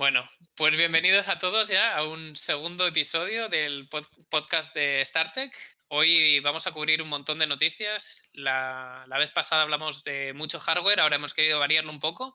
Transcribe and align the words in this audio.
Bueno, 0.00 0.24
pues 0.54 0.78
bienvenidos 0.78 1.28
a 1.28 1.38
todos 1.38 1.68
ya 1.68 1.94
a 1.94 2.08
un 2.08 2.34
segundo 2.34 2.86
episodio 2.86 3.50
del 3.50 3.86
podcast 4.30 4.74
de 4.74 5.04
StarTech. 5.04 5.54
Hoy 5.88 6.40
vamos 6.40 6.66
a 6.66 6.72
cubrir 6.72 7.02
un 7.02 7.10
montón 7.10 7.38
de 7.38 7.46
noticias. 7.46 8.22
La, 8.32 9.04
vez 9.18 9.30
pasada 9.30 9.60
hablamos 9.60 10.02
de 10.02 10.32
mucho 10.32 10.58
hardware, 10.58 11.00
ahora 11.00 11.16
hemos 11.16 11.34
querido 11.34 11.58
variarlo 11.58 11.92
un 11.92 12.00
poco. 12.00 12.34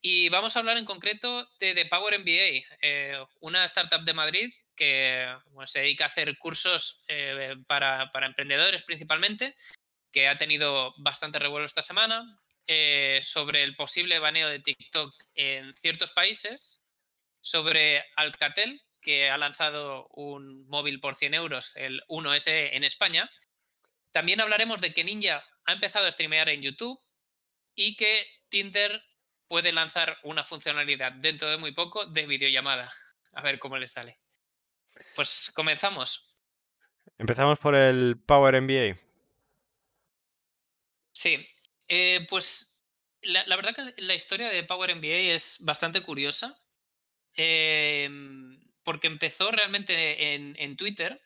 Y 0.00 0.30
vamos 0.30 0.56
a 0.56 0.60
hablar 0.60 0.78
en 0.78 0.86
concreto 0.86 1.46
de 1.60 1.74
The 1.74 1.84
Power 1.84 2.20
MBA, 2.20 2.64
eh, 2.80 3.22
una 3.40 3.66
startup 3.66 4.04
de 4.04 4.14
Madrid 4.14 4.50
que 4.74 5.30
se 5.66 5.80
dedica 5.80 6.04
a 6.04 6.06
hacer 6.06 6.38
cursos 6.38 7.04
eh, 7.08 7.54
para, 7.66 8.10
para 8.12 8.28
emprendedores 8.28 8.82
principalmente, 8.82 9.54
que 10.10 10.26
ha 10.26 10.38
tenido 10.38 10.94
bastante 10.96 11.38
revuelo 11.38 11.66
esta 11.66 11.82
semana. 11.82 12.40
Eh, 12.70 13.20
sobre 13.22 13.62
el 13.62 13.74
posible 13.76 14.18
baneo 14.18 14.46
de 14.46 14.58
TikTok 14.58 15.14
en 15.34 15.74
ciertos 15.74 16.12
países, 16.12 16.84
sobre 17.40 18.04
Alcatel, 18.14 18.82
que 19.00 19.30
ha 19.30 19.38
lanzado 19.38 20.06
un 20.08 20.68
móvil 20.68 21.00
por 21.00 21.14
100 21.14 21.32
euros, 21.32 21.72
el 21.76 22.02
1S 22.08 22.74
en 22.74 22.84
España. 22.84 23.30
También 24.10 24.42
hablaremos 24.42 24.82
de 24.82 24.92
que 24.92 25.02
Ninja 25.02 25.42
ha 25.64 25.72
empezado 25.72 26.06
a 26.06 26.10
streamear 26.10 26.50
en 26.50 26.60
YouTube 26.60 27.00
y 27.74 27.96
que 27.96 28.26
Tinder 28.50 29.02
puede 29.46 29.72
lanzar 29.72 30.18
una 30.22 30.44
funcionalidad 30.44 31.12
dentro 31.12 31.48
de 31.48 31.56
muy 31.56 31.72
poco 31.72 32.04
de 32.04 32.26
videollamada. 32.26 32.92
A 33.32 33.40
ver 33.40 33.58
cómo 33.58 33.78
le 33.78 33.88
sale. 33.88 34.20
Pues 35.14 35.50
comenzamos. 35.54 36.34
Empezamos 37.16 37.58
por 37.58 37.74
el 37.74 38.20
Power 38.26 38.60
MBA. 38.60 38.98
Sí, 41.12 41.48
eh, 41.88 42.26
pues 42.28 42.82
la, 43.22 43.44
verdad 43.56 43.74
que 43.74 44.02
la 44.02 44.14
historia 44.14 44.50
de 44.50 44.62
Power 44.64 44.94
MBA 44.94 45.34
es 45.34 45.56
bastante 45.60 46.02
curiosa. 46.02 46.56
Em, 47.34 48.60
porque 48.84 49.06
empezó 49.06 49.50
realmente 49.50 50.34
en, 50.34 50.76
Twitter, 50.76 51.20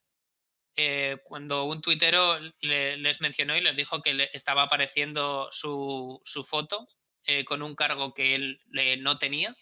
eh, 0.76 1.18
cuando 1.24 1.64
un 1.64 1.80
tuitero 1.80 2.38
les 2.60 3.20
mencionó 3.20 3.56
y 3.56 3.60
les 3.60 3.76
dijo 3.76 4.02
que 4.02 4.14
le 4.14 4.30
estaba 4.32 4.64
apareciendo 4.64 5.48
su, 5.52 6.20
foto 6.44 6.88
eh, 7.24 7.44
con 7.44 7.62
un 7.62 7.76
cargo 7.76 8.14
que 8.14 8.34
él 8.34 8.60
no 9.00 9.18
tenía, 9.18 9.56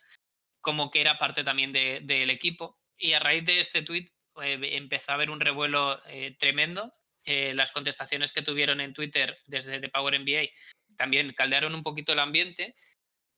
como 0.61 0.91
que 0.91 1.03
era 1.03 1.19
parte 1.19 1.45
también 1.45 1.73
del 1.73 2.31
equipo. 2.31 2.79
Y 2.97 3.13
a 3.13 3.21
raíz 3.21 3.45
de 3.45 3.61
este 3.61 3.83
tweet 3.83 4.09
empezó 4.37 5.13
a 5.13 5.15
haber 5.15 5.31
un 5.31 5.41
revuelo 5.41 6.01
tremendo. 6.39 6.93
las 7.27 7.73
contestaciones 7.73 8.33
que 8.33 8.43
tuvieron 8.43 8.81
en 8.81 8.95
Twitter 8.95 9.39
desde 9.47 9.79
The 9.79 9.91
Power 9.91 10.19
MBA 10.19 10.49
también 11.01 11.33
caldearon 11.33 11.75
un 11.75 11.81
poquito 11.81 12.13
el 12.13 12.19
ambiente 12.19 12.77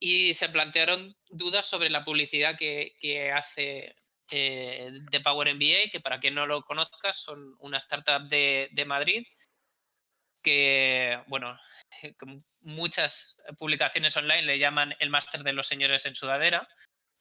y 0.00 0.34
se 0.34 0.48
plantearon 0.48 1.16
dudas 1.30 1.64
sobre 1.64 1.90
la 1.90 2.04
publicidad 2.04 2.58
que, 2.58 3.30
hace 3.32 3.94
eh, 4.32 4.90
The 5.12 5.20
Power 5.20 5.54
MBA, 5.54 5.90
que 5.92 6.00
para 6.00 6.18
quien 6.18 6.34
no 6.34 6.48
lo 6.48 6.62
conozca 6.62 7.12
son 7.12 7.54
una 7.60 7.76
startup 7.76 8.28
de, 8.28 8.84
Madrid 8.84 9.24
que, 10.42 11.20
bueno, 11.28 11.56
muchas 12.62 13.40
publicaciones 13.56 14.16
online 14.16 14.42
le 14.42 14.58
llaman 14.58 14.96
el 14.98 15.10
máster 15.10 15.44
de 15.44 15.52
los 15.52 15.68
señores 15.68 16.04
en 16.04 16.16
sudadera 16.16 16.68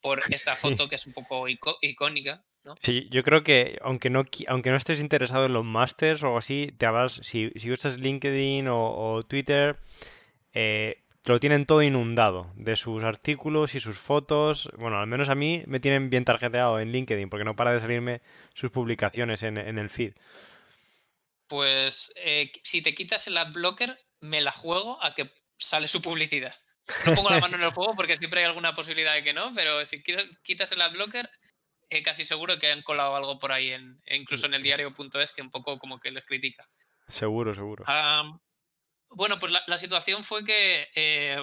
por 0.02 0.24
esta 0.34 0.56
foto 0.56 0.90
que 0.90 0.96
es 0.96 1.06
un 1.06 1.14
poco 1.14 1.46
icónica. 1.48 2.44
¿no? 2.64 2.74
Sí, 2.82 3.08
yo 3.12 3.22
creo 3.22 3.44
que 3.44 3.78
aunque 3.84 4.10
no, 4.10 4.24
aunque 4.48 4.72
no 4.72 4.78
estés 4.78 5.02
interesado 5.02 5.46
en 5.46 5.54
los 5.54 5.66
másters 5.66 6.24
o 6.24 6.36
así, 6.36 6.74
te 6.80 6.88
vas, 6.88 7.14
si, 7.14 7.52
si 7.58 7.72
usas 7.72 8.00
LinkedIn 8.00 8.68
o 8.70 9.22
Twitter, 9.22 9.78
eh, 10.54 11.04
lo 11.24 11.40
tienen 11.40 11.66
todo 11.66 11.84
inundado 11.84 12.52
de 12.56 12.76
sus 12.76 13.04
artículos 13.04 13.76
y 13.76 13.80
sus 13.80 13.98
fotos. 13.98 14.70
Bueno, 14.78 15.00
al 15.00 15.08
menos 15.08 15.30
a 15.30 15.36
mí 15.36 15.64
me 15.68 15.80
tienen 15.80 16.10
bien 16.10 16.26
tarjeteado 16.26 16.80
en 16.80 16.92
LinkedIn 16.92 17.30
porque 17.30 17.46
no 17.46 17.56
para 17.56 17.74
de 17.74 17.80
salirme 17.80 18.22
sus 18.54 18.72
publicaciones 18.72 19.44
en, 19.44 19.58
el 19.58 19.90
feed. 19.90 20.14
Pues 21.48 22.14
eh, 22.16 22.52
si 22.64 22.82
te 22.82 22.96
quitas 22.96 23.28
el 23.28 23.38
adblocker, 23.38 24.00
me 24.22 24.42
la 24.42 24.52
juego 24.52 25.04
a 25.04 25.14
que 25.14 25.32
sale 25.58 25.88
su 25.88 26.02
publicidad. 26.02 26.56
No 27.06 27.14
pongo 27.14 27.30
la 27.30 27.40
mano 27.40 27.58
en 27.58 27.64
el 27.64 27.72
fuego 27.72 27.96
porque 27.96 28.18
siempre 28.18 28.42
hay 28.42 28.48
alguna 28.48 28.74
posibilidad 28.74 29.14
de 29.14 29.24
que 29.24 29.34
no, 29.34 29.54
pero 29.54 29.86
si 29.86 29.98
quitas 30.44 30.72
el 30.72 30.82
adblocker, 30.82 31.30
eh, 31.90 32.02
casi 32.02 32.26
seguro 32.26 32.58
que 32.58 32.72
han 32.72 32.82
colado 32.82 33.16
algo 33.16 33.38
por 33.38 33.52
ahí, 33.52 33.72
en, 33.72 34.02
incluso 34.08 34.48
en 34.48 34.56
el 34.56 34.64
diario.es, 34.64 35.32
que 35.34 35.42
un 35.42 35.52
poco 35.52 35.78
como 35.78 36.00
que 36.00 36.10
les 36.10 36.26
critica. 36.26 36.68
Seguro, 37.08 37.54
seguro. 37.54 37.84
Bueno, 39.14 39.38
pues 39.40 39.52
la, 39.68 39.78
situación 39.78 40.24
fue 40.24 40.46
que 40.46 40.90
eh, 40.96 41.38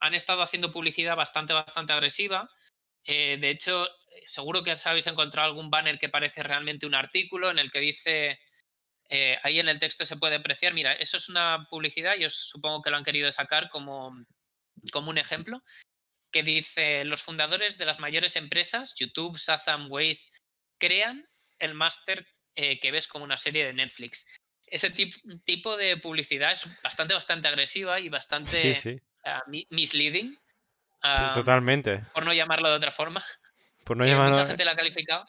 han 0.00 0.14
estado 0.14 0.40
haciendo 0.40 0.70
publicidad 0.70 1.16
bastante, 1.16 1.52
bastante 1.52 1.92
agresiva. 1.92 2.50
Eh, 3.04 3.36
de 3.38 3.50
hecho, 3.50 3.86
seguro 4.26 4.62
que 4.62 4.74
habéis 4.84 5.06
encontrado 5.06 5.48
algún 5.48 5.70
banner 5.70 5.98
que 5.98 6.08
parece 6.08 6.42
realmente 6.42 6.86
un 6.86 6.94
artículo 6.94 7.50
en 7.50 7.58
el 7.58 7.70
que 7.70 7.80
dice, 7.80 8.40
eh, 9.10 9.38
ahí 9.42 9.60
en 9.60 9.68
el 9.68 9.78
texto 9.78 10.06
se 10.06 10.16
puede 10.16 10.36
apreciar, 10.36 10.72
mira, 10.72 10.92
eso 10.92 11.18
es 11.18 11.28
una 11.28 11.66
publicidad, 11.68 12.16
yo 12.16 12.30
supongo 12.30 12.80
que 12.80 12.90
lo 12.90 12.96
han 12.96 13.04
querido 13.04 13.30
sacar 13.32 13.68
como, 13.68 14.16
como 14.90 15.10
un 15.10 15.18
ejemplo, 15.18 15.62
que 16.32 16.42
dice, 16.42 17.04
los 17.04 17.22
fundadores 17.22 17.76
de 17.76 17.86
las 17.86 18.00
mayores 18.00 18.36
empresas, 18.36 18.94
YouTube, 18.96 19.36
Shazam, 19.36 19.90
Waze, 19.90 20.30
crean 20.78 21.28
el 21.58 21.74
máster 21.74 22.26
que 22.54 22.90
ves 22.90 23.06
como 23.06 23.24
una 23.24 23.38
serie 23.38 23.64
de 23.64 23.72
Netflix 23.72 24.26
ese 24.66 24.90
tipo 25.44 25.76
de 25.76 25.96
publicidad 25.96 26.52
es 26.52 26.68
bastante, 26.82 27.14
bastante 27.14 27.48
agresiva 27.48 28.00
y 28.00 28.08
bastante 28.08 29.02
ah, 29.24 29.42
misleading. 29.70 30.36
totalmente. 31.34 32.04
Por 32.14 32.24
no 32.24 32.32
llamarlo 32.32 32.68
de 32.68 32.76
otra 32.76 32.90
forma. 32.90 33.22
Por 33.84 33.96
no 33.96 34.06
llamarlo... 34.06 34.30
Mucha 34.30 34.46
gente 34.46 34.64
la 34.64 34.72
ha 34.72 34.76
calificado 34.76 35.26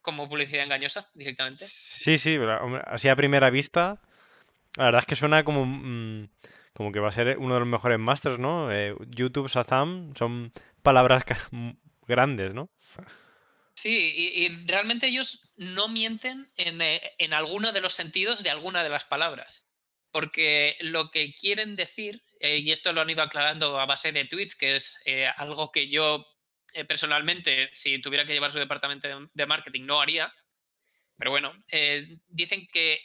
como 0.00 0.28
publicidad 0.28 0.64
engañosa 0.64 1.06
directamente. 1.14 1.66
Sí, 1.66 2.18
sí, 2.18 2.38
así 2.86 3.08
a 3.08 3.16
primera 3.16 3.50
vista, 3.50 4.00
la 4.76 4.84
verdad 4.84 5.00
es 5.00 5.06
que 5.06 5.16
suena 5.16 5.44
como, 5.44 5.66
mm, 5.66 6.30
como 6.72 6.92
que 6.92 7.00
va 7.00 7.08
a 7.08 7.12
ser 7.12 7.36
uno 7.38 7.54
de 7.54 7.60
los 7.60 7.68
mejores 7.68 7.98
masters, 7.98 8.38
¿no? 8.38 8.72
Eh, 8.72 8.94
YouTube, 9.08 9.48
Shazam, 9.48 10.14
son 10.16 10.52
palabras 10.82 11.24
grandes, 12.06 12.54
¿no? 12.54 12.70
Sí, 13.80 14.12
y, 14.36 14.48
realmente 14.66 15.06
ellos 15.06 15.40
no 15.56 15.88
mienten 15.88 16.52
eh, 16.58 17.14
en, 17.16 17.32
alguno 17.32 17.72
de 17.72 17.80
los 17.80 17.94
sentidos 17.94 18.42
de 18.42 18.50
alguna 18.50 18.82
de 18.82 18.90
las 18.90 19.06
palabras. 19.06 19.70
Porque 20.10 20.76
lo 20.80 21.10
que 21.10 21.32
quieren 21.32 21.76
decir, 21.76 22.22
eh, 22.40 22.58
y 22.58 22.72
esto 22.72 22.92
lo 22.92 23.00
han 23.00 23.08
ido 23.08 23.22
aclarando 23.22 23.80
a 23.80 23.86
base 23.86 24.12
de 24.12 24.26
tweets, 24.26 24.54
que 24.54 24.76
es 24.76 25.00
eh, 25.06 25.28
algo 25.34 25.72
que 25.72 25.88
yo 25.88 26.26
personalmente, 26.88 27.70
si 27.72 27.98
tuviera 28.02 28.26
que 28.26 28.34
llevar 28.34 28.52
su 28.52 28.58
departamento 28.58 29.08
de, 29.32 29.46
marketing, 29.46 29.86
no 29.86 30.02
haría. 30.02 30.30
Pero 31.16 31.30
bueno, 31.30 31.54
dicen 32.28 32.68
que 32.70 33.00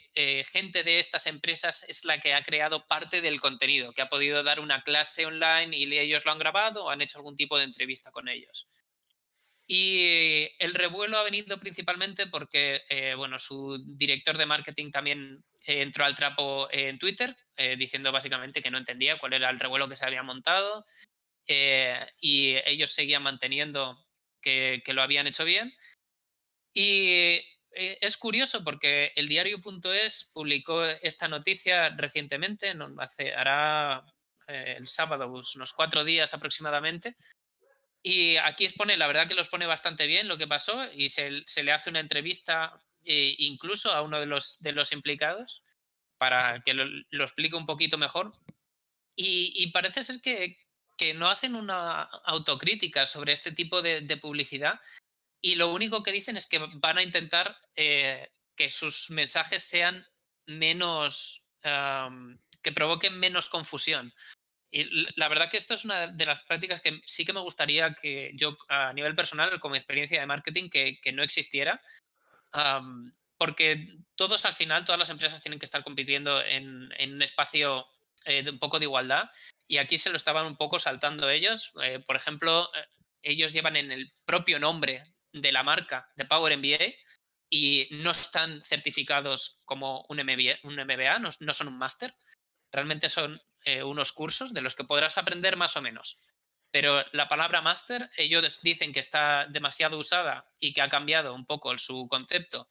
gente 0.51 0.83
de 0.83 0.99
estas 0.99 1.25
empresas 1.27 1.85
es 1.87 2.03
la 2.03 2.19
que 2.19 2.33
ha 2.33 2.43
creado 2.43 2.85
parte 2.87 3.21
del 3.21 3.39
contenido, 3.39 3.93
que 3.93 4.01
ha 4.01 4.09
podido 4.09 4.43
dar 4.43 4.59
una 4.59 4.83
clase 4.83 5.25
online 5.25 5.75
y 5.75 5.97
ellos 5.97 6.25
lo 6.25 6.31
han 6.33 6.39
grabado 6.39 6.85
o 6.85 6.89
han 6.89 7.01
hecho 7.01 7.17
algún 7.17 7.37
tipo 7.37 7.57
de 7.57 7.63
entrevista 7.63 8.11
con 8.11 8.27
ellos. 8.27 8.67
Y 9.67 10.47
el 10.59 10.75
revuelo 10.75 11.17
ha 11.17 11.23
venido 11.23 11.59
principalmente 11.59 12.27
porque, 12.27 12.83
eh, 12.87 13.15
bueno, 13.15 13.39
su 13.39 13.83
director 13.97 14.37
de 14.37 14.45
marketing 14.45 14.91
también 14.91 15.43
eh, 15.61 15.81
entró 15.81 16.05
al 16.05 16.13
trapo 16.13 16.67
en 16.71 16.99
Twitter, 16.99 17.35
eh, 17.57 17.75
diciendo 17.75 18.11
básicamente 18.11 18.61
que 18.61 18.69
no 18.69 18.77
entendía 18.77 19.17
cuál 19.17 19.33
era 19.33 19.49
el 19.49 19.59
revuelo 19.59 19.89
que 19.89 19.95
se 19.95 20.05
había 20.05 20.23
montado 20.23 20.85
y 21.47 22.55
ellos 22.65 22.91
seguían 22.91 23.21
manteniendo 23.21 24.03
que, 24.41 24.81
lo 24.87 25.03
habían 25.03 25.27
hecho 25.27 25.45
bien. 25.45 25.75
Y 26.73 27.39
es 27.71 28.17
curioso 28.17 28.63
porque 28.63 29.11
el 29.15 29.27
diario.es 29.27 30.31
publicó 30.33 30.83
esta 30.83 31.27
noticia 31.27 31.89
recientemente, 31.89 32.73
hace, 32.97 33.35
hará 33.35 34.03
el 34.47 34.87
sábado, 34.87 35.27
unos 35.31 35.73
cuatro 35.73 36.03
días 36.03 36.33
aproximadamente, 36.33 37.15
y 38.07 38.37
aquí 38.37 38.65
expone, 38.65 38.97
la 38.97 39.07
verdad 39.07 39.27
que 39.27 39.33
los 39.33 39.49
pone 39.49 39.65
bastante 39.65 40.05
bien 40.05 40.27
lo 40.27 40.37
que 40.37 40.45
pasó 40.45 40.85
y 40.93 41.09
se, 41.09 41.43
le 41.63 41.71
hace 41.71 41.89
una 41.89 41.99
entrevista 41.99 42.79
eh, 43.03 43.33
incluso 43.39 43.91
a 43.91 44.03
uno 44.03 44.19
de 44.19 44.27
los, 44.27 44.91
implicados 44.91 45.63
para 46.19 46.61
que 46.61 46.75
lo, 46.75 47.23
explique 47.23 47.55
un 47.55 47.65
poquito 47.65 47.97
mejor. 47.97 48.31
Y, 49.15 49.71
parece 49.71 50.03
ser 50.03 50.21
que, 50.21 50.55
no 51.15 51.29
hacen 51.29 51.55
una 51.55 52.03
autocrítica 52.03 53.07
sobre 53.07 53.33
este 53.33 53.51
tipo 53.51 53.81
de, 53.81 54.17
publicidad 54.17 54.79
y 55.41 55.55
lo 55.55 55.73
único 55.73 56.03
que 56.03 56.11
dicen 56.11 56.37
es 56.37 56.45
que 56.45 56.59
van 56.75 56.99
a 56.99 57.03
intentar 57.03 57.57
eh, 57.73 58.29
que 58.55 58.69
sus 58.69 59.09
mensajes 59.09 59.63
sean 59.63 60.05
menos, 60.45 61.41
que 62.61 62.71
provoquen 62.71 63.17
menos 63.17 63.49
confusión. 63.49 64.13
Y 64.75 65.07
la 65.15 65.29
verdad 65.29 65.49
que 65.49 65.55
esto 65.55 65.73
es 65.73 65.85
una 65.85 66.07
de 66.07 66.25
las 66.25 66.41
prácticas 66.41 66.81
que 66.81 66.99
sí 67.05 67.23
que 67.23 67.31
me 67.31 67.39
gustaría 67.39 67.93
que 67.93 68.31
yo 68.35 68.57
a 68.67 68.91
nivel 68.91 69.15
personal, 69.15 69.57
como 69.61 69.75
experiencia 69.75 70.19
de 70.19 70.27
marketing, 70.27 70.69
que, 70.69 70.99
no 71.13 71.23
existiera. 71.23 71.81
porque 73.37 73.87
todos 74.15 74.43
al 74.43 74.53
final, 74.53 74.83
todas 74.83 74.99
las 74.99 75.09
empresas 75.09 75.41
tienen 75.41 75.59
que 75.59 75.65
estar 75.65 75.81
compitiendo 75.81 76.43
en, 76.43 76.91
un 77.13 77.21
espacio 77.21 77.85
eh, 78.25 78.43
de 78.43 78.49
un 78.49 78.59
poco 78.59 78.77
de 78.77 78.85
igualdad 78.85 79.29
y 79.65 79.77
aquí 79.77 79.97
se 79.97 80.09
lo 80.09 80.17
estaban 80.17 80.45
un 80.45 80.57
poco 80.57 80.77
saltando 80.77 81.29
ellos. 81.29 81.71
Eh, 81.81 81.99
por 81.99 82.17
ejemplo, 82.17 82.69
ellos 83.21 83.53
llevan 83.53 83.77
en 83.77 83.93
el 83.93 84.13
propio 84.25 84.59
nombre 84.59 85.03
de 85.31 85.51
la 85.53 85.63
marca 85.63 86.11
de 86.17 86.25
Power 86.25 86.57
MBA 86.57 86.93
y 87.49 87.87
no 87.91 88.11
están 88.11 88.61
certificados 88.61 89.61
como 89.63 90.05
un 90.09 90.17
MBA, 90.17 90.59
un 90.63 90.75
MBA 90.75 91.19
no, 91.19 91.53
son 91.53 91.69
un 91.69 91.77
máster. 91.77 92.13
Realmente 92.73 93.07
son 93.07 93.41
eh, 93.65 93.83
unos 93.83 94.13
cursos 94.13 94.53
de 94.53 94.61
los 94.61 94.75
que 94.75 94.83
podrás 94.83 95.17
aprender 95.17 95.57
más 95.57 95.75
o 95.75 95.81
menos. 95.81 96.19
Pero 96.71 97.03
la 97.11 97.27
palabra 97.27 97.61
máster, 97.61 98.09
ellos 98.17 98.59
dicen 98.61 98.93
que 98.93 98.99
está 98.99 99.45
demasiado 99.49 99.97
usada 99.97 100.49
y 100.59 100.73
que 100.73 100.81
ha 100.81 100.89
cambiado 100.89 101.33
un 101.33 101.45
poco 101.45 101.77
su 101.77 102.07
concepto 102.07 102.67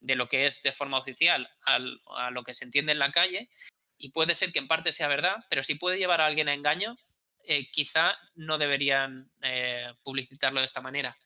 de 0.00 0.16
lo 0.16 0.28
que 0.28 0.46
es 0.46 0.62
de 0.62 0.72
forma 0.72 0.98
oficial 0.98 1.50
a 1.62 2.30
lo 2.30 2.44
que 2.44 2.54
se 2.54 2.64
entiende 2.64 2.92
en 2.92 2.98
la 2.98 3.12
calle. 3.12 3.50
Y 3.96 4.10
puede 4.10 4.34
ser 4.34 4.52
que 4.52 4.58
en 4.58 4.68
parte 4.68 4.92
sea 4.92 5.08
verdad, 5.08 5.44
pero 5.48 5.62
si 5.62 5.76
puede 5.76 5.98
llevar 5.98 6.20
a 6.20 6.26
alguien 6.26 6.48
a 6.48 6.54
engaño, 6.54 6.98
eh, 7.46 7.70
quizá 7.70 8.16
no 8.34 8.56
deberían 8.56 9.30
eh, 9.42 9.92
publicitarlo 10.02 10.60
de 10.60 10.66
esta 10.66 10.80
manera. 10.80 11.16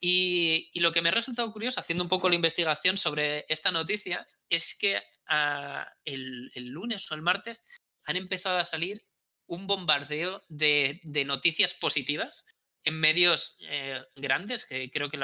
Y, 0.00 0.70
lo 0.80 0.92
que 0.92 1.02
me 1.02 1.10
ha 1.10 1.12
resultado 1.12 1.52
curioso 1.52 1.80
haciendo 1.80 2.04
un 2.04 2.08
poco 2.08 2.28
la 2.28 2.34
investigación 2.34 2.96
sobre 2.96 3.44
esta 3.48 3.70
noticia 3.70 4.26
es 4.48 4.76
que 4.76 5.02
ah, 5.28 5.86
el, 6.04 6.50
lunes 6.56 7.10
o 7.10 7.14
el 7.14 7.22
martes 7.22 7.64
han 8.04 8.16
empezado 8.16 8.58
a 8.58 8.64
salir 8.64 9.06
un 9.46 9.66
bombardeo 9.66 10.42
de, 10.48 11.00
noticias 11.26 11.74
positivas 11.74 12.46
en 12.84 13.00
medios 13.00 13.58
eh, 13.68 14.02
grandes, 14.16 14.66
que 14.66 14.90
creo 14.90 15.08
que, 15.10 15.18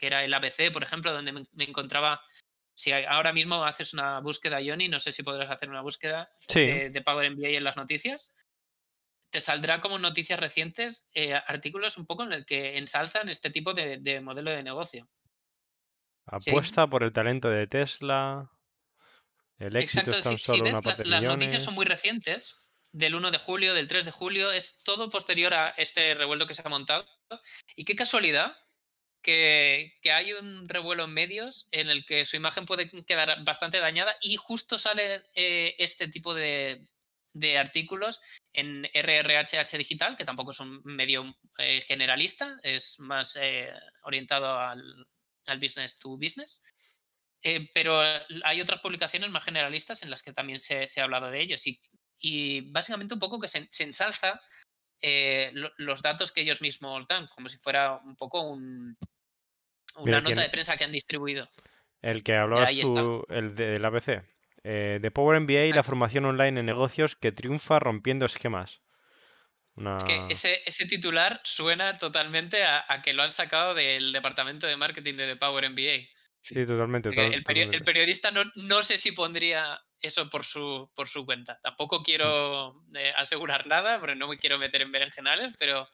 era 0.00 0.24
el 0.24 0.34
ABC, 0.34 0.72
por 0.72 0.82
ejemplo, 0.82 1.12
donde 1.12 1.32
me, 1.32 1.64
encontraba. 1.64 2.20
Si 2.74 2.92
ahora 2.92 3.32
mismo 3.32 3.64
haces 3.64 3.94
una 3.94 4.20
búsqueda, 4.20 4.58
Johnny, 4.64 4.88
no 4.88 5.00
sé 5.00 5.10
si 5.10 5.22
podrás 5.22 5.50
hacer 5.50 5.70
una 5.70 5.80
búsqueda 5.80 6.30
de, 6.52 6.90
de, 6.90 7.00
Power 7.02 7.30
MBA 7.30 7.48
en 7.50 7.64
las 7.64 7.76
noticias 7.76 8.34
te 9.30 9.40
saldrá 9.40 9.80
como 9.80 9.98
noticias 9.98 10.40
recientes 10.40 11.10
eh, 11.14 11.34
artículos 11.34 11.98
un 11.98 12.06
poco 12.06 12.24
en 12.24 12.32
el 12.32 12.46
que 12.46 12.78
ensalzan 12.78 13.28
este 13.28 13.50
tipo 13.50 13.74
de, 13.74 14.20
modelo 14.22 14.50
de 14.50 14.62
negocio. 14.62 15.08
Apuesta 16.26 16.86
por 16.86 17.02
el 17.02 17.12
talento 17.12 17.50
de 17.50 17.66
Tesla. 17.66 18.50
El 19.58 19.76
éxito 19.76 20.10
Exacto, 20.10 20.38
si, 20.38 20.60
ves, 20.60 20.74
las 21.04 21.22
noticias 21.22 21.62
son 21.62 21.74
muy 21.74 21.86
recientes, 21.86 22.56
del 22.92 23.14
1 23.14 23.30
de 23.30 23.38
julio, 23.38 23.74
del 23.74 23.88
3 23.88 24.04
de 24.04 24.10
julio, 24.10 24.50
es 24.52 24.82
todo 24.82 25.10
posterior 25.10 25.52
a 25.54 25.68
este 25.76 26.14
revuelo 26.14 26.46
que 26.46 26.54
se 26.54 26.62
ha 26.64 26.68
montado. 26.68 27.06
Y 27.74 27.84
qué 27.84 27.94
casualidad 27.94 28.56
que, 29.22 29.98
hay 30.12 30.32
un 30.32 30.68
revuelo 30.68 31.04
en 31.04 31.12
medios 31.12 31.68
en 31.72 31.90
el 31.90 32.04
que 32.06 32.26
su 32.26 32.36
imagen 32.36 32.64
puede 32.64 32.88
quedar 33.04 33.44
bastante 33.44 33.80
dañada 33.80 34.16
y 34.22 34.36
justo 34.36 34.78
sale 34.78 35.22
eh, 35.34 35.74
este 35.78 36.08
tipo 36.08 36.32
de, 36.32 36.86
de 37.36 37.58
artículos 37.58 38.20
en 38.54 38.84
RRHH 38.84 39.76
Digital, 39.76 40.16
que 40.16 40.24
tampoco 40.24 40.52
es 40.52 40.60
un 40.60 40.80
medio 40.84 41.36
eh, 41.58 41.82
generalista, 41.86 42.58
es 42.62 42.98
más 42.98 43.36
eh, 43.38 43.70
orientado 44.04 44.58
al, 44.58 45.06
business 45.60 45.98
to 45.98 46.16
business. 46.16 46.64
Eh, 47.48 47.70
pero 47.72 48.02
hay 48.42 48.60
otras 48.60 48.80
publicaciones 48.80 49.30
más 49.30 49.44
generalistas 49.44 50.02
en 50.02 50.10
las 50.10 50.20
que 50.20 50.32
también 50.32 50.58
se, 50.58 50.88
ha 50.96 51.04
hablado 51.04 51.30
de 51.30 51.40
ellos. 51.40 51.62
Y, 52.18 52.60
básicamente 52.72 53.14
un 53.14 53.20
poco 53.20 53.38
que 53.38 53.46
se, 53.46 53.68
ensalza 53.78 54.40
los 55.76 56.02
datos 56.02 56.32
que 56.32 56.40
ellos 56.40 56.60
mismos 56.60 57.06
dan, 57.06 57.28
como 57.28 57.48
si 57.48 57.56
fuera 57.56 58.00
un 58.04 58.16
poco 58.16 58.40
un, 58.42 58.96
una 59.98 60.20
nota 60.20 60.42
de 60.42 60.48
prensa 60.48 60.76
que 60.76 60.82
han 60.82 60.90
distribuido. 60.90 61.48
El 62.02 62.24
que 62.24 62.34
hablabas 62.34 62.72
tú, 62.80 63.24
el 63.28 63.54
del 63.54 63.84
ABC. 63.84 64.24
Eh, 64.64 64.98
de 65.00 65.10
Power 65.12 65.38
MBA 65.38 65.66
y 65.66 65.72
la 65.72 65.84
formación 65.84 66.24
online 66.24 66.58
en 66.58 66.66
negocios 66.66 67.14
que 67.14 67.30
triunfa 67.30 67.78
rompiendo 67.78 68.26
esquemas. 68.26 68.80
Es 69.76 70.02
que 70.02 70.26
ese, 70.30 70.86
titular 70.86 71.40
suena 71.44 71.96
totalmente 71.96 72.64
a, 72.64 73.00
que 73.04 73.12
lo 73.12 73.22
han 73.22 73.30
sacado 73.30 73.74
del 73.74 74.12
departamento 74.12 74.66
de 74.66 74.76
marketing 74.76 75.14
de 75.14 75.28
The 75.28 75.36
Power 75.36 75.70
MBA. 75.70 76.15
Sí, 76.46 76.64
totalmente. 76.64 77.08
el, 77.08 77.42
periodista 77.42 78.30
no, 78.30 78.82
sé 78.84 78.98
si 78.98 79.10
pondría 79.12 79.80
eso 79.98 80.30
por 80.30 80.44
su, 80.44 80.88
por 80.94 81.08
su 81.08 81.26
cuenta. 81.26 81.58
Tampoco 81.60 82.02
quiero 82.02 82.84
eh, 82.94 83.12
asegurar 83.16 83.66
nada, 83.66 83.98
porque 83.98 84.14
no 84.14 84.28
me 84.28 84.38
quiero 84.38 84.56
meter 84.56 84.82
en 84.82 84.92
berenjenales, 84.92 85.54
pero 85.58 85.88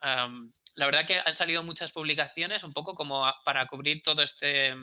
la 0.00 0.86
verdad 0.86 1.06
que 1.06 1.20
han 1.22 1.34
salido 1.34 1.62
muchas 1.62 1.92
publicaciones 1.92 2.64
un 2.64 2.72
poco 2.72 2.94
como 2.94 3.30
para 3.44 3.66
cubrir 3.66 4.00
todo 4.02 4.22
este 4.22 4.74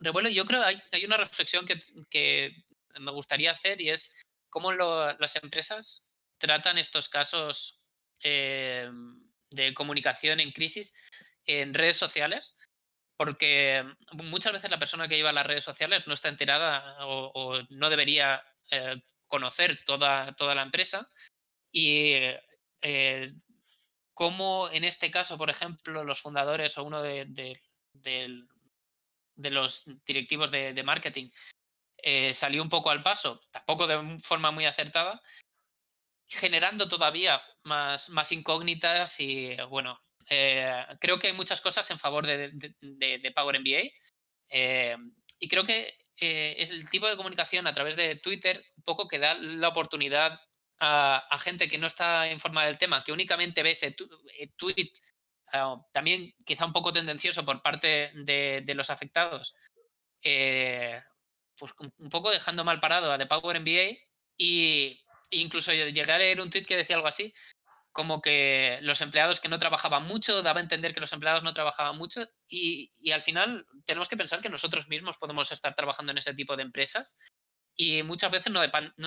revuelo, 0.00 0.28
yo 0.28 0.44
creo 0.44 0.60
que 0.62 0.96
hay, 0.96 1.04
una 1.04 1.16
reflexión 1.16 1.64
que, 2.10 2.64
me 2.98 3.12
gustaría 3.12 3.52
hacer 3.52 3.80
y 3.80 3.88
es 3.88 4.20
cómo 4.50 4.72
las 4.72 5.36
empresas 5.36 6.12
tratan 6.38 6.76
estos 6.76 7.08
casos 7.08 7.80
eh, 8.22 8.90
de 9.50 9.72
comunicación 9.72 10.40
en 10.40 10.50
crisis 10.50 11.08
en 11.46 11.72
redes 11.72 11.96
sociales, 11.96 12.56
porque 13.22 13.84
muchas 14.14 14.52
veces 14.52 14.68
la 14.68 14.80
persona 14.80 15.06
que 15.06 15.14
lleva 15.14 15.30
las 15.30 15.46
redes 15.46 15.62
sociales 15.62 16.08
no 16.08 16.12
está 16.12 16.28
enterada 16.28 17.06
o, 17.06 17.62
no 17.70 17.88
debería 17.88 18.42
eh, 18.72 19.00
conocer 19.28 19.84
toda, 19.84 20.32
toda 20.32 20.56
la 20.56 20.62
empresa. 20.62 21.08
Y 21.70 22.14
eh, 22.82 23.32
cómo 24.12 24.68
en 24.72 24.82
este 24.82 25.12
caso, 25.12 25.38
por 25.38 25.50
ejemplo, 25.50 26.02
los 26.02 26.20
fundadores 26.20 26.76
o 26.78 26.82
uno 26.82 27.00
de, 27.00 27.26
del 27.92 28.48
de 29.36 29.50
los 29.50 29.84
directivos 30.04 30.50
de, 30.50 30.82
marketing 30.82 31.30
eh, 31.98 32.34
salió 32.34 32.60
un 32.60 32.68
poco 32.68 32.90
al 32.90 33.02
paso, 33.02 33.40
tampoco 33.52 33.86
de 33.86 34.18
forma 34.18 34.50
muy 34.50 34.66
acertada, 34.66 35.22
generando 36.26 36.88
todavía 36.88 37.40
más, 37.62 38.08
más 38.08 38.32
incógnitas 38.32 39.20
y 39.20 39.54
bueno, 39.68 40.02
eh, 40.30 40.84
creo 41.00 41.18
que 41.18 41.28
hay 41.28 41.32
muchas 41.32 41.60
cosas 41.60 41.90
en 41.90 41.98
favor 41.98 42.26
de, 42.26 43.32
Power 43.34 43.60
MBA 43.60 43.90
eh, 44.50 44.96
y 45.40 45.48
creo 45.48 45.64
que 45.64 45.92
es 46.16 46.70
el 46.70 46.88
tipo 46.88 47.08
de 47.08 47.16
comunicación 47.16 47.66
a 47.66 47.74
través 47.74 47.96
de 47.96 48.14
Twitter 48.14 48.64
un 48.76 48.84
poco 48.84 49.08
que 49.08 49.18
da 49.18 49.34
la 49.34 49.68
oportunidad 49.68 50.40
a, 50.78 51.38
gente 51.40 51.68
que 51.68 51.78
no 51.78 51.86
está 51.86 52.30
informada 52.30 52.66
del 52.66 52.78
tema, 52.78 53.02
que 53.02 53.12
únicamente 53.12 53.62
ve 53.62 53.72
ese 53.72 53.94
tweet 54.56 54.92
Ah, 55.52 55.76
también 55.92 56.34
quizá 56.46 56.64
un 56.64 56.72
poco 56.72 56.92
tendencioso 56.92 57.44
por 57.44 57.60
parte 57.62 58.10
de, 58.14 58.74
los 58.74 58.88
afectados, 58.88 59.54
eh, 60.22 61.02
pues 61.58 61.72
un 61.98 62.08
poco 62.08 62.30
dejando 62.30 62.64
mal 62.64 62.80
parado 62.80 63.12
a 63.12 63.18
The 63.18 63.26
Power 63.26 63.60
MBA 63.60 63.98
y 64.38 65.04
incluso 65.30 65.72
llegar 65.72 66.16
a 66.16 66.18
leer 66.18 66.40
un 66.40 66.48
tweet 66.48 66.64
que 66.64 66.76
decía 66.76 66.96
algo 66.96 67.08
así, 67.08 67.34
como 67.92 68.22
que 68.22 68.78
los 68.82 69.00
empleados 69.02 69.40
que 69.40 69.48
no 69.48 69.58
trabajaban 69.58 70.06
mucho, 70.06 70.42
daba 70.42 70.60
a 70.60 70.62
entender 70.62 70.94
que 70.94 71.00
los 71.00 71.12
empleados 71.12 71.42
no 71.42 71.52
trabajaban 71.52 71.96
mucho 71.96 72.22
y, 72.48 72.90
al 73.12 73.22
final 73.22 73.66
tenemos 73.84 74.08
que 74.08 74.16
pensar 74.16 74.40
que 74.40 74.48
nosotros 74.48 74.88
mismos 74.88 75.18
podemos 75.18 75.52
estar 75.52 75.74
trabajando 75.74 76.12
en 76.12 76.18
ese 76.18 76.34
tipo 76.34 76.56
de 76.56 76.62
empresas 76.62 77.18
y 77.76 78.02
muchas 78.02 78.30
veces 78.30 78.52
no, 78.52 78.60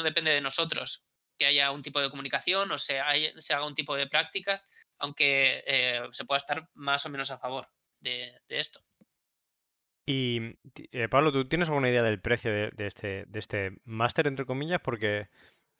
depende 0.04 0.32
de 0.32 0.42
nosotros 0.42 1.04
que 1.38 1.48
haya 1.48 1.72
un 1.72 1.82
tipo 1.82 2.00
de 2.00 2.10
comunicación 2.10 2.72
o 2.72 2.78
se, 2.78 3.02
se 3.38 3.54
haga 3.54 3.68
un 3.68 3.76
tipo 3.76 3.96
de 3.96 4.08
prácticas, 4.08 4.72
aunque 5.00 5.64
eh, 5.68 6.02
se 6.12 6.24
pueda 6.24 6.38
estar 6.38 6.70
más 6.74 7.06
o 7.06 7.10
menos 7.10 7.30
a 7.32 7.38
favor 7.38 7.68
de, 8.00 8.32
esto. 8.48 8.80
Y 10.08 10.56
eh, 10.92 11.10
Pablo, 11.10 11.32
¿tú 11.32 11.50
tienes 11.50 11.68
alguna 11.68 11.90
idea 11.90 12.04
del 12.04 12.22
precio 12.22 12.52
de, 12.52 12.72
este, 12.78 13.26
de 13.26 13.40
este 13.40 13.72
máster, 13.84 14.28
entre 14.28 14.46
comillas? 14.46 14.80
Porque 14.82 15.30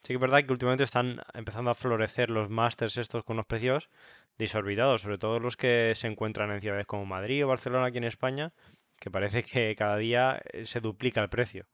sí 0.06 0.10
que 0.10 0.14
es 0.14 0.20
verdad 0.20 0.46
que 0.46 0.52
últimamente 0.52 0.84
están 0.84 1.20
empezando 1.34 1.72
a 1.72 1.76
florecer 1.76 2.30
los 2.30 2.50
másters 2.50 2.98
estos 2.98 3.24
con 3.24 3.38
unos 3.38 3.48
precios 3.48 3.90
desorbitados, 4.38 5.02
sobre 5.02 5.18
todo 5.18 5.40
los 5.40 5.58
que 5.58 5.94
se 5.96 6.08
encuentran 6.08 6.52
en 6.52 6.62
ciudades 6.62 6.86
como 6.86 7.06
Madrid 7.06 7.44
o 7.44 7.48
Barcelona 7.48 7.88
aquí 7.88 7.98
en 7.98 8.04
España, 8.04 8.54
que 9.00 9.10
parece 9.10 9.44
que 9.44 9.76
cada 9.76 9.98
día 9.98 10.42
eh, 10.54 10.66
se 10.66 10.80
duplica 10.80 11.22
el 11.22 11.30
precio. 11.30 11.66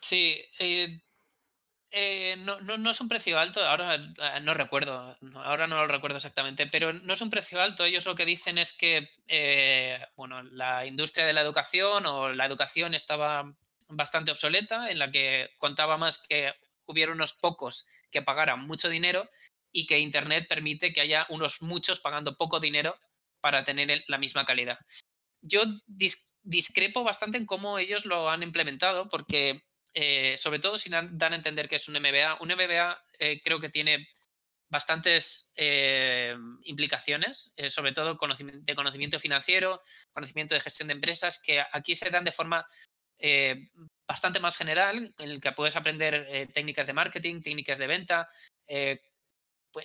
Sí, 0.00 0.44
eh, 1.90 2.36
no, 2.40 2.60
no, 2.60 2.90
es 2.90 3.00
un 3.00 3.08
precio 3.08 3.38
alto, 3.38 3.64
ahora 3.64 3.94
eh, 3.94 4.40
no 4.42 4.52
recuerdo, 4.52 5.16
ahora 5.36 5.66
no 5.66 5.76
lo 5.76 5.86
recuerdo 5.86 6.16
exactamente, 6.16 6.66
pero 6.66 6.92
no 6.92 7.14
es 7.14 7.20
un 7.22 7.30
precio 7.30 7.60
alto. 7.62 7.84
Ellos 7.84 8.04
lo 8.04 8.14
que 8.14 8.26
dicen 8.26 8.58
es 8.58 8.72
que 8.72 9.10
eh, 9.26 9.98
bueno, 10.16 10.42
la 10.42 10.84
industria 10.84 11.26
de 11.26 11.32
la 11.32 11.40
educación 11.40 12.04
o 12.06 12.28
la 12.30 12.44
educación 12.46 12.94
estaba 12.94 13.54
bastante 13.90 14.32
obsoleta, 14.32 14.90
en 14.90 14.98
la 14.98 15.10
que 15.10 15.50
contaba 15.58 15.96
más 15.96 16.18
que 16.18 16.52
hubiera 16.88 17.12
unos 17.12 17.34
pocos 17.34 17.86
que 18.10 18.22
pagaran 18.22 18.66
mucho 18.66 18.88
dinero 18.88 19.28
y 19.72 19.86
que 19.86 19.98
Internet 19.98 20.46
permite 20.48 20.92
que 20.92 21.00
haya 21.00 21.26
unos 21.28 21.62
muchos 21.62 22.00
pagando 22.00 22.36
poco 22.36 22.58
dinero 22.58 22.98
para 23.40 23.64
tener 23.64 24.02
la 24.08 24.18
misma 24.18 24.44
calidad. 24.44 24.78
Yo 25.40 25.62
discrepo 26.42 27.04
bastante 27.04 27.38
en 27.38 27.46
cómo 27.46 27.78
ellos 27.78 28.06
lo 28.06 28.28
han 28.28 28.42
implementado, 28.42 29.06
porque 29.08 29.62
eh, 29.94 30.36
sobre 30.38 30.58
todo 30.58 30.78
si 30.78 30.90
dan 30.90 31.32
a 31.32 31.36
entender 31.36 31.68
que 31.68 31.76
es 31.76 31.88
un 31.88 31.94
MBA. 31.94 32.38
Un 32.40 32.48
MBA 32.48 33.04
eh, 33.18 33.40
creo 33.42 33.60
que 33.60 33.68
tiene 33.68 34.08
bastantes 34.70 35.52
eh, 35.56 36.36
implicaciones, 36.64 37.50
sobre 37.70 37.92
todo 37.92 38.18
de 38.20 38.74
conocimiento 38.74 39.18
financiero, 39.18 39.82
conocimiento 40.12 40.54
de 40.54 40.60
gestión 40.60 40.88
de 40.88 40.94
empresas, 40.94 41.40
que 41.42 41.64
aquí 41.72 41.94
se 41.96 42.10
dan 42.10 42.24
de 42.24 42.32
forma 42.32 42.66
bastante 44.08 44.40
más 44.40 44.56
general, 44.56 45.14
en 45.18 45.30
el 45.30 45.40
que 45.40 45.52
puedes 45.52 45.76
aprender 45.76 46.48
técnicas 46.52 46.86
de 46.86 46.94
marketing, 46.94 47.42
técnicas 47.42 47.78
de 47.78 47.86
venta, 47.86 48.30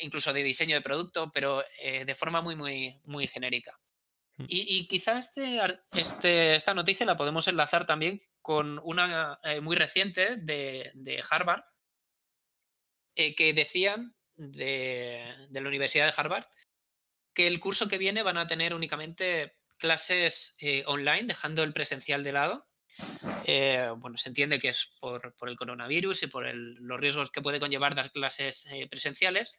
incluso 0.02 0.34
de 0.34 0.44
diseño 0.44 0.76
de 0.76 0.82
producto, 0.82 1.32
pero 1.32 1.64
eh, 1.80 2.06
de 2.06 2.16
forma 2.16 2.42
muy, 2.42 2.56
muy, 2.56 3.00
muy 3.06 3.28
genérica. 3.28 3.80
Mm. 4.38 4.46
Y, 4.48 4.88
quizás 4.88 5.28
este, 5.28 5.60
este, 5.92 6.56
esta 6.56 6.74
noticia 6.74 7.06
la 7.06 7.18
podemos 7.18 7.48
enlazar 7.48 7.86
también 7.86 8.22
con 8.42 8.80
una 8.84 9.40
eh, 9.44 9.62
muy 9.62 9.76
reciente 9.76 10.38
de, 10.38 10.92
de 10.96 11.24
Harvard, 11.30 11.64
que 13.16 13.54
decían 13.54 14.16
de, 14.36 15.24
de, 15.50 15.62
la 15.62 15.68
Universidad 15.68 16.08
de 16.08 16.14
Harvard 16.18 16.46
que 17.36 17.46
el 17.46 17.60
curso 17.60 17.88
que 17.88 18.00
viene 18.00 18.24
van 18.24 18.38
a 18.38 18.48
tener 18.48 18.74
únicamente 18.74 19.60
clases 19.78 20.58
online, 20.88 21.26
dejando 21.26 21.62
el 21.62 21.74
presencial 21.74 22.24
de 22.24 22.32
lado, 22.32 22.68
eh, 23.46 23.92
bueno, 23.98 24.18
se 24.18 24.30
entiende 24.30 24.60
que 24.60 24.70
es 24.70 24.92
por, 25.00 25.34
el 25.48 25.56
coronavirus 25.56 26.24
y 26.24 26.28
por 26.28 26.54
los 26.54 27.00
riesgos 27.00 27.32
que 27.32 27.42
puede 27.42 27.60
conllevar 27.60 27.96
dar 27.96 28.12
clases 28.12 28.68
eh, 28.72 28.88
presenciales. 28.88 29.56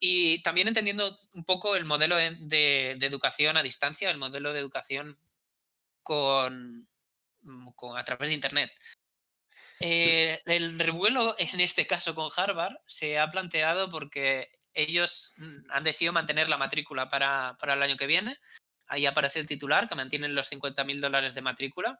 Y 0.00 0.42
también 0.42 0.68
entendiendo 0.68 1.18
un 1.32 1.44
poco 1.44 1.76
el 1.76 1.84
modelo 1.84 2.16
de, 2.16 2.92
educación 3.00 3.56
a 3.56 3.62
distancia, 3.62 4.10
el 4.10 4.18
modelo 4.18 4.52
de 4.52 4.60
educación 4.60 5.18
con, 6.02 6.88
mm, 7.42 7.68
a 7.96 8.04
través 8.04 8.28
de 8.28 8.34
Internet. 8.34 8.72
Eh, 9.80 10.40
el 10.46 10.78
revuelo 10.78 11.34
en 11.38 11.60
este 11.60 11.86
caso 11.86 12.14
con 12.14 12.30
Harvard 12.36 12.76
se 12.86 13.18
ha 13.18 13.28
planteado 13.28 13.90
porque 13.90 14.48
ellos 14.72 15.34
mm, 15.38 15.70
han 15.70 15.84
decidido 15.84 16.12
mantener 16.12 16.48
la 16.48 16.58
matrícula 16.58 17.08
para, 17.08 17.56
para 17.58 17.74
el 17.74 17.82
año 17.82 17.96
que 17.96 18.06
viene. 18.06 18.36
Ahí 18.86 19.06
aparece 19.06 19.40
el 19.40 19.46
titular 19.46 19.88
que 19.88 19.94
mantienen 19.94 20.34
los 20.34 20.50
50.000 20.52 21.00
dólares 21.00 21.34
de 21.34 21.42
matrícula 21.42 21.98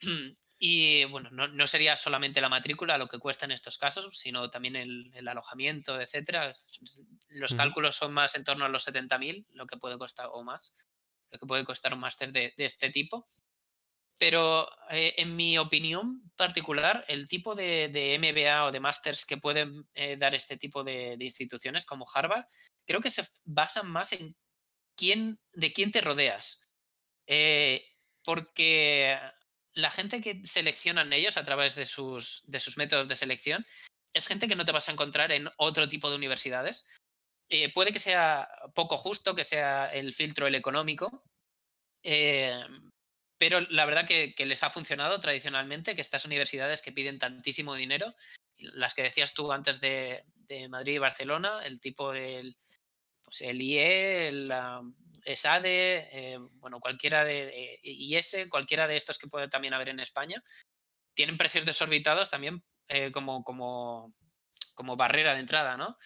Y 0.58 1.04
bueno, 1.04 1.28
no, 1.30 1.66
sería 1.66 1.98
solamente 1.98 2.40
la 2.40 2.48
matrícula 2.48 2.96
lo 2.96 3.08
que 3.08 3.18
cuesta 3.18 3.44
en 3.44 3.52
estos 3.52 3.76
casos, 3.76 4.16
sino 4.16 4.48
también 4.48 4.74
el, 4.74 5.28
alojamiento, 5.28 6.00
etcétera. 6.00 6.54
Los 7.28 7.54
cálculos 7.54 7.96
son 7.96 8.14
más 8.14 8.34
en 8.36 8.44
torno 8.44 8.64
a 8.64 8.70
los 8.70 8.88
70.000, 8.88 9.46
lo 9.50 9.66
que 9.66 9.76
puede 9.76 9.98
costar 9.98 10.30
o 10.32 10.42
más, 10.42 10.74
lo 11.30 11.38
que 11.38 11.46
puede 11.46 11.64
costar 11.64 11.92
un 11.92 12.00
máster 12.00 12.32
de, 12.32 12.54
este 12.56 12.88
tipo. 12.88 13.28
Pero 14.18 14.66
eh, 14.88 15.12
en 15.18 15.36
mi 15.36 15.58
opinión 15.58 16.22
particular, 16.36 17.04
el 17.06 17.28
tipo 17.28 17.54
de, 17.54 18.18
MBA 18.18 18.64
o 18.64 18.72
de 18.72 18.80
másters 18.80 19.26
que 19.26 19.36
pueden 19.36 19.86
eh, 19.92 20.16
dar 20.16 20.34
este 20.34 20.56
tipo 20.56 20.84
de, 20.84 21.18
instituciones 21.20 21.84
como 21.84 22.06
Harvard, 22.14 22.46
creo 22.86 23.02
que 23.02 23.10
se 23.10 23.28
basan 23.44 23.90
más 23.90 24.12
en 24.12 24.34
quién, 24.96 25.38
de 25.52 25.74
quién 25.74 25.92
te 25.92 26.00
rodeas. 26.00 26.62
Eh, 27.26 27.84
porque 28.24 29.18
la 29.76 29.90
gente 29.90 30.20
que 30.20 30.40
seleccionan 30.42 31.12
ellos 31.12 31.36
a 31.36 31.44
través 31.44 31.74
de 31.74 31.86
sus, 31.86 32.42
de 32.46 32.60
sus 32.60 32.78
métodos 32.78 33.08
de 33.08 33.14
selección 33.14 33.66
es 34.14 34.26
gente 34.26 34.48
que 34.48 34.56
no 34.56 34.64
te 34.64 34.72
vas 34.72 34.88
a 34.88 34.92
encontrar 34.92 35.30
en 35.32 35.48
otro 35.58 35.88
tipo 35.88 36.08
de 36.08 36.16
universidades. 36.16 36.88
Eh, 37.50 37.70
puede 37.72 37.92
que 37.92 37.98
sea 37.98 38.48
poco 38.74 38.96
justo, 38.96 39.34
que 39.34 39.44
sea 39.44 39.92
el 39.92 40.14
filtro 40.14 40.46
el 40.46 40.54
económico, 40.54 41.22
eh, 42.02 42.58
pero 43.36 43.60
la 43.60 43.84
verdad 43.84 44.06
que, 44.06 44.34
les 44.46 44.62
ha 44.62 44.70
funcionado 44.70 45.20
tradicionalmente, 45.20 45.94
que 45.94 46.00
estas 46.00 46.24
universidades 46.24 46.80
que 46.80 46.92
piden 46.92 47.18
tantísimo 47.18 47.74
dinero, 47.74 48.14
las 48.56 48.94
que 48.94 49.02
decías 49.02 49.34
tú 49.34 49.52
antes 49.52 49.80
de, 49.80 50.24
Madrid 50.70 50.94
y 50.94 50.98
Barcelona, 50.98 51.60
el 51.66 51.80
tipo 51.80 52.12
del 52.12 52.56
pues 53.22 53.42
el 53.42 53.60
IE, 53.60 54.48
ESADE, 55.26 56.08
eh, 56.12 56.38
bueno, 56.54 56.80
cualquiera 56.80 57.24
de, 57.24 57.80
IS, 57.82 58.46
cualquiera 58.48 58.86
de 58.86 58.96
estos 58.96 59.18
que 59.18 59.26
puede 59.26 59.48
también 59.48 59.74
haber 59.74 59.88
en 59.88 60.00
España, 60.00 60.42
tienen 61.14 61.36
precios 61.36 61.64
desorbitados 61.64 62.30
también 62.30 62.64
eh, 62.88 63.10
como, 63.10 63.42
como, 63.42 64.12
como 64.74 64.96
barrera 64.96 65.34
de 65.34 65.40
entrada, 65.40 65.76
¿no? 65.76 65.96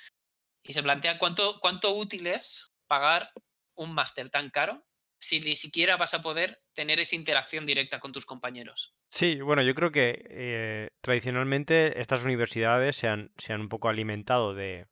Y 0.62 0.72
se 0.72 0.82
plantea 0.82 1.18
cuánto, 1.18 1.58
cuánto 1.60 1.92
útil 1.92 2.26
es 2.26 2.72
pagar 2.86 3.30
un 3.74 3.94
máster 3.94 4.30
tan 4.30 4.50
caro 4.50 4.86
si 5.18 5.40
ni 5.40 5.56
siquiera 5.56 5.96
vas 5.96 6.14
a 6.14 6.22
poder 6.22 6.62
tener 6.72 6.98
esa 6.98 7.14
interacción 7.14 7.66
directa 7.66 8.00
con 8.00 8.12
tus 8.12 8.24
compañeros. 8.24 8.94
Sí, 9.10 9.40
bueno, 9.40 9.62
yo 9.62 9.74
creo 9.74 9.92
que 9.92 10.24
eh, 10.30 10.88
tradicionalmente 11.02 12.00
estas 12.00 12.22
universidades 12.22 12.96
se 12.96 13.08
han, 13.08 13.32
se 13.36 13.52
han 13.52 13.60
un 13.60 13.68
poco 13.68 13.88
alimentado 13.88 14.54
de, 14.54 14.86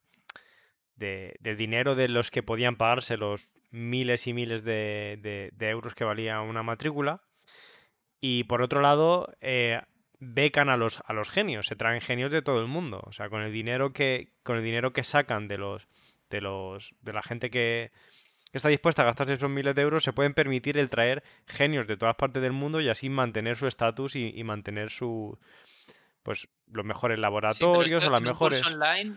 de, 0.98 1.54
dinero 1.56 1.94
de 1.94 2.08
los 2.08 2.30
que 2.30 2.42
podían 2.42 2.76
pagarse 2.76 3.16
los 3.16 3.52
miles 3.70 4.26
y 4.26 4.32
miles 4.32 4.64
de, 4.64 5.52
euros 5.60 5.94
que 5.94 6.04
valía 6.04 6.40
una 6.40 6.62
matrícula. 6.62 7.22
Y 8.20 8.44
por 8.44 8.62
otro 8.62 8.80
lado, 8.80 9.32
eh, 9.40 9.80
becan 10.18 10.68
a 10.68 10.76
los, 10.76 11.00
a 11.06 11.12
los 11.12 11.30
genios, 11.30 11.66
se 11.66 11.76
traen 11.76 12.00
genios 12.00 12.32
de 12.32 12.42
todo 12.42 12.60
el 12.60 12.66
mundo. 12.66 13.00
O 13.04 13.12
sea, 13.12 13.28
con 13.28 13.42
el 13.42 13.52
dinero 13.52 13.92
que, 13.92 14.32
con 14.42 14.56
el 14.56 14.64
dinero 14.64 14.92
que 14.92 15.04
sacan 15.04 15.46
de 15.46 15.58
los, 15.58 15.88
de 16.30 16.40
los, 16.40 16.94
de 17.00 17.12
la 17.12 17.22
gente 17.22 17.50
que, 17.50 17.92
está 18.52 18.68
dispuesta 18.68 19.02
a 19.02 19.04
gastarse 19.04 19.34
esos 19.34 19.50
miles 19.50 19.74
de 19.76 19.82
euros, 19.82 20.02
se 20.02 20.12
pueden 20.12 20.34
permitir 20.34 20.78
el 20.78 20.90
traer 20.90 21.22
genios 21.46 21.86
de 21.86 21.96
todas 21.96 22.16
partes 22.16 22.42
del 22.42 22.52
mundo 22.52 22.80
y 22.80 22.88
así 22.88 23.08
mantener 23.08 23.56
su 23.56 23.68
estatus 23.68 24.16
y, 24.16 24.42
mantener 24.42 24.90
su 24.90 25.38
pues 26.24 26.48
los 26.66 26.84
mejores 26.84 27.18
laboratorios 27.18 28.04
o 28.04 28.10
las 28.10 28.20
mejores. 28.20 28.66
online 28.66 29.16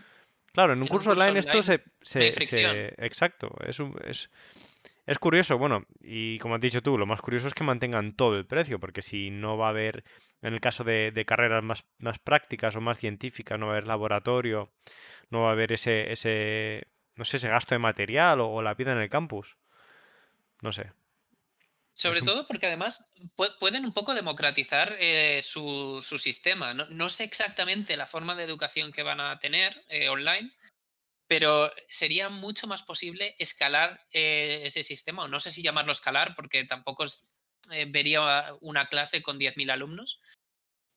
Claro, 0.52 0.74
en 0.74 0.82
un, 0.82 0.88
curso, 0.88 1.12
online 1.12 1.38
esto 1.38 1.62
se, 1.62 1.82
Exacto, 2.98 3.54
es, 3.66 3.80
es, 4.04 4.30
es 5.06 5.18
curioso, 5.18 5.56
bueno, 5.56 5.86
y 6.00 6.38
como 6.38 6.56
has 6.56 6.60
dicho 6.60 6.82
tú, 6.82 6.98
lo 6.98 7.06
más 7.06 7.22
curioso 7.22 7.48
es 7.48 7.54
que 7.54 7.64
mantengan 7.64 8.14
todo 8.14 8.36
el 8.36 8.46
precio, 8.46 8.78
porque 8.78 9.02
si 9.02 9.30
no 9.30 9.56
va 9.56 9.66
a 9.66 9.70
haber, 9.70 10.04
en 10.42 10.52
el 10.52 10.60
caso 10.60 10.84
de, 10.84 11.24
carreras 11.26 11.64
más, 11.64 11.84
más, 11.98 12.18
prácticas 12.18 12.76
o 12.76 12.80
más 12.80 12.98
científicas, 12.98 13.58
no 13.58 13.66
va 13.66 13.72
a 13.72 13.76
haber 13.76 13.88
laboratorio, 13.88 14.70
no 15.30 15.42
va 15.42 15.48
a 15.48 15.52
haber 15.52 15.72
ese, 15.72 16.12
ese 16.12 16.86
no 17.16 17.24
sé, 17.24 17.38
ese 17.38 17.48
gasto 17.48 17.74
de 17.74 17.78
material 17.78 18.40
o 18.40 18.60
la 18.62 18.74
vida 18.74 18.92
en 18.92 18.98
el 18.98 19.08
campus. 19.08 19.56
No 20.62 20.72
sé. 20.72 20.92
Sobre 21.94 22.22
todo 22.22 22.46
porque 22.46 22.66
además 22.66 23.04
pueden 23.60 23.84
un 23.84 23.92
poco 23.92 24.14
democratizar 24.14 24.96
eh, 24.98 25.42
su, 25.42 26.02
sistema. 26.18 26.72
No, 26.72 27.10
sé 27.10 27.24
exactamente 27.24 27.98
la 27.98 28.06
forma 28.06 28.34
de 28.34 28.44
educación 28.44 28.92
que 28.92 29.02
van 29.02 29.20
a 29.20 29.38
tener 29.40 29.84
eh, 29.88 30.08
online, 30.08 30.50
pero 31.26 31.70
sería 31.88 32.30
mucho 32.30 32.66
más 32.66 32.82
posible 32.82 33.36
escalar 33.38 34.06
eh, 34.12 34.62
ese 34.64 34.84
sistema, 34.84 35.24
o 35.24 35.28
no 35.28 35.38
sé 35.38 35.50
si 35.50 35.62
llamarlo 35.62 35.92
escalar, 35.92 36.34
porque 36.34 36.64
tampoco 36.64 37.04
vería 37.88 38.54
una 38.60 38.88
clase 38.88 39.22
con 39.22 39.38
10.000 39.38 39.70
alumnos, 39.70 40.20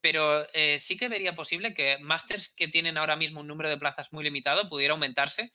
pero 0.01 0.47
sí 0.79 0.97
que 0.97 1.09
vería 1.09 1.35
posible 1.35 1.75
que 1.75 1.99
másters 1.99 2.49
que 2.49 2.67
tienen 2.67 2.97
ahora 2.97 3.15
mismo 3.15 3.41
un 3.41 3.47
número 3.47 3.69
de 3.69 3.77
plazas 3.77 4.11
muy 4.11 4.23
limitado 4.23 4.67
pudiera 4.67 4.93
aumentarse 4.93 5.51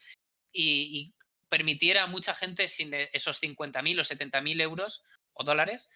y, 0.53 0.99
y 0.99 1.15
permitiera 1.49 2.05
a 2.05 2.07
mucha 2.07 2.33
gente 2.33 2.69
sin 2.69 2.95
esos 2.95 3.43
50.000 3.43 4.01
o 4.01 4.05
70.000 4.05 4.63
euros 4.63 5.03
dólares 5.45 5.91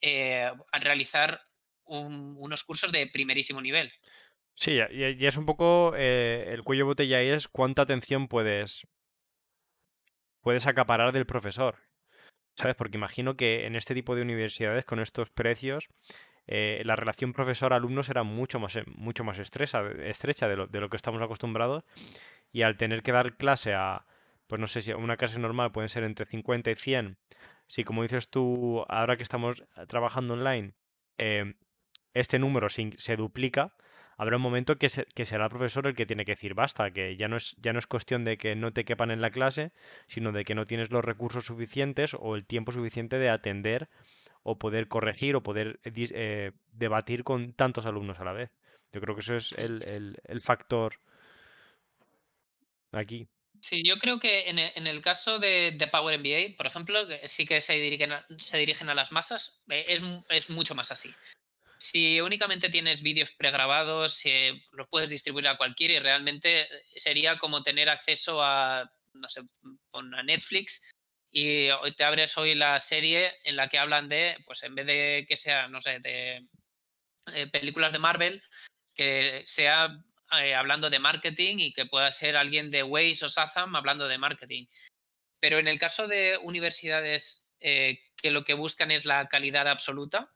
eh, 0.00 0.50
a 0.72 0.78
realizar 0.78 1.40
unos 1.84 2.62
cursos 2.62 2.92
de 2.92 3.06
primerísimo 3.08 3.60
nivel. 3.60 3.92
Sí, 4.54 4.78
y, 4.92 5.26
es 5.26 5.36
un 5.36 5.46
poco 5.46 5.94
eh, 5.96 6.48
el 6.52 6.62
cuello 6.62 6.86
botella 6.86 7.20
es 7.20 7.48
cuánta 7.48 7.82
atención 7.82 8.28
puedes 8.28 8.86
puedes 10.40 10.66
acaparar 10.66 11.12
del 11.12 11.26
profesor. 11.26 11.78
¿Sabes? 12.56 12.76
Porque 12.76 12.98
imagino 12.98 13.36
que 13.36 13.64
en 13.64 13.74
este 13.74 13.94
tipo 13.94 14.14
de 14.14 14.22
universidades 14.22 14.84
con 14.84 15.00
estos 15.00 15.30
precios 15.30 15.88
eh, 16.46 16.82
la 16.84 16.96
relación 16.96 17.32
profesor-alumno 17.32 18.02
será 18.02 18.22
mucho 18.22 18.58
más, 18.58 18.76
mucho 18.86 19.24
más 19.24 19.38
estrecha, 19.38 19.82
estrecha 20.04 20.48
de, 20.48 20.56
lo, 20.56 20.66
de 20.66 20.80
lo 20.80 20.90
que 20.90 20.96
estamos 20.96 21.22
acostumbrados 21.22 21.84
y 22.52 22.62
al 22.62 22.76
tener 22.76 23.02
que 23.02 23.12
dar 23.12 23.36
clase 23.36 23.72
a, 23.72 24.04
pues 24.46 24.60
no 24.60 24.66
sé 24.66 24.82
si 24.82 24.92
una 24.92 25.16
clase 25.16 25.38
normal 25.38 25.72
pueden 25.72 25.88
ser 25.88 26.02
entre 26.02 26.26
50 26.26 26.70
y 26.70 26.74
100 26.74 27.18
si 27.70 27.84
como 27.84 28.02
dices 28.02 28.28
tú, 28.30 28.84
ahora 28.88 29.16
que 29.16 29.22
estamos 29.22 29.60
eh, 29.60 29.86
trabajando 29.86 30.34
online, 30.34 30.74
em, 31.18 31.54
este 32.14 32.40
número 32.40 32.68
se, 32.68 33.16
duplica, 33.16 33.76
habrá 34.18 34.38
un 34.38 34.42
momento 34.42 34.76
que, 34.76 34.88
será 34.88 35.44
el 35.44 35.50
profesor 35.50 35.86
el 35.86 35.94
que 35.94 36.04
tiene 36.04 36.24
que 36.24 36.32
decir 36.32 36.54
basta, 36.54 36.90
que 36.90 37.16
ya 37.16 37.28
no, 37.28 37.36
es, 37.36 37.54
ya 37.60 37.72
no 37.72 37.78
es 37.78 37.86
cuestión 37.86 38.24
de 38.24 38.38
que 38.38 38.56
no 38.56 38.72
te 38.72 38.84
quepan 38.84 39.12
en 39.12 39.20
la 39.20 39.30
clase, 39.30 39.70
sino 40.08 40.32
de 40.32 40.44
que 40.44 40.56
no 40.56 40.66
tienes 40.66 40.90
los 40.90 41.04
recursos 41.04 41.44
suficientes 41.44 42.16
o 42.18 42.34
el 42.34 42.44
tiempo 42.44 42.72
suficiente 42.72 43.20
de 43.20 43.30
atender 43.30 43.88
o 44.42 44.58
poder 44.58 44.88
corregir 44.88 45.36
o 45.36 45.44
poder 45.44 45.78
eh, 45.84 46.50
debatir 46.72 47.22
con 47.22 47.52
tantos 47.52 47.86
alumnos 47.86 48.18
a 48.18 48.24
la 48.24 48.32
vez. 48.32 48.50
Yo 48.92 49.00
creo 49.00 49.14
que 49.14 49.20
eso 49.20 49.36
es 49.36 49.52
el, 49.52 50.16
el 50.24 50.40
factor 50.40 50.94
aquí. 52.90 53.28
Sí, 53.60 53.82
yo 53.84 53.98
creo 53.98 54.18
que 54.18 54.48
en 54.48 54.58
e, 54.58 54.72
el, 54.74 55.00
caso 55.00 55.38
de, 55.38 55.76
Power 55.90 56.18
MBA, 56.18 56.56
por 56.56 56.66
ejemplo, 56.66 56.98
sí 57.24 57.46
que 57.46 57.60
se 57.60 57.74
dirigen 57.74 58.12
a, 58.12 58.94
las 58.94 59.12
masas, 59.12 59.62
es, 59.68 60.02
es 60.28 60.50
mucho 60.50 60.74
más 60.74 60.90
así. 60.92 61.14
Si 61.78 62.20
únicamente 62.20 62.68
tienes 62.68 63.02
vídeos 63.02 63.32
pregrabados, 63.32 64.22
los 64.72 64.88
puedes 64.88 65.10
distribuir 65.10 65.48
a 65.48 65.56
cualquiera 65.56 65.94
y 65.94 65.98
realmente 65.98 66.68
sería 66.96 67.38
como 67.38 67.62
tener 67.62 67.88
acceso 67.88 68.42
a, 68.42 68.90
no 69.14 69.28
sé, 69.28 69.40
a 69.92 70.22
Netflix 70.22 70.90
y 71.30 71.68
te 71.96 72.04
abres 72.04 72.36
hoy 72.36 72.54
la 72.54 72.78
serie 72.80 73.32
en 73.44 73.56
la 73.56 73.68
que 73.68 73.78
hablan 73.78 74.08
de, 74.08 74.36
pues 74.46 74.62
en 74.62 74.74
vez 74.74 74.86
de 74.86 75.24
que 75.28 75.36
sea, 75.36 75.68
no 75.68 75.80
sé, 75.80 76.00
de 76.00 76.46
eh, 77.34 77.46
películas 77.46 77.92
de 77.92 77.98
Marvel, 77.98 78.42
que 78.94 79.42
sea 79.46 79.96
eh, 80.38 80.54
hablando 80.54 80.90
de 80.90 80.98
marketing 80.98 81.56
y 81.58 81.72
que 81.72 81.86
pueda 81.86 82.10
ser 82.12 82.36
alguien 82.36 82.70
de 82.70 82.82
Waze 82.82 83.24
o 83.24 83.28
Sazam 83.28 83.74
hablando 83.76 84.08
de 84.08 84.18
marketing. 84.18 84.66
Pero 85.40 85.58
en 85.58 85.68
el 85.68 85.78
caso 85.78 86.06
de 86.06 86.38
universidades 86.42 87.54
eh, 87.60 88.00
que 88.16 88.30
lo 88.30 88.44
que 88.44 88.54
buscan 88.54 88.90
es 88.90 89.04
la 89.04 89.28
calidad 89.28 89.68
absoluta, 89.68 90.30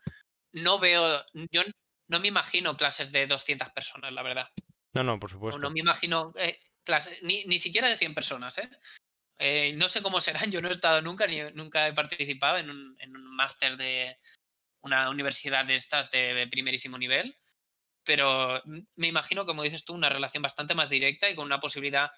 no 0.53 0.79
veo, 0.79 1.25
yo 1.51 1.63
no 2.09 2.21
me 2.21 2.29
imagino 2.29 2.77
clases 2.77 3.13
de 3.13 3.27
200 3.27 3.71
personas, 3.71 4.13
la 4.13 4.23
verdad. 4.23 4.49
No, 4.95 5.03
no, 5.03 5.19
por 5.19 5.31
supuesto. 5.31 5.59
no 5.59 5.71
me 5.71 5.81
imagino 5.81 6.33
eh, 6.37 6.61
clases, 6.85 7.23
ni, 7.23 7.45
ni, 7.45 7.59
siquiera 7.59 7.89
de 7.89 7.97
100 7.97 8.15
personas, 8.15 8.59
¿eh? 8.59 8.71
¿eh? 9.39 9.73
no 9.77 9.89
sé 9.89 10.03
cómo 10.03 10.21
serán, 10.21 10.51
yo 10.51 10.61
no 10.61 10.69
he 10.69 10.73
estado 10.73 11.03
nunca, 11.03 11.27
ni 11.27 11.41
nunca 11.55 11.89
he 11.89 11.93
participado 11.93 12.59
en 12.59 12.71
un, 12.71 12.97
en 13.01 13.17
un 13.17 13.35
máster 13.35 13.77
de 13.77 14.19
una 14.83 15.11
universidad 15.11 15.65
de 15.65 15.77
estas 15.77 16.11
de 16.11 16.47
primerísimo 16.51 16.99
nivel, 16.99 17.37
pero 18.05 18.63
me 18.97 19.09
imagino, 19.09 19.47
como 19.47 19.63
dices 19.63 19.85
tú, 19.85 19.95
una 19.95 20.09
relación 20.09 20.43
bastante 20.43 20.75
más 20.75 20.91
directa 20.91 21.29
y 21.29 21.35
con 21.35 21.47
una 21.47 21.61
posibilidad 21.61 22.11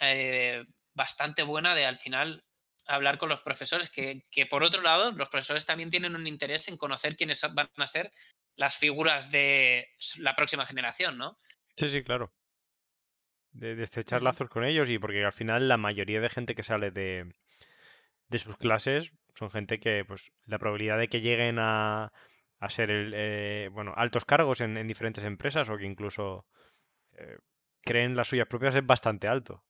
eh, 0.00 0.64
bastante 0.94 1.42
buena 1.42 1.74
de 1.74 1.86
al 1.86 1.96
final 1.96 2.44
hablar 2.86 3.18
con 3.18 3.28
los 3.28 3.42
profesores, 3.42 3.90
que, 3.90 4.26
que, 4.30 4.46
por 4.46 4.64
otro 4.64 4.82
lado, 4.82 5.12
los 5.12 5.28
profesores 5.28 5.66
también 5.66 5.90
tienen 5.90 6.16
un 6.16 6.26
interés 6.26 6.68
en 6.68 6.76
conocer 6.76 7.16
quiénes 7.16 7.40
van 7.54 7.70
a 7.76 7.86
ser 7.86 8.12
las 8.56 8.76
figuras 8.76 9.30
de 9.30 9.88
la 10.18 10.34
próxima 10.34 10.66
generación, 10.66 11.16
¿no? 11.16 11.38
Sí, 11.76 11.88
sí, 11.88 12.02
claro. 12.02 12.32
De, 13.52 13.76
de 13.76 13.84
estrechar 13.84 14.22
lazos 14.22 14.48
con 14.48 14.64
ellos 14.64 14.88
y 14.88 14.98
porque 14.98 15.24
al 15.24 15.32
final 15.32 15.68
la 15.68 15.76
mayoría 15.76 16.20
de 16.20 16.30
gente 16.30 16.54
que 16.54 16.62
sale 16.62 16.90
de, 16.90 17.32
de 18.28 18.38
sus 18.38 18.56
clases 18.56 19.12
son 19.34 19.50
gente 19.50 19.78
que, 19.78 20.04
pues, 20.04 20.32
la 20.46 20.58
probabilidad 20.58 20.98
de 20.98 21.08
que 21.08 21.20
lleguen 21.20 21.58
a, 21.58 22.12
a 22.62 22.70
ser, 22.70 22.90
el, 22.90 23.12
eh, 23.14 23.68
bueno, 23.72 23.92
altos 23.96 24.24
cargos 24.24 24.60
en, 24.60 24.76
en, 24.76 24.86
diferentes 24.86 25.24
empresas 25.24 25.68
o 25.68 25.76
que 25.76 25.84
incluso 25.84 26.46
eh, 27.18 27.38
creen 27.82 28.14
las 28.14 28.28
suyas 28.28 28.46
propias 28.46 28.76
es 28.76 28.86
bastante 28.86 29.26
alto. 29.26 29.64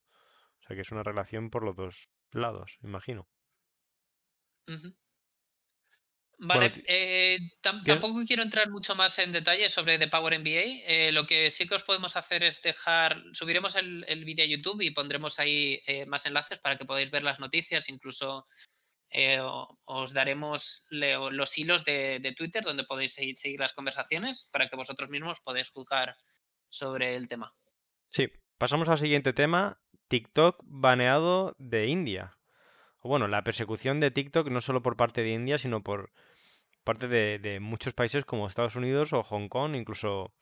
O 0.59 0.67
sea 0.67 0.75
que 0.75 0.83
es 0.83 0.91
una 0.91 1.01
relación 1.01 1.49
por 1.49 1.63
los 1.63 1.75
dos 1.75 2.09
lados, 2.31 2.77
imagino. 2.83 3.27
Uh 4.67 4.73
-huh. 4.73 4.95
Vale, 6.39 6.69
bueno, 6.69 6.83
eh, 6.87 7.39
tam 7.61 7.83
tampoco 7.83 8.21
quiero 8.25 8.43
entrar 8.43 8.69
mucho 8.69 8.95
más 8.95 9.17
en 9.19 9.31
detalle 9.31 9.69
sobre 9.69 9.97
The 9.97 10.07
Power 10.09 10.39
MBA. 10.39 10.83
Eh, 10.85 11.11
lo 11.13 11.25
que 11.25 11.49
sí 11.51 11.67
que 11.67 11.75
os 11.75 11.83
podemos 11.83 12.15
hacer 12.15 12.43
es 12.43 12.61
dejar, 12.61 13.23
subiremos 13.31 13.75
el, 13.75 14.03
el 14.07 14.25
vídeo 14.25 14.43
a 14.43 14.47
YouTube 14.47 14.81
y 14.81 14.91
pondremos 14.91 15.39
ahí 15.39 15.81
eh, 15.87 16.05
más 16.05 16.25
enlaces 16.25 16.59
para 16.59 16.75
que 16.75 16.85
podáis 16.85 17.11
ver 17.11 17.23
las 17.23 17.39
noticias, 17.39 17.87
incluso 17.87 18.45
eh, 19.13 19.39
os 19.85 20.13
daremos 20.13 20.85
los 20.89 21.57
hilos 21.57 21.85
de, 21.85 22.19
de, 22.19 22.31
Twitter 22.31 22.63
donde 22.63 22.83
podéis 22.83 23.13
seguir, 23.13 23.37
seguir 23.37 23.59
las 23.59 23.73
conversaciones 23.73 24.49
para 24.51 24.69
que 24.69 24.75
vosotros 24.75 25.09
mismos 25.09 25.39
podáis 25.41 25.69
juzgar 25.69 26.17
sobre 26.69 27.15
el 27.15 27.27
tema. 27.27 27.53
Sí, 28.09 28.27
pasamos 28.57 28.89
al 28.89 28.97
siguiente 28.97 29.31
tema, 29.31 29.79
TikTok 30.07 30.59
baneado 30.63 31.55
de 31.59 31.87
India. 31.87 32.37
Bueno, 33.03 33.27
la 33.27 33.43
persecución 33.43 33.99
de 33.99 34.11
TikTok 34.11 34.47
no 34.47 34.61
solo 34.61 34.81
por 34.81 34.97
parte 34.97 35.21
de 35.21 35.33
India, 35.33 35.57
sino 35.57 35.83
por 35.83 36.11
parte 36.83 37.07
de, 37.07 37.37
de, 37.37 37.59
muchos 37.59 37.93
países 37.93 38.25
como 38.25 38.47
Estados 38.47 38.75
Unidos 38.75 39.13
o 39.13 39.23
Hong 39.23 39.47
Kong, 39.47 39.75
incluso 39.75 40.33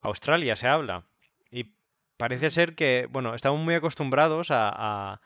Australia 0.00 0.56
se 0.56 0.66
habla. 0.66 1.06
Y 1.50 1.76
parece 2.16 2.50
ser 2.50 2.74
que, 2.74 3.06
bueno, 3.10 3.34
estamos 3.34 3.60
muy 3.60 3.74
acostumbrados 3.74 4.50
a, 4.50 4.70
a, 4.74 5.20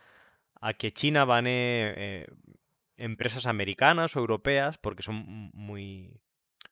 a 0.61 0.75
que 0.75 0.93
China 0.93 1.25
banee 1.25 1.95
eh, 1.97 2.27
empresas 2.99 3.47
americanas 3.47 4.17
o 4.17 4.21
europeas 4.21 4.77
porque 4.79 5.03
son 5.03 5.51
muy, 5.55 6.21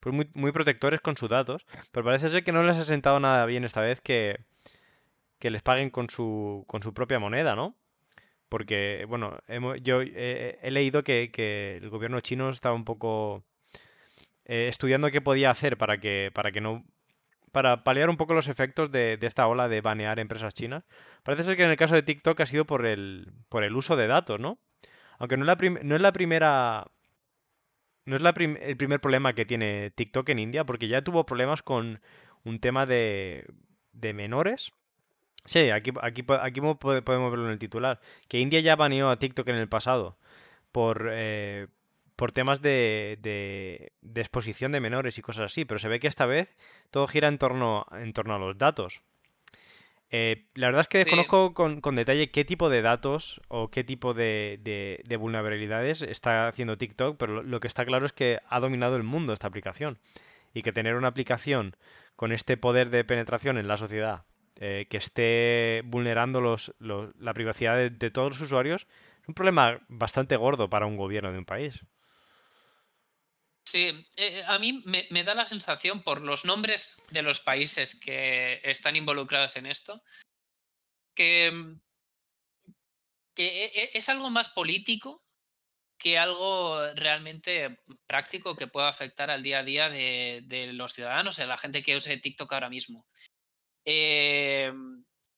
pues 0.00 0.14
muy, 0.14 0.28
muy, 0.34 0.52
protectores 0.52 1.00
con 1.00 1.16
sus 1.16 1.30
datos. 1.30 1.64
Pero 1.92 2.04
parece 2.04 2.28
ser 2.28 2.44
que 2.44 2.52
no 2.52 2.62
les 2.62 2.76
ha 2.76 2.84
sentado 2.84 3.18
nada 3.20 3.46
bien 3.46 3.64
esta 3.64 3.80
vez 3.80 4.00
que, 4.00 4.44
que 5.38 5.50
les 5.50 5.62
paguen 5.62 5.90
con 5.90 6.10
su, 6.10 6.64
con 6.66 6.82
su 6.82 6.92
propia 6.92 7.18
moneda, 7.18 7.54
¿no? 7.56 7.76
Porque, 8.48 9.04
bueno, 9.08 9.38
hemos, 9.48 9.80
yo 9.82 10.02
eh, 10.02 10.58
he 10.62 10.70
leído 10.70 11.02
que, 11.02 11.30
que, 11.32 11.78
el 11.82 11.90
gobierno 11.90 12.20
chino 12.20 12.50
estaba 12.50 12.74
un 12.74 12.84
poco 12.84 13.44
eh, 14.44 14.68
estudiando 14.68 15.10
qué 15.10 15.20
podía 15.20 15.50
hacer 15.50 15.76
para 15.76 15.98
que, 15.98 16.30
para 16.32 16.52
que 16.52 16.60
no. 16.60 16.84
para 17.52 17.82
paliar 17.82 18.08
un 18.10 18.16
poco 18.16 18.34
los 18.34 18.48
efectos 18.48 18.92
de, 18.92 19.16
de, 19.16 19.26
esta 19.26 19.48
ola 19.48 19.68
de 19.68 19.80
banear 19.80 20.20
empresas 20.20 20.54
chinas. 20.54 20.84
Parece 21.24 21.42
ser 21.44 21.56
que 21.56 21.64
en 21.64 21.70
el 21.70 21.76
caso 21.76 21.94
de 21.96 22.02
TikTok 22.02 22.40
ha 22.40 22.46
sido 22.46 22.66
por 22.66 22.86
el, 22.86 23.32
por 23.48 23.64
el 23.64 23.74
uso 23.74 23.96
de 23.96 24.06
datos, 24.06 24.38
¿no? 24.40 24.58
Aunque 25.18 25.36
no 25.36 25.44
es 25.44 25.46
la, 25.46 25.70
no 25.82 25.96
es 25.96 26.02
la 26.02 26.12
primera. 26.12 26.86
No 28.04 28.16
es 28.16 28.22
la 28.22 28.30
el 28.30 28.76
primer 28.76 29.00
problema 29.00 29.34
que 29.34 29.46
tiene 29.46 29.90
TikTok 29.90 30.28
en 30.28 30.38
India, 30.38 30.64
porque 30.64 30.88
ya 30.88 31.02
tuvo 31.02 31.26
problemas 31.26 31.62
con 31.62 32.00
un 32.44 32.60
tema 32.60 32.86
de, 32.86 33.46
de 33.92 34.12
menores 34.12 34.72
Sí, 35.46 35.70
aquí, 35.70 35.92
aquí, 36.02 36.22
podemos 36.22 37.30
verlo 37.30 37.46
en 37.46 37.52
el 37.52 37.58
titular. 37.58 38.00
Que 38.28 38.40
India 38.40 38.60
ya 38.60 38.76
baneó 38.76 39.10
a 39.10 39.18
TikTok 39.18 39.48
en 39.48 39.56
el 39.56 39.68
pasado 39.68 40.18
por, 40.72 41.08
eh, 41.12 41.68
por 42.16 42.32
temas 42.32 42.60
de, 42.62 43.92
exposición 44.14 44.72
de 44.72 44.80
menores 44.80 45.18
y 45.18 45.22
cosas 45.22 45.52
así, 45.52 45.64
pero 45.64 45.78
se 45.78 45.88
ve 45.88 46.00
que 46.00 46.08
esta 46.08 46.26
vez 46.26 46.48
todo 46.90 47.06
gira 47.06 47.28
en 47.28 47.38
torno 47.38 47.86
a 47.90 48.38
los 48.38 48.58
datos. 48.58 49.02
Eh, 50.10 50.46
la 50.54 50.68
verdad 50.68 50.82
es 50.82 50.88
que 50.88 50.98
desconozco 50.98 51.48
sí. 51.48 51.54
con, 51.54 51.80
con, 51.80 51.96
detalle 51.96 52.30
qué 52.30 52.44
tipo 52.44 52.70
de 52.70 52.80
datos 52.80 53.40
o 53.48 53.70
qué 53.70 53.82
tipo 53.82 54.14
de, 54.14 54.60
de, 55.04 55.16
vulnerabilidades 55.16 56.02
está 56.02 56.46
haciendo 56.46 56.78
TikTok, 56.78 57.16
pero 57.16 57.34
lo, 57.34 57.42
lo 57.42 57.58
que 57.58 57.66
está 57.66 57.84
claro 57.84 58.06
es 58.06 58.12
que 58.12 58.38
ha 58.48 58.60
dominado 58.60 58.96
el 58.96 59.02
mundo 59.02 59.32
esta 59.32 59.48
aplicación 59.48 59.98
y 60.54 60.62
que 60.62 60.72
tener 60.72 60.94
una 60.94 61.08
aplicación 61.08 61.76
con 62.14 62.30
este 62.30 62.56
poder 62.56 62.90
de 62.90 63.04
penetración 63.04 63.58
en 63.58 63.66
la 63.66 63.76
sociedad 63.76 64.24
eh, 64.58 64.86
que 64.88 64.96
esté 64.96 65.82
vulnerando 65.84 66.40
los, 66.40 66.74
los, 66.78 67.14
la 67.18 67.34
privacidad 67.34 67.76
de, 67.76 67.90
de, 67.90 68.10
todos 68.10 68.30
los 68.30 68.40
usuarios 68.40 68.86
es 69.20 69.28
un 69.28 69.34
problema 69.34 69.80
bastante 69.88 70.34
gordo 70.36 70.70
para 70.70 70.86
un 70.86 70.96
gobierno 70.96 71.30
de 71.30 71.38
un 71.38 71.44
país. 71.44 71.84
Sí, 73.66 74.06
eh, 74.16 74.44
a 74.46 74.60
mí 74.60 74.84
me, 74.84 75.24
da 75.24 75.34
la 75.34 75.44
sensación 75.44 76.04
por 76.04 76.20
los 76.20 76.44
nombres 76.44 77.02
de 77.10 77.22
los 77.22 77.40
países 77.40 77.98
que 77.98 78.60
están 78.62 78.94
involucrados 78.94 79.56
en 79.56 79.66
esto, 79.66 80.04
que, 81.16 81.76
que 83.34 83.64
e, 83.64 83.82
e, 83.82 83.90
es 83.94 84.08
algo 84.08 84.30
más 84.30 84.50
político 84.50 85.24
que 85.98 86.16
algo 86.16 86.78
realmente 86.94 87.80
práctico 88.06 88.54
que 88.54 88.68
pueda 88.68 88.88
afectar 88.88 89.32
al 89.32 89.42
día 89.42 89.58
a 89.60 89.64
día 89.64 89.88
de, 89.88 90.70
los 90.72 90.92
ciudadanos, 90.92 91.36
de 91.36 91.48
la 91.48 91.58
gente 91.58 91.82
que 91.82 91.96
use 91.96 92.16
TikTok 92.18 92.52
ahora 92.52 92.70
mismo. 92.70 93.08
Eh, 93.84 94.72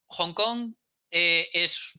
Hong 0.09 0.35
Kong 0.35 0.75
eh, 1.11 1.49
es 1.55 1.99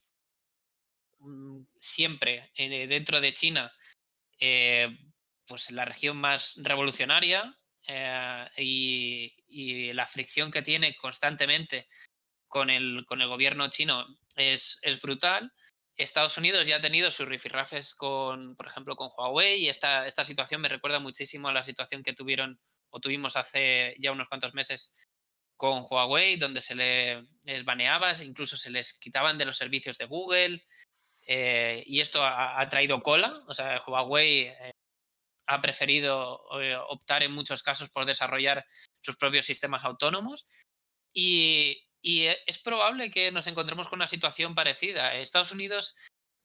mm, 1.18 1.62
siempre 1.80 2.52
dentro 2.56 3.20
de 3.20 3.34
China 3.34 3.74
pues 5.50 5.72
la 5.72 5.84
región 5.84 6.16
más 6.16 6.56
revolucionaria 6.58 7.58
eh, 7.88 8.48
y, 8.58 9.92
la 9.94 10.06
fricción 10.06 10.52
que 10.52 10.62
tiene 10.62 10.96
constantemente 10.96 11.90
con 12.48 12.70
el, 12.70 13.04
con 13.08 13.22
el 13.22 13.28
gobierno 13.28 13.68
chino 13.70 14.06
es, 14.38 14.80
es, 14.84 15.02
brutal. 15.02 15.52
Estados 15.96 16.38
Unidos 16.38 16.68
ya 16.68 16.78
ha 16.78 16.82
tenido 16.82 17.12
sus 17.12 17.28
rifirrafes 17.28 17.96
con, 17.96 18.56
por 18.56 18.68
ejemplo, 18.68 18.96
con 18.96 19.10
Huawei 19.18 19.64
y 19.64 19.70
esta, 19.70 20.06
esta 20.06 20.24
situación 20.24 20.62
me 20.62 20.70
recuerda 20.70 21.00
muchísimo 21.00 21.50
a 21.50 21.54
la 21.54 21.64
situación 21.64 22.04
que 22.04 22.14
tuvieron 22.14 22.60
o 22.92 23.00
tuvimos 23.00 23.36
hace 23.36 23.96
ya 24.00 24.12
unos 24.12 24.30
cuantos 24.30 24.54
meses 24.54 24.96
con 25.58 25.84
Huawei, 25.84 26.38
donde 26.38 26.62
se 26.62 26.76
les 26.76 27.66
baneaba, 27.66 28.14
incluso 28.24 28.56
se 28.56 28.70
les 28.70 28.98
quitaban 28.98 29.38
de 29.38 29.46
los 29.46 29.58
servicios 29.58 29.98
de 29.98 30.06
Google. 30.06 30.64
Eh, 31.28 31.84
y 31.86 32.00
esto 32.00 32.24
ha, 32.24 32.60
ha, 32.60 32.70
traído 32.70 33.04
cola. 33.04 33.44
O 33.48 33.54
sea, 33.54 33.82
Huawei 33.86 34.48
eh, 34.48 34.72
ha 35.50 35.62
preferido 35.62 36.46
eh, 36.62 36.76
optar 36.76 37.24
en 37.24 37.32
muchos 37.32 37.64
casos 37.64 37.90
por 37.90 38.06
desarrollar 38.06 38.68
sus 39.02 39.18
propios 39.18 39.48
sistemas 39.48 39.84
autónomos. 39.84 40.48
Y, 41.12 41.88
y 42.04 42.28
es 42.46 42.60
probable 42.60 43.10
que 43.10 43.32
nos 43.32 43.48
encontremos 43.48 43.88
con 43.88 43.98
una 43.98 44.08
situación 44.08 44.54
parecida. 44.54 45.16
Estados 45.16 45.52
Unidos 45.52 45.96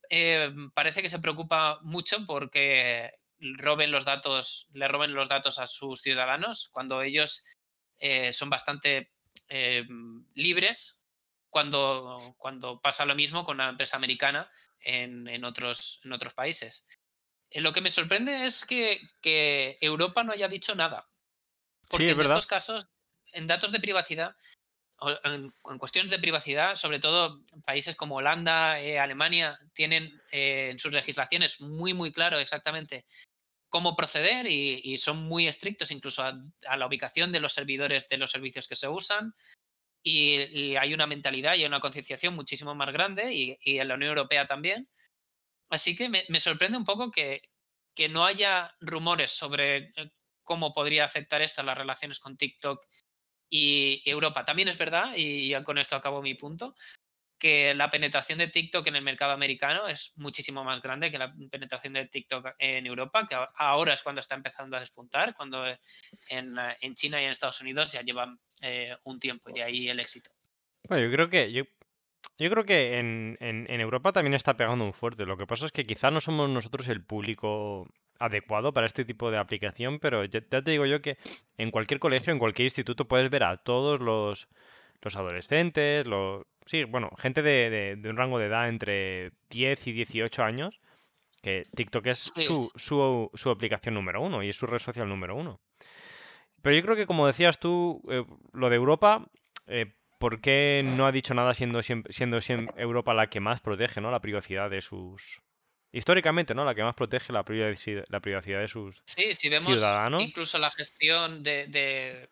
eh, 0.08 0.50
parece 0.72 1.02
que 1.02 1.10
se 1.10 1.18
preocupa 1.18 1.80
mucho 1.82 2.24
porque 2.26 3.12
roben 3.38 3.90
los 3.90 4.06
datos, 4.06 4.68
le 4.72 4.88
roben 4.88 5.12
los 5.12 5.28
datos 5.28 5.58
a 5.58 5.66
sus 5.66 6.00
ciudadanos 6.00 6.70
cuando 6.72 7.02
ellos 7.02 7.44
eh, 7.98 8.32
son 8.32 8.48
bastante 8.48 9.10
libres 10.34 11.04
cuando, 11.50 12.34
cuando 12.38 12.80
pasa 12.80 13.04
lo 13.04 13.14
mismo 13.14 13.44
con 13.44 13.56
una 13.56 13.68
empresa 13.68 13.96
americana 13.96 14.50
en, 14.80 15.44
otros, 15.44 16.00
en 16.02 16.12
otros 16.12 16.32
países. 16.32 16.86
Eh, 17.54 17.60
lo 17.60 17.72
que 17.72 17.80
me 17.80 17.90
sorprende 17.90 18.44
es 18.44 18.64
que, 18.64 19.00
que, 19.22 19.78
Europa 19.80 20.24
no 20.24 20.32
haya 20.32 20.48
dicho 20.48 20.74
nada. 20.74 21.08
Porque 21.88 22.06
sí, 22.06 22.12
en 22.12 22.20
estos 22.20 22.46
casos, 22.46 22.88
en 23.32 23.46
datos 23.46 23.72
de 23.72 23.80
privacidad, 23.80 24.36
en, 25.24 25.54
en, 25.70 25.78
cuestiones 25.78 26.10
de 26.10 26.18
privacidad, 26.18 26.76
sobre 26.76 26.98
todo 26.98 27.44
países 27.64 27.94
como 27.94 28.16
Holanda, 28.16 28.80
eh, 28.80 28.98
Alemania, 28.98 29.58
tienen 29.72 30.20
eh, 30.32 30.70
en 30.70 30.78
sus 30.78 30.92
legislaciones 30.92 31.60
muy, 31.60 31.94
muy 31.94 32.12
claro 32.12 32.38
exactamente 32.38 33.06
cómo 33.68 33.96
proceder 33.96 34.46
y, 34.46 34.80
y 34.84 34.96
son 34.98 35.24
muy 35.24 35.46
estrictos 35.46 35.90
incluso 35.90 36.22
a, 36.22 36.40
a, 36.66 36.76
la 36.76 36.86
ubicación 36.86 37.32
de 37.32 37.40
los 37.40 37.52
servidores 37.52 38.08
de 38.08 38.18
los 38.18 38.30
servicios 38.30 38.68
que 38.68 38.76
se 38.76 38.88
usan. 38.88 39.34
y, 40.02 40.76
hay 40.76 40.92
una 40.92 41.06
mentalidad 41.06 41.54
y 41.54 41.64
una 41.64 41.80
concienciación 41.80 42.34
muchísimo 42.34 42.74
más 42.74 42.92
grande 42.92 43.32
y, 43.32 43.58
en 43.78 43.88
la 43.88 43.94
Unión 43.94 44.10
Europea 44.10 44.46
también. 44.46 44.88
Así 45.70 45.96
que 45.96 46.08
me, 46.08 46.40
sorprende 46.40 46.78
un 46.78 46.84
poco 46.84 47.10
que, 47.10 47.50
que, 47.94 48.08
no 48.08 48.24
haya 48.24 48.74
rumores 48.80 49.32
sobre 49.32 49.92
eh, 49.96 50.12
cómo 50.42 50.72
podría 50.72 51.04
afectar 51.04 51.42
esto 51.42 51.62
a 51.62 51.64
las 51.64 51.76
relaciones 51.76 52.20
con 52.20 52.36
TikTok 52.36 52.84
y 53.50 54.02
Europa. 54.04 54.44
También 54.44 54.68
es 54.68 54.78
verdad, 54.78 55.14
y 55.16 55.48
ya 55.48 55.64
con 55.64 55.78
esto 55.78 55.96
acabo 55.96 56.22
mi 56.22 56.34
punto, 56.34 56.74
que 57.38 57.74
la 57.74 57.90
penetración 57.90 58.38
de 58.38 58.48
TikTok 58.48 58.86
en 58.86 58.96
el 58.96 59.02
mercado 59.02 59.32
americano 59.32 59.86
es 59.86 60.12
muchísimo 60.16 60.64
más 60.64 60.80
grande 60.80 61.10
que 61.10 61.18
la 61.18 61.34
penetración 61.50 61.92
de 61.92 62.06
TikTok 62.06 62.54
en 62.58 62.86
Europa, 62.86 63.26
que 63.26 63.36
ahora 63.56 63.92
es 63.92 64.02
cuando 64.02 64.20
está 64.20 64.34
empezando 64.34 64.76
a 64.76 64.80
despuntar, 64.80 65.34
cuando 65.34 65.62
en, 66.30 66.56
en 66.80 66.94
China 66.94 67.20
y 67.20 67.24
en 67.24 67.30
Estados 67.30 67.60
Unidos 67.60 67.92
ya 67.92 68.02
llevan 68.02 68.40
eh, 68.62 68.96
un 69.04 69.18
tiempo 69.18 69.50
y 69.50 69.54
de 69.54 69.62
ahí 69.62 69.88
el 69.88 70.00
éxito. 70.00 70.30
Bueno, 70.88 71.04
yo 71.04 71.12
creo 71.12 71.28
que 71.28 71.52
yo, 71.52 71.64
yo 72.38 72.50
creo 72.50 72.64
que 72.64 72.98
en, 72.98 73.36
en, 73.40 73.80
Europa 73.80 74.12
también 74.12 74.34
está 74.34 74.56
pegando 74.56 74.84
un 74.84 74.92
fuerte. 74.92 75.24
Lo 75.24 75.36
que 75.36 75.46
pasa 75.46 75.66
es 75.66 75.72
que 75.72 75.86
quizá 75.86 76.10
no 76.10 76.20
somos 76.20 76.48
nosotros 76.48 76.88
el 76.88 77.02
público 77.02 77.86
adecuado 78.18 78.72
para 78.72 78.86
este 78.86 79.04
tipo 79.04 79.30
de 79.30 79.38
aplicación, 79.38 79.98
pero 80.00 80.24
ya, 80.24 80.40
te 80.40 80.62
digo 80.62 80.86
yo 80.86 81.00
que 81.00 81.18
en 81.58 81.70
cualquier 81.70 82.00
colegio, 82.00 82.32
en 82.32 82.38
cualquier 82.38 82.66
instituto 82.66 83.06
puedes 83.06 83.30
ver 83.30 83.44
a 83.44 83.56
todos 83.58 84.00
los, 84.00 84.48
los 85.00 85.16
adolescentes, 85.16 86.06
los, 86.06 86.44
sí, 86.66 86.84
bueno, 86.84 87.10
gente 87.18 87.42
de, 87.42 87.96
de, 87.96 88.10
un 88.10 88.16
rango 88.16 88.38
de 88.38 88.46
edad 88.46 88.68
entre 88.68 89.32
10 89.50 89.86
y 89.88 89.92
18 89.92 90.42
años, 90.42 90.80
que 91.42 91.64
TikTok 91.74 92.06
es 92.06 92.18
su, 92.18 92.70
su, 92.74 93.30
su, 93.34 93.50
aplicación 93.50 93.94
número 93.94 94.22
uno 94.22 94.42
y 94.42 94.48
es 94.48 94.56
su 94.56 94.66
red 94.66 94.78
social 94.78 95.08
número 95.08 95.36
uno. 95.36 95.60
Pero 96.62 96.76
yo 96.76 96.82
creo 96.82 96.96
que, 96.96 97.06
como 97.06 97.26
decías 97.26 97.58
tú, 97.58 98.00
eh, 98.08 98.24
lo 98.52 98.70
de 98.70 98.76
Europa, 98.76 99.28
eh, 99.66 99.92
¿por 100.18 100.40
qué 100.40 100.82
no 100.84 101.06
ha 101.06 101.12
dicho 101.12 101.34
nada 101.34 101.54
siendo, 101.54 101.82
siendo, 101.82 102.38
Europa 102.76 103.14
la 103.14 103.28
que 103.28 103.40
más 103.40 103.60
protege 103.60 104.00
¿no? 104.00 104.10
la 104.10 104.20
privacidad 104.20 104.70
de 104.70 104.80
sus... 104.80 105.40
Históricamente, 105.92 106.56
¿no? 106.56 106.64
La 106.64 106.74
que 106.74 106.82
más 106.82 106.96
protege 106.96 107.32
la 107.32 107.44
privacidad, 107.44 108.04
la 108.08 108.18
privacidad 108.18 108.58
de 108.58 108.66
sus 108.66 109.00
sí, 109.04 109.32
si 109.32 109.48
vemos 109.48 109.80
Incluso 110.18 110.58
la 110.58 110.72
gestión 110.72 111.44
de, 111.44 111.68
de 111.68 112.30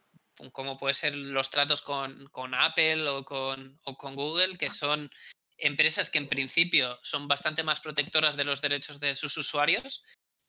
cómo 0.50 0.76
puede 0.76 0.94
ser 0.94 1.14
los 1.14 1.48
tratos 1.50 1.80
con, 1.80 2.28
con 2.32 2.54
Apple 2.54 3.08
o 3.08 3.24
con, 3.24 3.78
o 3.84 3.96
con 3.96 4.16
Google, 4.16 4.58
que 4.58 4.68
son 4.68 5.10
empresas 5.58 6.10
que 6.10 6.18
en 6.18 6.28
principio 6.28 6.98
son 7.02 7.28
bastante 7.28 7.62
más 7.62 7.80
protectoras 7.80 8.36
de 8.36 8.44
los 8.44 8.60
derechos 8.60 8.98
de 8.98 9.14
sus 9.14 9.36
usuarios 9.36 10.04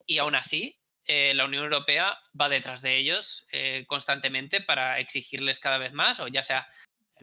y 0.08 0.18
aún 0.18 0.34
así 0.34 0.80
eh, 1.06 1.34
la 1.36 1.46
Unión 1.46 1.66
Europea 1.66 2.18
va 2.40 2.50
detrás 2.50 2.82
de 2.82 2.98
ellos 2.98 3.46
eh, 3.52 3.86
constantemente 3.88 4.62
para 4.62 5.00
exigirles 5.00 5.60
cada 5.60 5.78
vez 5.78 5.94
más, 5.94 6.20
o 6.20 6.28
ya 6.28 6.44
sea 6.44 6.68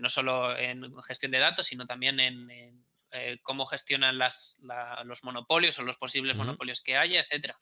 no 0.01 0.09
solo 0.09 0.57
en 0.57 0.83
gestión 1.03 1.33
de 1.33 1.39
datos, 1.39 1.67
sino 1.67 1.87
también 1.87 2.21
en, 2.21 2.51
eh, 3.13 3.39
cómo 3.43 3.67
gestionan 3.67 4.19
las, 4.19 4.61
los 5.05 5.25
monopolios 5.25 5.79
o 5.79 5.83
los 5.83 5.97
posibles 5.97 6.37
monopolios 6.37 6.81
que 6.81 6.97
haya, 6.97 7.21
etc. 7.21 7.55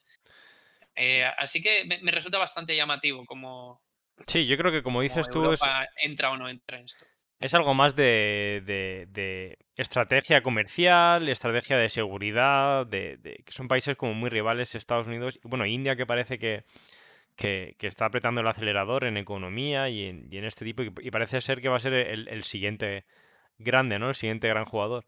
así 1.37 1.61
que 1.61 1.85
me, 2.01 2.11
resulta 2.11 2.37
bastante 2.37 2.75
llamativo 2.75 3.25
como... 3.25 3.81
Sí, 4.27 4.45
yo 4.45 4.57
creo 4.57 4.71
que 4.71 4.83
como 4.83 5.01
dices 5.01 5.29
tú... 5.29 5.55
entra 6.01 6.31
o 6.31 6.37
no 6.37 6.49
entra 6.49 6.77
en 6.77 6.85
esto. 6.85 7.05
Es 7.39 7.53
algo 7.53 7.73
más 7.73 7.95
de, 7.95 9.57
estrategia 9.77 10.43
comercial, 10.43 11.29
estrategia 11.29 11.77
de 11.77 11.89
seguridad, 11.89 12.85
de, 12.85 13.41
que 13.45 13.51
son 13.53 13.69
países 13.69 13.95
como 13.95 14.13
muy 14.13 14.29
rivales, 14.29 14.75
Estados 14.75 15.07
Unidos, 15.07 15.39
bueno, 15.43 15.65
India 15.65 15.95
que 15.95 16.05
parece 16.05 16.37
que, 16.37 16.65
que, 17.39 17.75
está 17.79 18.05
apretando 18.05 18.41
el 18.41 18.47
acelerador 18.47 19.05
en 19.05 19.17
economía 19.17 19.89
y 19.89 20.05
en, 20.05 20.43
este 20.43 20.65
tipo, 20.65 20.83
y, 20.83 21.11
parece 21.11 21.39
ser 21.41 21.61
que 21.61 21.69
va 21.69 21.77
a 21.77 21.79
ser 21.79 21.93
el, 21.93 22.27
el, 22.27 22.43
siguiente 22.43 23.05
grande, 23.57 23.97
¿no? 23.97 24.09
El 24.09 24.15
siguiente 24.15 24.49
gran 24.49 24.65
jugador. 24.65 25.05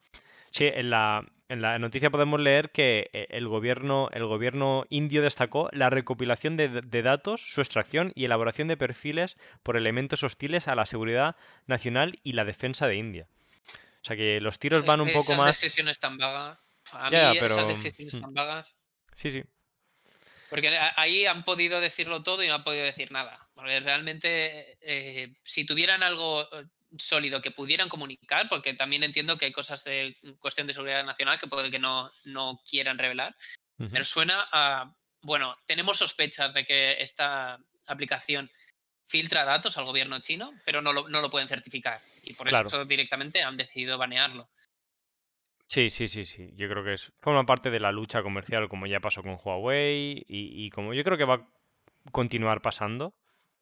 Sí, 0.50 0.65
en 0.65 0.89
la, 0.89 1.26
en 1.50 1.62
la 1.62 1.78
noticia 1.80 2.10
podemos 2.10 2.39
leer 2.39 2.72
que 2.72 3.10
eh, 3.12 3.28
el 3.32 3.48
gobierno, 3.48 4.10
el 4.13 4.26
gobierno 4.26 4.86
indio 4.89 5.22
destacó 5.22 5.70
la 5.74 5.89
recopilación 5.89 6.56
de, 6.56 7.02
datos, 7.02 7.41
su 7.54 7.60
extracción 7.60 8.13
y 8.15 8.26
elaboración 8.26 8.70
de 8.70 8.78
perfiles 8.78 9.36
por 9.62 9.76
elementos 9.76 10.24
hostiles 10.24 10.70
a 10.70 10.76
la 10.76 10.86
seguridad 10.86 11.36
nacional 11.67 12.20
y 12.24 12.34
la 12.34 12.46
defensa 12.46 12.88
de 12.88 12.96
India. 12.96 13.28
O 14.02 14.06
sea 14.06 14.15
que 14.15 14.39
los 14.39 14.58
tiros 14.58 14.86
van 14.86 15.02
un 15.02 15.08
poco 15.08 15.20
esas 15.20 15.38
más. 15.38 15.48
Descripciones 15.48 16.00
tan 16.00 16.17
vagas. 16.17 16.58
A 16.94 17.10
mí 17.10 17.17
esas 17.17 17.67
descripciones 17.67 18.15
mm. 18.15 18.22
tan 18.22 18.34
vagas. 18.34 18.82
Sí, 19.13 19.32
sí. 19.32 19.44
Porque 20.52 20.78
ahí 20.98 21.26
han 21.26 21.46
podido 21.46 21.80
decirlo 21.80 22.24
todo 22.24 22.44
y 22.44 22.50
no 22.50 22.56
han 22.56 22.66
podido 22.66 22.84
decir 22.84 23.10
nada. 23.10 23.48
Porque 23.56 23.80
realmente, 23.80 24.78
eh, 24.82 25.34
si 25.46 25.66
tuvieran 25.66 26.04
algo 26.04 26.46
sólido 27.00 27.42
que 27.42 27.52
pudieran 27.52 27.88
comunicar, 27.88 28.50
porque 28.50 28.74
también 28.74 29.06
entiendo 29.06 29.38
que 29.38 29.46
hay 29.46 29.54
cosas 29.54 29.82
de 29.86 30.14
cuestión 30.40 30.68
de 30.68 30.74
seguridad 30.74 31.06
nacional 31.06 31.40
que 31.40 31.48
puede 31.48 31.72
que 31.72 31.80
no, 31.80 32.10
no 32.26 32.62
quieran 32.70 32.98
revelar, 32.98 33.34
pero 33.78 34.04
suena 34.04 34.46
a, 34.52 34.94
bueno, 35.22 35.58
tenemos 35.66 36.00
sospechas 36.00 36.54
de 36.54 36.66
que 36.66 37.02
esta 37.02 37.58
aplicación 37.88 38.52
filtra 39.06 39.46
datos 39.46 39.78
al 39.78 39.86
gobierno 39.86 40.20
chino, 40.20 40.52
pero 40.66 40.82
no 40.82 40.92
lo, 40.92 41.08
no 41.08 41.22
lo 41.22 41.30
pueden 41.30 41.48
certificar. 41.48 42.02
Y 42.24 42.34
por 42.34 42.50
eso 42.50 42.84
directamente 42.84 43.42
han 43.42 43.56
decidido 43.56 43.98
banearlo. 43.98 44.50
Sí, 45.73 45.89
sí, 45.89 46.10
sí, 46.10 46.25
sí. 46.25 46.51
Yo 46.57 46.67
creo 46.67 46.84
que 46.84 46.95
es 46.95 47.13
forma 47.21 47.45
parte 47.45 47.69
de 47.71 47.79
la 47.79 47.93
lucha 47.93 48.21
comercial, 48.21 48.67
como 48.67 48.88
ya 48.88 48.99
pasó 48.99 49.23
con 49.23 49.38
Huawei, 49.41 50.25
y, 50.27 50.65
y 50.65 50.69
como 50.69 50.93
yo 50.93 51.01
creo 51.05 51.17
que 51.17 51.23
va 51.23 51.36
a 51.36 51.47
continuar 52.12 52.62
pasando 52.62 53.13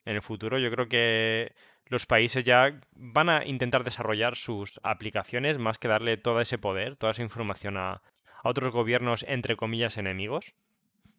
en 0.05 0.15
el 0.15 0.23
futuro. 0.23 0.57
Yo 0.57 0.71
creo 0.71 0.89
que 0.89 1.53
los 1.85 2.07
países 2.07 2.43
ya 2.43 2.81
van 2.93 3.29
a 3.29 3.45
intentar 3.45 3.83
desarrollar 3.83 4.35
sus 4.35 4.79
aplicaciones 4.81 5.59
más 5.59 5.77
que 5.77 5.87
darle 5.87 6.17
todo 6.17 6.41
ese 6.41 6.57
poder, 6.57 6.95
toda 6.95 7.11
esa 7.11 7.21
información 7.21 7.77
a, 7.77 8.01
otros 8.43 8.73
gobiernos, 8.73 9.23
entre 9.27 9.55
comillas, 9.55 9.97
enemigos. 9.97 10.55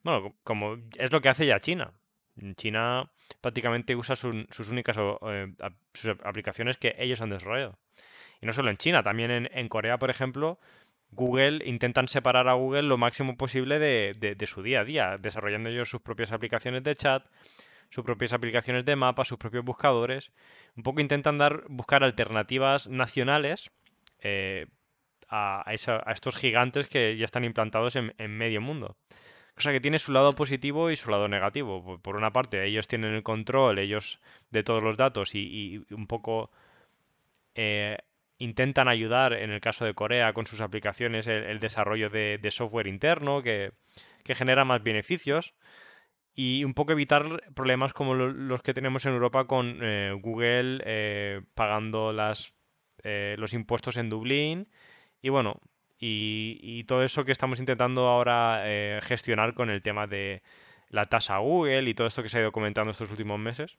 Bueno, 0.02 0.34
como 0.42 0.78
es 0.98 1.12
lo 1.12 1.20
que 1.20 1.28
hace 1.28 1.46
ya 1.46 1.60
China. 1.60 1.92
China 2.56 3.12
prácticamente 3.40 3.94
usa 3.94 4.16
sus 4.16 4.68
únicas 4.68 4.96
eh, 4.98 5.52
sus 5.94 6.16
aplicaciones 6.24 6.78
que 6.78 6.96
ellos 6.98 7.20
han 7.20 7.30
desarrollado. 7.30 7.78
Y 8.40 8.46
no 8.46 8.52
solo 8.52 8.70
en 8.70 8.78
China, 8.78 9.02
también 9.02 9.48
en, 9.52 9.68
Corea, 9.68 9.98
por 9.98 10.10
ejemplo, 10.10 10.58
Google 11.12 11.62
intentan 11.64 12.08
separar 12.08 12.48
a 12.48 12.54
Google 12.54 12.82
lo 12.82 12.96
máximo 12.96 13.36
posible 13.36 13.78
de 13.78 14.46
su 14.46 14.62
día 14.62 14.80
a 14.80 14.84
día, 14.84 15.18
desarrollando 15.18 15.68
ellos 15.68 15.88
sus 15.88 16.00
propias 16.00 16.32
aplicaciones 16.32 16.82
de 16.82 16.94
chat, 16.94 17.24
sus 17.90 18.04
propias 18.04 18.32
aplicaciones 18.32 18.84
de 18.84 18.96
mapas, 18.96 19.28
sus 19.28 19.38
propios 19.38 19.64
buscadores. 19.64 20.30
Un 20.76 20.82
poco 20.82 21.00
intentan 21.00 21.36
dar, 21.36 21.64
buscar 21.68 22.02
alternativas 22.04 22.88
nacionales 22.88 23.70
eh, 24.20 24.66
a, 25.28 25.64
estos 25.72 26.36
gigantes 26.36 26.88
que 26.88 27.16
ya 27.16 27.24
están 27.24 27.44
implantados 27.44 27.96
en, 27.96 28.14
medio 28.36 28.60
mundo. 28.60 28.96
O 29.56 29.60
sea 29.60 29.72
que 29.72 29.80
tiene 29.80 29.98
su 29.98 30.12
lado 30.12 30.34
positivo 30.34 30.90
y 30.90 30.96
su 30.96 31.10
lado 31.10 31.28
negativo. 31.28 31.98
Por 32.00 32.16
una 32.16 32.32
parte, 32.32 32.64
ellos 32.64 32.88
tienen 32.88 33.14
el 33.14 33.22
control, 33.22 33.78
ellos 33.78 34.20
de 34.50 34.62
todos 34.62 34.82
los 34.82 34.96
datos 34.96 35.34
y, 35.34 35.84
un 35.90 36.06
poco 36.06 36.50
eh, 37.54 37.98
intentan 38.40 38.88
ayudar, 38.88 39.34
en 39.34 39.50
el 39.50 39.60
caso 39.60 39.84
de 39.84 39.94
Corea, 39.94 40.32
con 40.32 40.46
sus 40.46 40.62
aplicaciones, 40.62 41.26
el, 41.26 41.60
desarrollo 41.60 42.08
de, 42.08 42.40
software 42.50 42.86
interno 42.86 43.42
que, 43.42 43.72
genera 44.24 44.64
más 44.64 44.82
beneficios 44.82 45.54
y 46.34 46.62
un 46.62 46.72
poco 46.72 46.92
evitar 46.92 47.42
problemas 47.54 47.92
como 47.92 48.14
los 48.14 48.62
que 48.62 48.72
tenemos 48.72 49.04
en 49.04 49.12
Europa 49.12 49.46
con 49.46 49.80
eh, 49.82 50.16
Google 50.20 50.80
eh, 50.84 51.42
pagando 51.54 52.14
eh, 53.02 53.34
los 53.38 53.52
impuestos 53.52 53.96
en 53.96 54.08
Dublín 54.08 54.68
y 55.20 55.30
bueno, 55.30 55.60
y, 55.98 56.84
todo 56.84 57.02
eso 57.02 57.24
que 57.24 57.32
estamos 57.32 57.58
intentando 57.58 58.06
ahora 58.06 58.62
gestionar 59.02 59.52
con 59.52 59.68
el 59.68 59.82
tema 59.82 60.06
de 60.06 60.42
la 60.88 61.04
tasa 61.04 61.38
Google 61.38 61.90
y 61.90 61.94
todo 61.94 62.06
esto 62.06 62.22
que 62.22 62.28
se 62.28 62.38
ha 62.38 62.42
ido 62.42 62.52
comentando 62.52 62.92
estos 62.92 63.10
últimos 63.10 63.38
meses. 63.38 63.78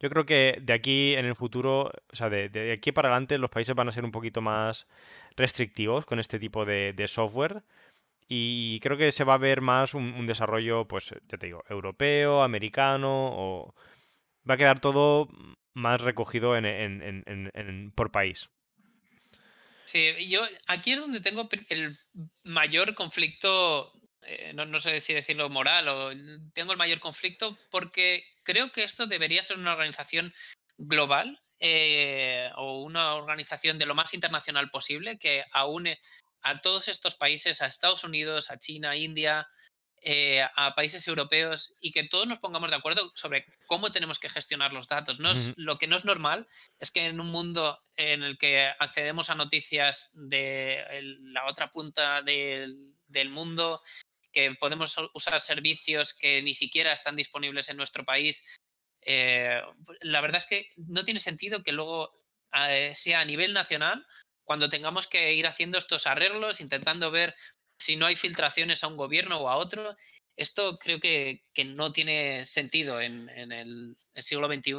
Yo 0.00 0.10
creo 0.10 0.26
que 0.26 0.58
de 0.60 0.72
aquí 0.72 1.14
en 1.14 1.26
el 1.26 1.36
futuro, 1.36 1.90
o 2.12 2.16
sea, 2.16 2.28
de, 2.28 2.72
aquí 2.72 2.92
para 2.92 3.08
adelante 3.08 3.38
los 3.38 3.50
países 3.50 3.74
van 3.74 3.88
a 3.88 3.92
ser 3.92 4.04
un 4.04 4.12
poquito 4.12 4.40
más 4.40 4.86
restrictivos 5.36 6.06
con 6.06 6.18
este 6.18 6.38
tipo 6.38 6.64
de 6.64 7.04
software 7.08 7.62
y 8.34 8.80
creo 8.80 8.96
que 8.96 9.12
se 9.12 9.24
va 9.24 9.34
a 9.34 9.38
ver 9.38 9.60
más 9.60 9.92
un, 9.92 10.26
desarrollo, 10.26 10.86
pues, 10.88 11.14
ya 11.28 11.36
te 11.36 11.46
digo, 11.46 11.64
europeo, 11.68 12.42
americano, 12.42 13.28
o 13.30 13.74
va 14.48 14.54
a 14.54 14.56
quedar 14.56 14.80
todo 14.80 15.28
más 15.74 16.00
recogido 16.00 16.54
por 17.94 18.10
país. 18.10 18.48
Sí, 19.84 20.28
yo 20.30 20.40
aquí 20.66 20.92
es 20.92 21.00
donde 21.00 21.20
tengo 21.20 21.46
el 21.68 21.94
mayor 22.44 22.94
conflicto, 22.94 23.92
eh, 24.26 24.52
no, 24.54 24.78
sé 24.78 25.00
si 25.00 25.14
decirlo 25.14 25.48
moral, 25.48 25.88
o 25.88 26.10
tengo 26.52 26.72
el 26.72 26.78
mayor 26.78 27.00
conflicto 27.00 27.58
porque 27.70 28.24
creo 28.42 28.70
que 28.72 28.84
esto 28.84 29.06
debería 29.06 29.42
ser 29.42 29.58
una 29.58 29.72
organización 29.72 30.34
global 30.78 31.40
eh, 31.60 32.50
o 32.56 32.82
una 32.82 33.14
organización 33.14 33.78
de 33.78 33.86
lo 33.86 33.94
más 33.94 34.14
internacional 34.14 34.70
posible 34.70 35.18
que 35.18 35.44
aúne 35.52 36.00
a 36.42 36.60
todos 36.60 36.88
estos 36.88 37.14
países, 37.14 37.62
a 37.62 37.66
Estados 37.66 38.04
Unidos, 38.04 38.50
a 38.50 38.58
China, 38.58 38.90
a 38.90 38.96
India, 38.96 39.48
eh, 40.04 40.42
a 40.56 40.74
países 40.74 41.06
europeos 41.06 41.76
y 41.80 41.92
que 41.92 42.02
todos 42.02 42.26
nos 42.26 42.40
pongamos 42.40 42.70
de 42.70 42.76
acuerdo 42.76 43.12
sobre 43.14 43.46
cómo 43.68 43.92
tenemos 43.92 44.18
que 44.18 44.28
gestionar 44.28 44.72
los 44.72 44.88
datos. 44.88 45.20
No 45.20 45.30
es, 45.30 45.52
Lo 45.56 45.76
que 45.76 45.86
no 45.86 45.94
es 45.94 46.04
normal 46.04 46.48
es 46.80 46.90
que 46.90 47.06
en 47.06 47.20
un 47.20 47.28
mundo 47.28 47.78
en 47.94 48.24
el 48.24 48.36
que 48.36 48.68
accedemos 48.80 49.30
a 49.30 49.36
noticias 49.36 50.10
de 50.14 50.84
la 51.20 51.46
otra 51.46 51.70
punta 51.70 52.20
del, 52.22 52.96
mundo, 53.30 53.80
que 54.32 54.54
podemos 54.54 54.96
usar 55.14 55.40
servicios 55.40 56.14
que 56.14 56.42
ni 56.42 56.54
siquiera 56.54 56.92
están 56.92 57.16
disponibles 57.16 57.68
en 57.68 57.76
nuestro 57.76 58.04
país, 58.04 58.44
eh, 59.02 59.60
la 60.00 60.20
verdad 60.20 60.38
es 60.38 60.46
que 60.46 60.66
no 60.76 61.04
tiene 61.04 61.20
sentido 61.20 61.62
que 61.62 61.72
luego 61.72 62.12
eh, 62.68 62.92
sea 62.94 63.20
a 63.20 63.24
nivel 63.24 63.52
nacional 63.52 64.06
cuando 64.44 64.68
tengamos 64.68 65.06
que 65.06 65.34
ir 65.34 65.46
haciendo 65.46 65.78
estos 65.78 66.06
arreglos, 66.06 66.60
intentando 66.60 67.10
ver 67.10 67.34
si 67.78 67.96
no 67.96 68.06
hay 68.06 68.16
filtraciones 68.16 68.84
a 68.84 68.88
un 68.88 68.96
gobierno 68.96 69.38
o 69.38 69.48
a 69.48 69.56
otro, 69.56 69.96
esto 70.36 70.78
creo 70.78 71.00
que, 71.00 71.42
no 71.64 71.92
tiene 71.92 72.44
sentido 72.44 73.00
en, 73.00 73.28
el, 73.30 73.96
siglo 74.16 74.46
XXI 74.46 74.74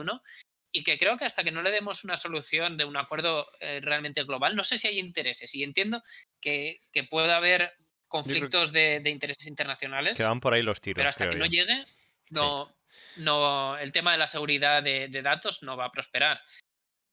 y 0.72 0.84
que 0.84 0.98
creo 0.98 1.18
que 1.18 1.26
hasta 1.26 1.44
que 1.44 1.52
no 1.52 1.62
le 1.62 1.72
demos 1.72 2.04
una 2.04 2.18
solución 2.18 2.78
de 2.78 2.86
un 2.86 2.98
acuerdo 2.98 3.48
eh, 3.60 3.80
realmente 3.82 4.24
global, 4.24 4.56
no 4.56 4.64
sé 4.64 4.78
si 4.78 4.88
hay 4.88 5.00
intereses 5.00 5.54
y 5.56 5.64
entiendo 5.64 6.02
que, 6.42 6.82
que 6.92 7.04
puede 7.04 7.32
haber 7.32 7.70
conflictos 8.14 8.72
de, 8.72 9.02
intereses 9.08 9.48
internacionales. 9.48 10.16
Que 10.16 10.24
van 10.24 10.40
por 10.40 10.54
ahí 10.54 10.62
los 10.62 10.80
tiros. 10.80 11.00
Pero 11.00 11.10
hasta 11.10 11.28
que 11.28 11.36
no 11.36 11.48
llegue, 11.48 11.84
no, 12.30 12.72
no, 13.18 13.76
el 13.80 13.92
tema 13.92 14.12
de 14.12 14.20
la 14.20 14.28
seguridad 14.28 14.84
de, 14.84 15.10
datos 15.24 15.64
no 15.64 15.76
va 15.76 15.86
a 15.86 15.92
prosperar. 15.92 16.40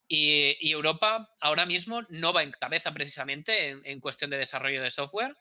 Y, 0.06 0.70
Europa 0.70 1.34
ahora 1.40 1.64
mismo 1.64 2.02
no 2.10 2.34
va 2.34 2.42
en 2.42 2.50
cabeza 2.50 2.92
precisamente 2.92 3.80
en 3.82 4.00
cuestión 4.00 4.30
de 4.30 4.36
desarrollo 4.36 4.82
de 4.82 4.90
software. 4.90 5.34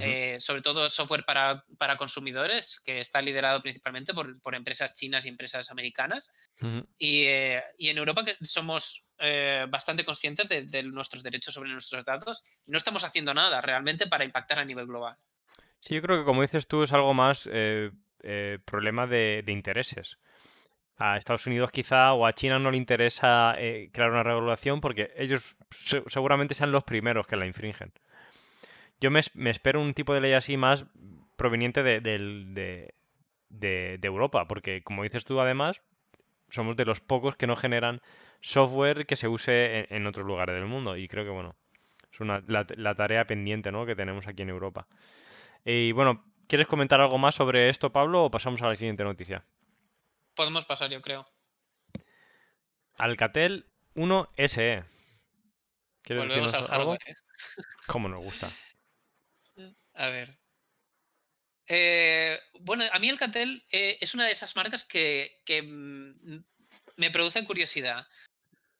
Eh, 0.00 0.40
sobre 0.40 0.62
todo 0.62 0.88
software 0.88 1.24
para, 1.26 1.62
para, 1.78 1.98
consumidores, 1.98 2.80
que 2.80 3.00
está 3.00 3.20
liderado 3.20 3.60
principalmente 3.60 4.14
por, 4.14 4.40
por 4.40 4.54
empresas 4.54 4.94
chinas 4.94 5.26
y 5.26 5.28
empresas 5.28 5.70
americanas. 5.70 6.32
Y, 6.98 7.24
eh, 7.24 7.62
y, 7.78 7.88
en 7.88 7.98
Europa 7.98 8.24
que 8.24 8.36
somos 8.42 9.10
eh, 9.18 9.66
bastante 9.68 10.04
conscientes 10.04 10.48
de, 10.48 10.82
nuestros 10.84 11.22
derechos 11.22 11.54
sobre 11.54 11.70
nuestros 11.70 12.04
datos 12.04 12.44
y 12.66 12.70
no 12.70 12.78
estamos 12.78 13.04
haciendo 13.04 13.34
nada 13.34 13.60
realmente 13.60 14.06
para 14.06 14.24
impactar 14.24 14.58
a 14.60 14.64
nivel 14.64 14.86
global. 14.86 15.16
Sí, 15.80 15.94
yo 15.94 16.02
creo 16.02 16.18
que 16.18 16.24
como 16.24 16.42
dices 16.42 16.66
tú 16.66 16.82
es 16.82 16.92
algo 16.92 17.14
más 17.14 17.48
problema 18.64 19.06
de, 19.06 19.42
de, 19.44 19.52
intereses. 19.52 20.18
A 20.96 21.16
Estados 21.16 21.46
Unidos 21.46 21.70
quizá 21.70 22.12
o 22.12 22.24
a 22.24 22.32
China 22.32 22.58
no 22.58 22.70
le 22.70 22.76
interesa 22.76 23.54
crear 23.92 24.10
una 24.10 24.22
regulación 24.22 24.80
porque 24.80 25.12
ellos 25.16 25.56
seguramente 26.06 26.54
sean 26.54 26.72
los 26.72 26.84
primeros 26.84 27.26
que 27.26 27.36
la 27.36 27.46
infringen. 27.46 27.92
Yo 29.00 29.10
me, 29.10 29.20
espero 29.50 29.80
un 29.82 29.92
tipo 29.94 30.14
de 30.14 30.20
ley 30.20 30.32
así 30.32 30.56
más 30.56 30.86
proveniente 31.36 31.82
de, 31.82 32.94
Europa, 34.02 34.46
porque 34.46 34.82
como 34.82 35.02
dices 35.02 35.24
tú, 35.24 35.40
además, 35.40 35.82
somos 36.48 36.76
de 36.76 36.84
los 36.84 37.00
pocos 37.00 37.36
que 37.36 37.46
no 37.46 37.56
generan 37.56 38.00
software 38.40 39.06
que 39.06 39.16
se 39.16 39.28
use 39.28 39.94
en, 39.94 40.06
otros 40.06 40.26
lugares 40.26 40.54
del 40.54 40.66
mundo. 40.66 40.96
Y 40.96 41.08
creo 41.08 41.24
que, 41.24 41.30
bueno, 41.30 41.56
es 42.12 42.20
una, 42.20 42.42
la, 42.46 42.94
tarea 42.94 43.26
pendiente 43.26 43.72
¿no? 43.72 43.86
que 43.86 43.96
tenemos 43.96 44.26
aquí 44.26 44.42
en 44.42 44.50
Europa. 44.50 44.86
Y 45.64 45.92
bueno, 45.92 46.24
¿quieres 46.46 46.66
comentar 46.66 47.00
algo 47.00 47.18
más 47.18 47.34
sobre 47.34 47.68
esto, 47.68 47.92
Pablo, 47.92 48.24
o 48.24 48.30
pasamos 48.30 48.60
a 48.62 48.68
la 48.68 48.76
siguiente 48.76 49.04
noticia? 49.04 49.44
Podemos 50.34 50.64
pasar, 50.64 50.90
yo 50.90 51.00
creo. 51.00 51.26
Alcatel 52.96 53.66
1 53.94 54.28
SE. 54.46 54.84
Volvemos 56.08 56.54
al 56.54 56.64
hardware. 56.64 57.00
¿eh? 57.06 57.14
¿Cómo 57.86 58.08
nos 58.08 58.22
gusta? 58.22 58.50
A 59.94 60.08
ver. 60.08 60.43
Eh, 61.66 62.38
bueno, 62.60 62.84
a 62.92 62.98
mí 62.98 63.08
Alcatel 63.08 63.64
eh, 63.70 63.98
es 64.00 64.14
una 64.14 64.26
de 64.26 64.32
esas 64.32 64.54
marcas 64.56 64.84
que, 64.84 65.40
mm, 65.62 66.38
me 66.96 67.10
produce 67.10 67.44
curiosidad. 67.44 68.06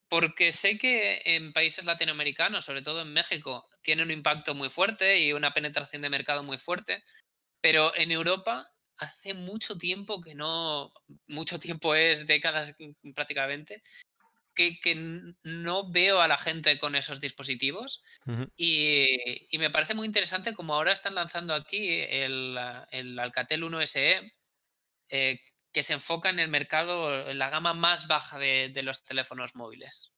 Porque 0.09 0.53
sé 0.53 0.79
que 0.79 1.23
en 1.25 1.53
países 1.53 1.85
latinoamericanos, 1.85 2.64
sobre 2.64 2.83
todo 2.83 3.03
en 3.03 3.12
México, 3.12 3.68
tiene 3.83 4.03
un 4.03 4.11
impacto 4.11 4.55
muy 4.55 4.68
fuerte 4.70 5.20
y 5.20 5.33
una 5.33 5.53
penetración 5.53 6.03
de 6.03 6.11
mercado 6.11 6.42
muy 6.42 6.59
fuerte. 6.59 7.03
Pero 7.61 7.97
en 7.97 8.12
Europa 8.12 8.70
hace 8.99 9.35
mucho 9.35 9.77
tiempo 9.77 10.20
que 10.20 10.35
no, 10.35 10.92
mucho 11.27 11.59
tiempo 11.59 11.94
es 11.94 12.27
décadas 12.27 12.75
prácticamente, 13.14 13.83
que, 14.55 15.35
no 15.43 15.90
veo 15.90 16.21
a 16.21 16.29
la 16.29 16.38
gente 16.38 16.79
con 16.79 16.95
esos 16.95 17.21
dispositivos 17.21 18.05
y, 18.57 19.59
me 19.59 19.71
parece 19.71 19.95
muy 19.95 20.07
interesante 20.07 20.55
como 20.55 20.75
ahora 20.75 20.93
están 20.93 21.14
lanzando 21.14 21.55
aquí 21.55 21.88
el, 21.88 22.57
Alcatel 23.19 23.64
1 23.64 23.87
SE 23.87 24.33
eh, 25.09 25.40
que 25.73 25.83
se 25.83 25.95
enfoca 25.95 26.31
en 26.31 26.38
el 26.38 26.49
mercado, 26.49 27.29
en 27.29 27.38
la 27.38 27.51
gama 27.51 27.75
más 27.75 28.07
baja 28.07 28.38
de, 28.38 28.83
los 28.83 29.05
teléfonos 29.05 29.57
móviles. 29.57 30.12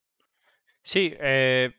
Sí, 0.82 1.14
eh, 1.18 1.74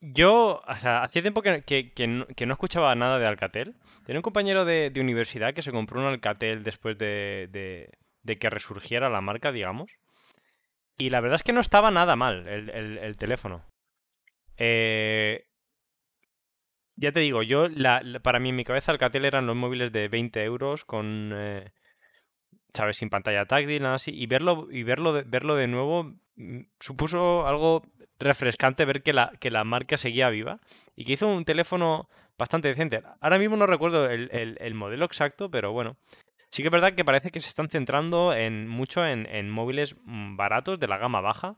yo 0.00 0.60
o 0.60 0.62
hacía 0.66 1.22
tiempo 1.22 1.42
que, 1.42 1.92
no, 2.06 2.52
escuchaba 2.52 2.94
nada 2.94 3.18
de 3.18 3.26
Alcatel. 3.26 3.76
Tenía 4.04 4.18
un 4.18 4.22
compañero 4.22 4.64
de, 4.64 4.92
universidad 4.96 5.54
que 5.54 5.62
se 5.62 5.72
compró 5.72 6.00
un 6.00 6.06
Alcatel 6.06 6.64
después 6.64 6.98
de 6.98 7.90
que 8.24 8.50
resurgiera 8.50 9.08
la 9.08 9.20
marca, 9.20 9.52
digamos. 9.52 9.90
Y 10.98 11.10
la 11.10 11.20
verdad 11.20 11.36
es 11.36 11.44
que 11.44 11.52
no 11.52 11.60
estaba 11.60 11.92
nada 11.92 12.16
mal 12.16 12.46
el, 12.48 13.16
teléfono. 13.16 13.64
Eh, 14.56 15.46
ya 16.96 17.12
te 17.12 17.20
digo, 17.20 17.44
yo, 17.44 17.68
para 18.22 18.40
mí 18.40 18.48
en 18.48 18.56
mi 18.56 18.64
cabeza 18.64 18.90
Alcatel 18.90 19.24
eran 19.24 19.46
los 19.46 19.54
móviles 19.54 19.92
de 19.92 20.08
20 20.08 20.42
euros 20.42 20.84
con, 20.84 21.30
eh, 21.32 21.70
¿sabes? 22.74 22.96
Sin 22.96 23.10
pantalla 23.10 23.46
táctil, 23.46 23.80
nada 23.80 23.94
así. 23.94 24.10
Y 24.12 24.26
verlo, 24.26 24.66
y 24.72 24.82
verlo, 24.82 25.12
de, 25.12 25.22
verlo 25.22 25.54
de 25.54 25.68
nuevo 25.68 26.16
mm, 26.34 26.62
supuso 26.80 27.46
algo 27.46 27.84
refrescante 28.18 28.84
ver 28.84 29.04
que 29.04 29.12
la, 29.12 29.30
que 29.38 29.52
la 29.52 29.62
marca 29.62 29.96
seguía 29.96 30.28
viva 30.30 30.58
y 30.96 31.04
que 31.04 31.12
hizo 31.12 31.28
un 31.28 31.44
teléfono 31.44 32.08
bastante 32.36 32.66
decente. 32.66 33.02
Ahora 33.20 33.38
mismo 33.38 33.56
no 33.56 33.66
recuerdo 33.66 34.10
el 34.10 34.74
modelo 34.74 35.04
exacto, 35.04 35.48
pero 35.48 35.70
bueno, 35.70 35.96
Sí 36.50 36.62
que 36.62 36.68
es 36.68 36.72
verdad 36.72 36.94
que 36.94 37.04
parece 37.04 37.30
que 37.30 37.40
se 37.40 37.48
están 37.48 37.68
centrando 37.68 38.32
en, 38.32 38.68
mucho 38.68 39.04
en, 39.06 39.50
móviles 39.50 39.96
mm, 40.04 40.36
baratos 40.36 40.78
de 40.78 40.88
la 40.88 40.98
gama 40.98 41.20
baja. 41.20 41.56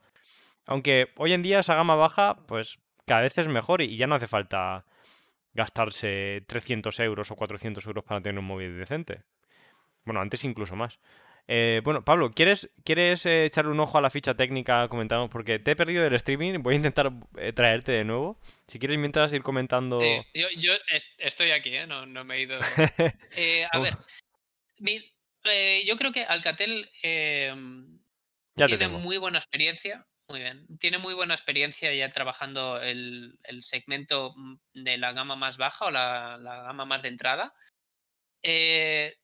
Aunque 0.67 1.09
hoy 1.17 1.33
en 1.33 1.43
día 1.43 1.61
esa 1.61 1.75
gama 1.75 1.95
baja, 1.95 2.37
pues 2.47 2.79
cada 3.07 3.23
vez 3.23 3.39
es 3.39 3.49
mejor 3.49 3.83
y 3.83 3.97
ya 3.97 4.07
no 4.07 4.15
hace 4.15 4.27
falta 4.27 4.85
gastarse 5.55 6.45
300 6.47 6.99
euros 7.01 7.31
o 7.31 7.37
400 7.37 7.85
euros 7.87 8.05
para 8.05 8.21
tener 8.21 8.39
un 8.39 8.47
móvil 8.47 8.79
decente. 8.79 9.23
Bueno, 10.05 10.21
antes 10.21 10.45
incluso 10.45 10.77
más. 10.77 10.99
Eh, 11.53 11.81
bueno, 11.83 12.05
Pablo, 12.05 12.31
¿quieres, 12.31 12.71
¿quieres 12.85 13.27
eh, 13.27 13.45
echarle 13.45 13.73
un 13.73 13.81
ojo 13.81 13.99
a 13.99 14.01
la 14.01 14.11
ficha 14.11 14.35
técnica? 14.35 14.87
Comentamos, 14.87 15.29
porque 15.31 15.59
te 15.59 15.73
he 15.73 15.77
perdido 15.77 16.05
del 16.05 16.15
streaming. 16.15 16.61
Voy 16.61 16.75
a 16.75 16.77
intentar 16.77 17.13
eh, 17.39 17.53
traerte 17.53 17.91
de 17.91 18.05
nuevo. 18.05 18.39
Si 18.69 18.79
quieres, 18.79 18.99
mientras 18.99 19.33
ir 19.33 19.43
comentando. 19.43 19.99
Sí, 19.99 20.21
yo, 20.33 20.73
estoy 21.19 21.51
aquí, 21.51 21.73
no, 21.89 22.07
no, 22.07 22.25
me 22.25 22.37
he 22.37 22.43
ido. 22.43 22.57
a 23.73 23.79
ver, 23.81 23.97
eh, 25.45 25.83
yo 25.87 25.97
creo 25.97 26.13
que 26.13 26.25
Alcatel 26.25 26.91
em, 27.03 28.01
tiene 28.55 28.89
muy 28.89 29.19
buena 29.19 29.39
experiencia. 29.39 30.07
Muy 30.29 30.41
bien. 30.41 30.67
Tiene 30.79 30.99
muy 30.99 31.15
buena 31.15 31.35
experiencia 31.35 31.93
ya 31.93 32.09
trabajando 32.11 32.81
el, 32.81 33.37
segmento 33.63 34.33
mm, 34.37 34.57
de 34.75 34.97
la 34.97 35.13
gama 35.13 35.35
más 35.35 35.57
baja 35.57 35.87
o 35.87 35.91
la, 35.91 36.39
gama 36.39 36.85
más 36.85 37.03
de 37.03 37.09
entrada. 37.09 37.53
Eh, 38.43 39.17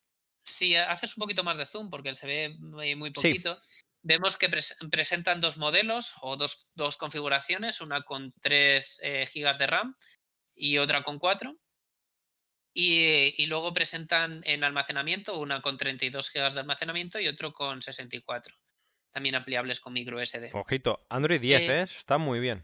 si 0.45 0.77
haces 0.77 1.17
un 1.17 1.21
poquito 1.21 1.45
más 1.45 1.59
de 1.59 1.67
zoom, 1.67 1.91
porque 1.91 2.15
se 2.15 2.27
ve 2.27 2.57
muy, 2.59 3.11
poquito, 3.13 3.61
vemos 4.03 4.37
que 4.37 4.49
presentan 4.91 5.41
dos 5.41 5.59
modelos 5.59 6.15
o 6.23 6.37
dos, 6.37 6.97
configuraciones, 6.97 7.81
una 7.81 8.03
con 8.03 8.33
3 8.41 9.01
eh, 9.03 9.29
GB 9.33 9.59
de 9.59 9.67
RAM 9.67 9.97
y 10.55 10.79
otra 10.79 11.03
con 11.03 11.19
4. 11.19 11.57
Y, 12.79 13.47
luego 13.47 13.73
presentan 13.73 14.43
en 14.45 14.63
almacenamiento 14.63 15.39
una 15.39 15.63
con 15.63 15.79
32 15.79 16.31
GB 16.31 16.53
de 16.53 16.61
almacenamiento 16.61 17.19
y 17.19 17.27
otro 17.27 17.55
con 17.55 17.81
64. 17.81 18.55
También 19.11 19.35
ampliables 19.35 19.81
con 19.81 19.95
micro 19.95 20.21
SD. 20.21 20.51
Ojito, 20.53 21.07
Android 21.09 21.41
10, 21.41 21.61
eh, 21.63 21.81
¿eh? 21.81 21.83
Está 21.85 22.19
muy 22.19 22.39
bien. 22.39 22.63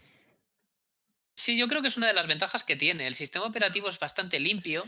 Sí, 1.34 1.56
yo 1.56 1.66
creo 1.66 1.80
que 1.80 1.88
es 1.88 1.96
una 1.96 2.08
de 2.08 2.12
las 2.12 2.26
ventajas 2.26 2.62
que 2.62 2.76
tiene. 2.76 3.06
El 3.06 3.14
sistema 3.14 3.46
operativo 3.46 3.88
es 3.88 3.98
bastante 3.98 4.38
limpio. 4.38 4.84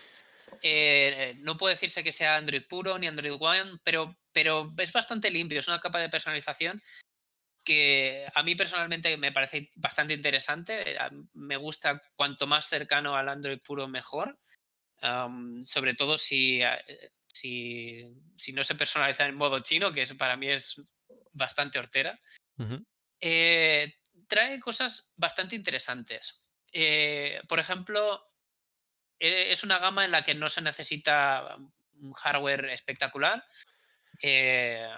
Eh, 0.61 1.37
no 1.39 1.57
puede 1.57 1.75
decirse 1.75 2.05
que 2.05 2.13
sea 2.13 2.37
Android 2.37 2.63
puro 2.69 2.99
ni 2.99 3.07
Android 3.07 3.33
One, 3.41 3.79
pero, 3.83 4.19
pero 4.31 4.75
es 4.77 4.93
bastante 4.93 5.31
limpio. 5.31 5.59
Es 5.59 5.69
una 5.69 5.81
capa 5.81 6.01
de 6.01 6.11
personalización 6.11 6.83
que 7.65 8.27
a 8.35 8.43
mí 8.43 8.55
personalmente 8.57 9.17
me 9.17 9.33
parece 9.33 9.71
bastante 9.77 10.13
interesante. 10.13 10.99
Me 11.33 11.57
gusta 11.57 12.03
cuanto 12.15 12.47
más 12.47 12.69
cercano 12.69 13.17
al 13.17 13.31
Android 13.31 13.59
puro 13.61 13.89
mejor 13.89 14.39
sobre 15.61 15.95
todo 15.95 16.17
si, 16.19 16.63
eh, 16.63 17.13
si, 17.33 18.15
si, 18.37 18.53
no 18.53 18.65
se 18.65 18.75
personaliza 18.75 19.27
en 19.27 19.35
modo 19.35 19.61
chino, 19.61 19.93
que 19.93 20.07
para 20.15 20.37
mí 20.37 20.49
es 20.49 20.81
bastante 21.33 21.79
hortera. 21.79 22.19
Eh, 23.21 23.95
trae 24.27 24.61
cosas 24.61 25.13
bastante 25.17 25.57
interesantes. 25.57 26.49
Eh, 26.73 27.41
por 27.49 27.59
ejemplo, 27.59 28.31
es 29.19 29.63
una 29.65 29.79
gama 29.79 30.05
en 30.05 30.11
la 30.11 30.23
que 30.23 30.35
no 30.35 30.49
se 30.49 30.61
necesita 30.61 31.57
hardware 32.23 32.67
espectacular. 32.67 33.45
Eh, 34.23 34.89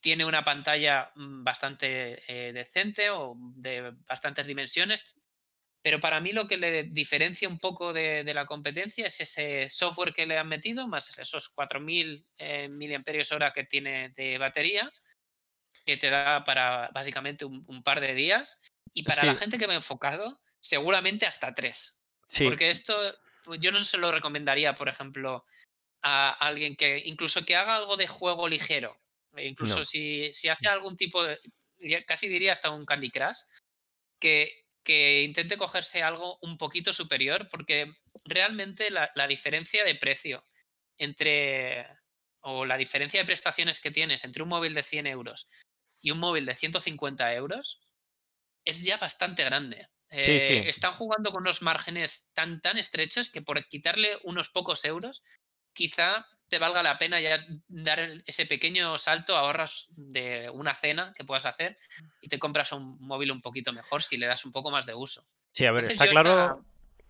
tiene 0.00 0.24
una 0.24 0.44
pantalla 0.44 1.10
mm, 1.14 1.44
bastante 1.44 2.22
eh, 2.28 2.52
decente 2.52 3.10
o 3.10 3.34
de 3.56 3.92
bastantes 4.08 4.46
dimensiones, 4.46 5.14
pero 5.88 6.00
para 6.00 6.20
mí 6.20 6.32
lo 6.32 6.46
que 6.46 6.58
le 6.58 6.82
diferencia 6.82 7.48
un 7.48 7.58
poco 7.58 7.94
de, 7.94 8.22
la 8.34 8.44
competencia 8.44 9.06
es 9.06 9.22
ese 9.22 9.70
software 9.70 10.12
que 10.12 10.26
le 10.26 10.36
han 10.36 10.46
metido, 10.46 10.86
más 10.86 11.18
esos 11.18 11.50
4.000 11.56 12.26
eh, 12.36 12.68
mAh 12.68 13.52
que 13.54 13.64
tiene 13.64 14.10
de 14.10 14.36
batería, 14.36 14.92
que 15.86 15.96
te 15.96 16.10
da 16.10 16.44
para 16.44 16.90
básicamente 16.92 17.46
un, 17.46 17.82
par 17.82 18.02
de 18.02 18.14
días. 18.14 18.60
Y 18.92 19.04
para 19.04 19.24
la 19.24 19.34
gente 19.34 19.56
que 19.56 19.66
me 19.66 19.72
ha 19.72 19.76
enfocado, 19.76 20.38
seguramente 20.60 21.24
hasta 21.24 21.54
tres. 21.54 22.02
Porque 22.44 22.68
esto 22.68 22.94
pues, 23.44 23.58
yo 23.58 23.72
no 23.72 23.78
se 23.78 23.96
lo 23.96 24.12
recomendaría, 24.12 24.74
por 24.74 24.90
ejemplo, 24.90 25.46
a 26.02 26.32
alguien 26.32 26.76
que 26.76 27.00
incluso 27.06 27.46
que 27.46 27.56
haga 27.56 27.76
algo 27.76 27.96
de 27.96 28.08
juego 28.08 28.46
ligero. 28.46 29.00
E 29.34 29.46
incluso 29.46 29.86
si, 29.86 30.34
si, 30.34 30.50
hace 30.50 30.68
algún 30.68 30.98
tipo 30.98 31.24
de, 31.24 31.40
casi 32.06 32.28
diría 32.28 32.52
hasta 32.52 32.68
un 32.68 32.84
Candy 32.84 33.08
Crush, 33.08 33.38
que, 34.20 34.67
que 34.88 35.22
intente 35.22 35.58
cogerse 35.58 36.02
algo 36.02 36.38
un 36.40 36.56
poquito 36.56 36.94
superior, 36.94 37.46
porque 37.50 37.92
realmente 38.24 38.90
la, 38.90 39.10
la 39.16 39.28
diferencia 39.28 39.84
de 39.84 39.94
precio 39.94 40.42
entre, 40.96 41.86
o 42.40 42.64
la 42.64 42.78
diferencia 42.78 43.20
de 43.20 43.26
prestaciones 43.26 43.80
que 43.80 43.90
tienes 43.90 44.24
entre 44.24 44.42
un 44.42 44.48
móvil 44.48 44.72
de 44.72 44.82
100 44.82 45.06
euros 45.08 45.50
y 46.00 46.10
un 46.10 46.18
móvil 46.18 46.46
de 46.46 46.54
150 46.54 47.34
euros 47.34 47.82
es 48.64 48.82
ya 48.82 48.96
bastante 48.96 49.44
grande. 49.44 49.90
Eh, 50.08 50.66
están 50.66 50.94
jugando 50.94 51.32
con 51.32 51.42
unos 51.42 51.60
márgenes 51.60 52.30
tan, 52.32 52.62
tan 52.62 52.78
estrechos 52.78 53.28
que 53.28 53.42
por 53.42 53.62
quitarle 53.68 54.18
unos 54.24 54.48
pocos 54.48 54.86
euros, 54.86 55.22
quizá 55.74 56.26
te 56.48 56.58
valga 56.58 56.82
la 56.82 56.98
pena 56.98 57.20
ya 57.20 57.38
dar 57.68 58.22
ese 58.26 58.46
pequeño 58.46 58.96
salto, 58.98 59.36
ahorras 59.36 59.88
de 59.96 60.50
una 60.50 60.74
cena 60.74 61.12
que 61.14 61.24
puedas 61.24 61.46
hacer 61.46 61.78
y 62.20 62.28
te 62.28 62.38
compras 62.38 62.72
un 62.72 62.98
móvil 63.00 63.32
un 63.32 63.40
poquito 63.40 63.72
mejor 63.72 64.02
si 64.02 64.16
le 64.16 64.26
das 64.26 64.44
un 64.44 64.52
poco 64.52 64.70
más 64.70 64.86
de 64.86 64.94
uso. 64.94 65.22
Sí, 65.52 65.66
a 65.66 65.72
ver, 65.72 65.84
está 65.84 66.08
claro 66.08 66.64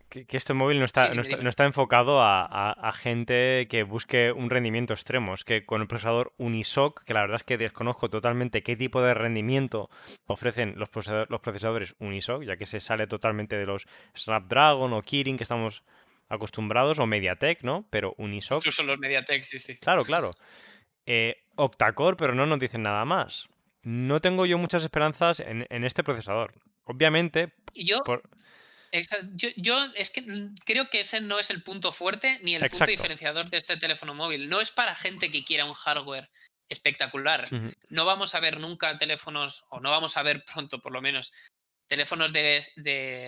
que, 0.09 0.27
este 0.31 0.55
móvil 0.55 0.79
no 0.79 0.85
está, 0.85 1.15
no, 1.15 1.49
está 1.49 1.65
enfocado 1.65 2.23
a, 2.23 2.93
gente 2.95 3.67
que 3.69 3.83
busque 3.83 4.33
un 4.33 4.51
rendimiento 4.51 4.95
extremo. 4.95 5.35
Es 5.35 5.45
que 5.45 5.65
con 5.65 5.83
el 5.83 5.87
procesador 5.87 6.33
Unisoc, 6.39 7.05
que 7.05 7.15
la 7.15 7.21
verdad 7.21 7.37
es 7.37 7.43
que 7.43 7.59
desconozco 7.59 8.09
totalmente 8.09 8.63
qué 8.63 8.77
tipo 8.77 9.03
de 9.03 9.15
rendimiento 9.15 9.91
ofrecen 10.27 10.75
los, 10.77 10.89
procesadores, 10.89 11.31
los 11.31 11.41
procesadores 11.41 11.95
Unisoc, 11.99 12.43
ya 12.45 12.57
que 12.57 12.67
se 12.67 12.81
sale 12.81 13.07
totalmente 13.07 13.57
de 13.57 13.67
los 13.67 13.87
Snapdragon 14.17 14.93
o 14.93 15.03
Kirin 15.03 15.37
que 15.37 15.45
estamos 15.45 15.83
acostumbrados, 16.29 16.99
o 16.99 17.07
MediaTek, 17.07 17.63
¿no? 17.63 17.87
Pero 17.91 18.15
Unisoc. 18.19 18.59
Incluso 18.59 18.83
los 18.83 18.99
MediaTek, 18.99 19.43
sí, 19.43 19.59
sí. 19.59 19.77
Claro, 19.79 20.05
claro. 20.05 20.31
Eh, 21.07 21.37
Octacore, 21.57 22.17
pero 22.17 22.35
no 22.35 22.47
nos 22.47 22.59
dicen 22.59 22.83
nada 22.83 23.05
más. 23.05 23.49
No 23.83 24.21
tengo 24.21 24.45
yo 24.45 24.59
muchas 24.59 24.85
esperanzas 24.85 25.41
en, 25.41 25.67
este 25.85 26.05
procesador. 26.05 26.55
Obviamente. 26.85 27.55
¿Y 27.73 27.87
yo? 27.87 28.03
Yo, 29.57 29.79
es 29.95 30.11
que 30.11 30.25
creo 30.65 30.89
que 30.91 31.01
ese 31.01 31.21
no 31.21 31.39
es 31.39 31.51
el 31.51 31.63
punto 31.63 31.93
fuerte 31.93 32.39
ni 32.43 32.55
el 32.55 32.69
punto 32.69 32.87
diferenciador 32.87 33.51
de 33.51 33.59
este 33.59 33.77
teléfono 33.77 34.15
móvil. 34.15 34.49
No 34.49 34.61
es 34.61 34.71
para 34.71 34.95
gente 34.95 35.31
que 35.31 35.45
quiera 35.45 35.65
un 35.65 35.73
hardware 35.73 36.31
espectacular. 36.69 37.49
No 37.89 38.05
vamos 38.05 38.35
a 38.35 38.41
ver 38.41 38.61
nunca 38.61 38.97
teléfonos, 38.99 39.65
o 39.71 39.81
no 39.81 39.91
vamos 39.91 40.17
a 40.17 40.23
ver 40.23 40.45
pronto 40.45 40.81
por 40.81 40.93
lo 40.93 41.01
menos, 41.01 41.33
teléfonos 41.89 42.33
de, 42.33 42.63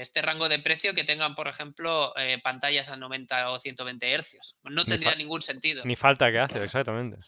este 0.00 0.22
rango 0.22 0.48
de 0.48 0.58
precio 0.58 0.94
que 0.94 1.04
tengan, 1.04 1.34
por 1.34 1.48
ejemplo, 1.48 2.12
eh, 2.16 2.38
pantallas 2.42 2.90
a 2.90 2.96
90 2.96 3.50
o 3.50 3.58
120 3.58 4.12
hercios. 4.12 4.56
No 4.62 4.84
tendría 4.84 5.14
ningún 5.14 5.42
sentido. 5.42 5.82
Ni 5.84 5.96
falta 5.96 6.30
que 6.30 6.38
hace, 6.38 6.62
exactamente. 6.62 7.18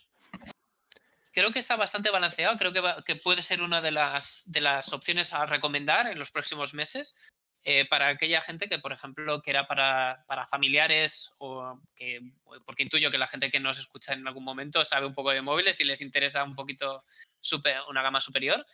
Creo 1.33 1.51
que 1.51 1.59
está 1.59 1.77
bastante 1.77 2.11
balanceado, 2.11 2.59
creo 2.59 2.73
que, 2.73 2.83
que 3.07 3.17
puede 3.17 3.43
ser 3.43 3.63
una 3.63 3.81
de 3.81 3.91
las, 3.91 4.45
de 4.47 4.61
las 4.61 4.93
opciones 4.93 5.33
a 5.33 5.47
recomendar 5.47 6.07
en 6.07 6.19
los 6.19 6.31
próximos 6.31 6.75
meses 6.75 7.17
eh, 7.65 7.87
para 7.89 8.09
aquella 8.09 8.41
gente 8.41 8.69
que, 8.69 8.81
por 8.81 8.93
ejemplo, 8.93 9.41
que 9.41 9.51
era 9.51 9.69
para, 9.69 10.25
para, 10.27 10.47
familiares 10.47 11.31
o 11.39 11.81
que, 11.95 12.21
porque 12.67 12.83
intuyo 12.83 13.11
que 13.13 13.19
la 13.19 13.29
gente 13.29 13.53
que 13.53 13.61
nos 13.61 13.79
escucha 13.79 14.15
en 14.15 14.27
algún 14.27 14.43
momento 14.43 14.85
sabe 14.85 15.07
un 15.07 15.15
poco 15.15 15.31
de 15.31 15.43
móviles 15.43 15.81
y 15.81 15.85
les 15.85 16.01
interesa 16.01 16.43
un 16.43 16.57
poquito 16.57 17.05
super, 17.41 17.77
una 17.89 18.03
gama 18.03 18.21
superior, 18.21 18.67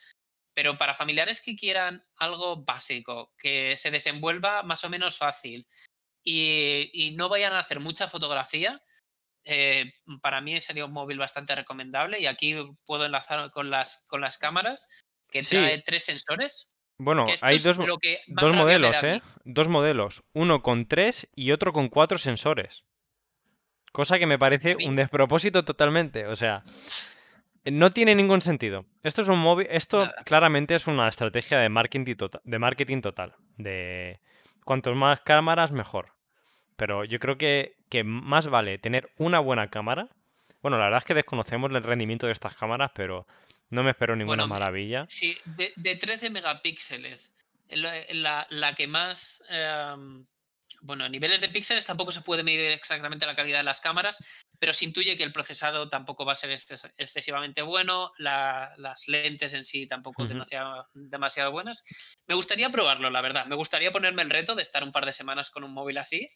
pero 0.59 0.77
para 0.77 0.93
familiares 0.93 1.41
que 1.41 1.55
quieran 1.55 2.05
algo 2.17 2.65
básico, 2.65 3.33
que 3.39 3.77
se 3.77 3.93
desenvuelva 3.93 4.65
más 4.65 4.83
o 4.83 4.91
menos 4.91 5.17
fácil 5.17 5.69
y, 6.25 6.91
y 6.93 7.13
no 7.13 7.29
vayan 7.29 7.53
a 7.53 7.61
hacer 7.61 7.79
mucha 7.79 8.09
fotografía, 8.09 8.83
eh, 9.45 9.93
para 10.21 10.41
mí 10.41 10.61
sería 10.61 10.87
un 10.87 10.93
móvil 10.93 11.17
bastante 11.17 11.55
recomendable 11.55 12.19
y 12.19 12.27
aquí 12.27 12.57
puedo 12.85 13.07
enlazar 13.07 13.53
con 13.53 13.71
las, 13.71 14.05
con 14.09 14.21
las 14.21 14.37
cámaras 14.37 14.89
que 15.31 15.43
trae 15.43 15.81
tres 15.81 16.07
sensores 16.07 16.73
bueno, 17.01 17.27
hay 17.43 17.59
dos, 17.59 17.79
modelos, 17.79 19.01
¿eh? 19.05 19.23
Dos 19.45 19.69
modelos. 19.69 20.25
Uno 20.33 20.65
con 20.65 20.89
tres 20.89 21.29
y 21.37 21.53
otro 21.53 21.73
con 21.73 21.89
cuatro 21.89 22.19
sensores. 22.19 22.83
Cosa 23.93 24.19
que 24.19 24.27
me 24.27 24.41
parece 24.41 24.77
un 24.89 24.97
despropósito 24.97 25.65
totalmente. 25.65 26.27
O 26.27 26.35
sea, 26.35 26.65
no 27.73 27.91
tiene 27.91 28.15
ningún 28.15 28.41
sentido. 28.41 28.85
Esto 29.03 29.23
es 29.23 29.29
un 29.29 29.39
móvil. 29.39 29.67
Esto 29.71 30.11
claramente 30.25 30.75
es 30.75 30.87
una 30.87 31.09
estrategia 31.09 31.59
de 31.59 31.69
marketing, 31.69 32.15
total, 32.17 32.41
de 32.45 32.59
marketing 32.59 33.01
total. 33.01 33.35
De 33.57 34.21
cuantos 34.65 34.95
más 34.97 35.21
cámaras, 35.21 35.73
mejor. 35.73 36.13
Pero 36.77 37.05
yo 37.05 37.19
creo 37.19 37.39
que, 37.39 37.77
que 37.89 38.05
más 38.05 38.47
vale 38.49 38.79
tener 38.79 39.11
una 39.19 39.41
buena 39.41 39.69
cámara. 39.69 40.09
Bueno, 40.63 40.79
la 40.79 40.85
verdad 40.85 40.99
es 40.99 41.05
que 41.05 41.15
desconocemos 41.15 41.71
el 41.73 41.83
rendimiento 41.83 42.27
de 42.27 42.33
estas 42.33 42.57
cámaras, 42.57 42.91
pero 42.95 43.27
no 43.71 43.83
me 43.83 43.91
espero 43.91 44.17
ninguna 44.17 44.47
maravilla. 44.47 45.05
Sí, 45.09 45.37
de, 45.45 45.97
13 45.97 46.31
megapíxeles. 46.31 47.35
La, 47.71 48.47
la, 48.51 48.75
que 48.75 48.87
más. 48.87 49.43
Em, 49.51 50.25
bueno, 50.81 51.05
a 51.05 51.09
niveles 51.09 51.41
de 51.41 51.49
píxeles 51.49 51.85
tampoco 51.85 52.13
se 52.13 52.23
puede 52.23 52.43
medir 52.43 52.71
exactamente 52.71 53.27
la 53.27 53.35
calidad 53.35 53.59
de 53.59 53.65
las 53.65 53.81
cámaras, 53.81 54.47
pero 54.59 54.75
se 54.75 54.85
intuye 54.85 55.17
que 55.17 55.23
el 55.23 55.33
procesado 55.33 55.89
tampoco 55.89 56.25
va 56.25 56.33
a 56.33 56.37
ser 56.37 56.51
excesivamente 56.97 57.63
bueno, 57.63 58.11
las 58.19 59.07
lentes 59.07 59.55
en 59.55 59.65
sí 59.65 59.87
tampoco 59.87 60.27
demasiado, 60.27 60.89
demasiado 60.95 61.53
buenas. 61.53 61.85
Me 62.27 62.35
gustaría 62.35 62.71
probarlo, 62.71 63.11
la 63.11 63.21
verdad. 63.21 63.47
Me 63.47 63.55
gustaría 63.55 63.93
ponerme 63.93 64.23
el 64.23 64.31
reto 64.31 64.55
de 64.55 64.63
estar 64.63 64.83
un 64.83 64.93
par 64.93 65.07
de 65.07 65.13
semanas 65.13 65.51
con 65.51 65.65
un 65.65 65.73
móvil 65.73 65.99
así 65.99 66.27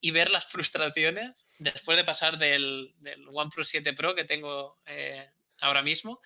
y 0.00 0.10
ver 0.12 0.30
las 0.30 0.46
frustraciones 0.50 1.48
después 1.58 1.98
de 1.98 2.04
pasar 2.04 2.38
del, 2.38 2.94
del 2.98 3.26
OnePlus 3.32 3.68
7 3.68 3.92
Pro 3.92 4.14
que 4.14 4.24
tengo 4.24 4.78
eh, 4.86 5.30
ahora 5.60 5.82
mismo 5.82 6.20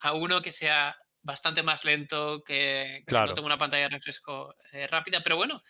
a 0.00 0.12
uno 0.12 0.42
que 0.42 0.52
sea 0.52 0.96
bastante 1.22 1.62
más 1.62 1.84
lento, 1.84 2.44
que, 2.44 3.04
no 3.10 3.34
tenga 3.34 3.46
una 3.46 3.58
pantalla 3.58 3.84
de 3.84 3.88
refresco 3.88 4.54
eh, 4.72 4.86
rápida, 4.86 5.22
pero 5.24 5.36
bueno, 5.36 5.60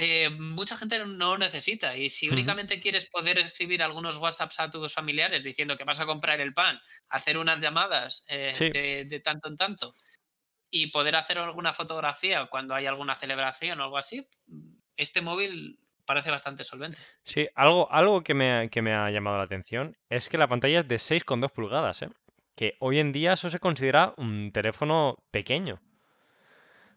eh, 0.00 0.30
mucha 0.30 0.76
gente 0.76 1.04
no 1.04 1.36
necesita 1.38 1.96
y 1.96 2.08
si 2.08 2.30
únicamente 2.30 2.78
quieres 2.78 3.06
poder 3.06 3.36
escribir 3.36 3.82
algunos 3.82 4.18
WhatsApps 4.18 4.60
a 4.60 4.70
tus 4.70 4.94
familiares 4.94 5.42
diciendo 5.42 5.76
que 5.76 5.82
vas 5.82 5.98
a 5.98 6.06
comprar 6.06 6.40
el 6.40 6.54
pan, 6.54 6.80
hacer 7.08 7.36
unas 7.36 7.60
llamadas 7.60 8.24
eh, 8.28 9.06
de, 9.08 9.20
tanto 9.20 9.48
en 9.48 9.56
tanto 9.56 9.96
y 10.70 10.92
poder 10.92 11.16
hacer 11.16 11.38
alguna 11.38 11.72
fotografía 11.72 12.46
cuando 12.46 12.76
hay 12.76 12.86
alguna 12.86 13.16
celebración 13.16 13.80
o 13.80 13.82
algo 13.82 13.98
así, 13.98 14.24
este 14.96 15.20
móvil 15.20 15.80
parece 16.04 16.30
bastante 16.30 16.62
solvente. 16.62 16.98
Sí, 17.24 17.48
algo, 17.56 17.90
algo 17.90 18.22
que, 18.22 18.34
me, 18.34 18.70
que 18.70 18.82
me 18.82 18.94
ha 18.94 19.10
llamado 19.10 19.38
la 19.38 19.44
atención 19.44 19.96
es 20.08 20.28
que 20.28 20.38
la 20.38 20.46
pantalla 20.46 20.78
es 20.80 20.86
de 20.86 20.96
6,2 20.96 21.50
pulgadas, 21.50 22.02
¿eh? 22.02 22.10
que 22.54 22.76
hoy 22.78 23.00
en 23.00 23.10
día 23.10 23.32
eso 23.32 23.50
se 23.50 23.58
considera 23.58 24.14
un 24.16 24.52
teléfono 24.52 25.24
pequeño. 25.32 25.80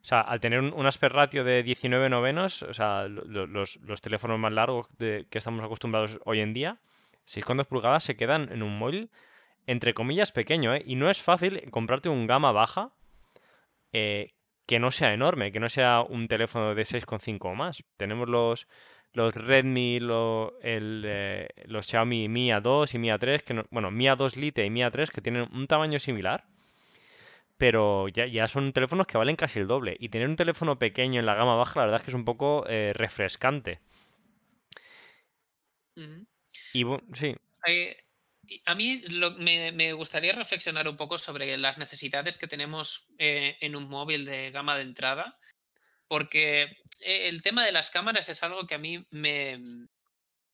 O 0.01 0.05
sea, 0.05 0.21
al 0.21 0.39
tener 0.39 0.59
un, 0.59 0.85
aspect 0.85 1.13
ratio 1.13 1.43
de 1.43 1.61
19 1.61 2.09
novenos, 2.09 2.63
o 2.63 2.73
sea, 2.73 3.07
los, 3.07 4.01
teléfonos 4.01 4.39
más 4.39 4.51
largos 4.51 4.87
que 4.97 5.27
estamos 5.31 5.63
acostumbrados 5.63 6.19
hoy 6.25 6.39
en 6.39 6.53
día, 6.53 6.79
6,2 7.27 7.65
pulgadas 7.65 8.03
se 8.03 8.15
quedan 8.15 8.51
en 8.51 8.63
un 8.63 8.77
móvil, 8.77 9.11
entre 9.67 9.93
comillas, 9.93 10.31
pequeño, 10.31 10.73
¿eh? 10.73 10.81
Y 10.85 10.95
no 10.95 11.09
es 11.09 11.21
fácil 11.21 11.69
comprarte 11.69 12.09
un 12.09 12.25
gama 12.25 12.51
baja 12.51 12.93
eh, 13.93 14.33
que 14.65 14.79
no 14.79 14.89
sea 14.89 15.13
enorme, 15.13 15.52
que 15.52 15.60
no 15.60 15.69
sea 15.69 16.02
un 16.02 16.27
teléfono 16.27 16.73
de 16.73 16.81
6,5 16.81 17.52
o 17.52 17.56
más. 17.56 17.83
Tenemos 17.97 18.27
los, 18.27 18.67
los 19.13 19.35
Redmi, 19.35 19.97
el, 19.97 21.04
eh, 21.06 21.47
los 21.65 21.85
Xiaomi 21.85 22.27
Mi 22.27 22.49
A2 22.49 22.95
y 22.95 22.97
Mi 22.97 23.10
A3, 23.10 23.41
que 23.41 23.65
bueno, 23.69 23.91
Mi 23.91 24.06
A2 24.06 24.35
Lite 24.35 24.65
y 24.65 24.69
Mi 24.69 24.81
A3 24.81 25.10
que 25.10 25.21
tienen 25.21 25.47
un 25.54 25.67
tamaño 25.67 25.99
similar, 25.99 26.45
pero 27.62 28.07
ya, 28.07 28.25
ya, 28.25 28.47
son 28.47 28.73
teléfonos 28.73 29.05
que 29.05 29.19
valen 29.19 29.35
casi 29.35 29.59
el 29.59 29.67
doble. 29.67 29.95
Y 29.99 30.09
tener 30.09 30.27
un 30.27 30.35
teléfono 30.35 30.79
pequeño 30.79 31.19
en 31.19 31.27
la 31.27 31.35
gama 31.35 31.53
baja, 31.53 31.79
la 31.79 31.85
verdad 31.85 32.01
es 32.01 32.05
que 32.05 32.09
es 32.09 32.15
un 32.15 32.25
poco 32.25 32.65
eh, 32.67 32.91
refrescante. 32.95 33.79
Y 36.73 36.81
bueno, 36.81 37.03
sí. 37.13 37.35
a 38.65 38.73
mí 38.73 39.03
me, 39.75 39.93
gustaría 39.93 40.33
reflexionar 40.33 40.89
un 40.89 40.97
poco 40.97 41.19
sobre 41.19 41.55
las 41.59 41.77
necesidades 41.77 42.39
que 42.39 42.47
tenemos 42.47 43.05
eh, 43.19 43.57
en 43.59 43.75
un 43.75 43.87
móvil 43.87 44.25
de 44.25 44.49
gama 44.49 44.75
de 44.75 44.81
entrada 44.81 45.39
porque 46.07 46.63
eh, 47.01 47.29
el 47.29 47.43
tema 47.43 47.63
de 47.63 47.71
las 47.71 47.91
cámaras 47.91 48.27
es 48.27 48.41
algo 48.41 48.65
que 48.65 48.73
a 48.73 48.79
mí 48.79 49.05
me, 49.12 49.59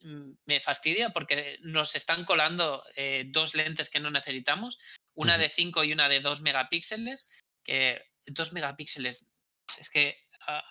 mm, 0.02 0.32
me 0.46 0.60
fastidia 0.60 1.12
porque 1.12 1.58
nos 1.62 1.96
están 1.96 2.26
colando 2.26 2.84
eh, 2.98 3.24
dos 3.30 3.56
lentes 3.56 3.90
que 3.90 4.02
no 4.02 4.12
necesitamos, 4.12 4.78
una 5.18 5.38
de 5.38 5.50
5 5.50 5.84
y 5.84 5.92
una 5.94 6.08
de 6.10 6.20
2 6.22 6.42
megapíxeles, 6.42 7.28
que 7.64 8.02
2 8.26 8.54
megapíxeles, 8.54 9.28
es 9.80 9.90
que 9.90 10.18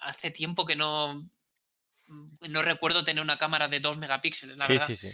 hace 0.01 0.31
tiempo 0.31 0.65
que 0.67 0.77
no, 0.77 1.29
mm, 2.07 2.37
no 2.51 2.63
recuerdo 2.63 3.05
tener 3.05 3.23
una 3.23 3.39
cámara 3.39 3.69
de 3.69 3.81
2 3.81 3.99
megapíxeles, 3.99 4.57
la 4.57 4.67
Sí, 4.67 4.73
verdad. 4.73 4.87
sí, 4.89 4.97
sí. 4.97 5.13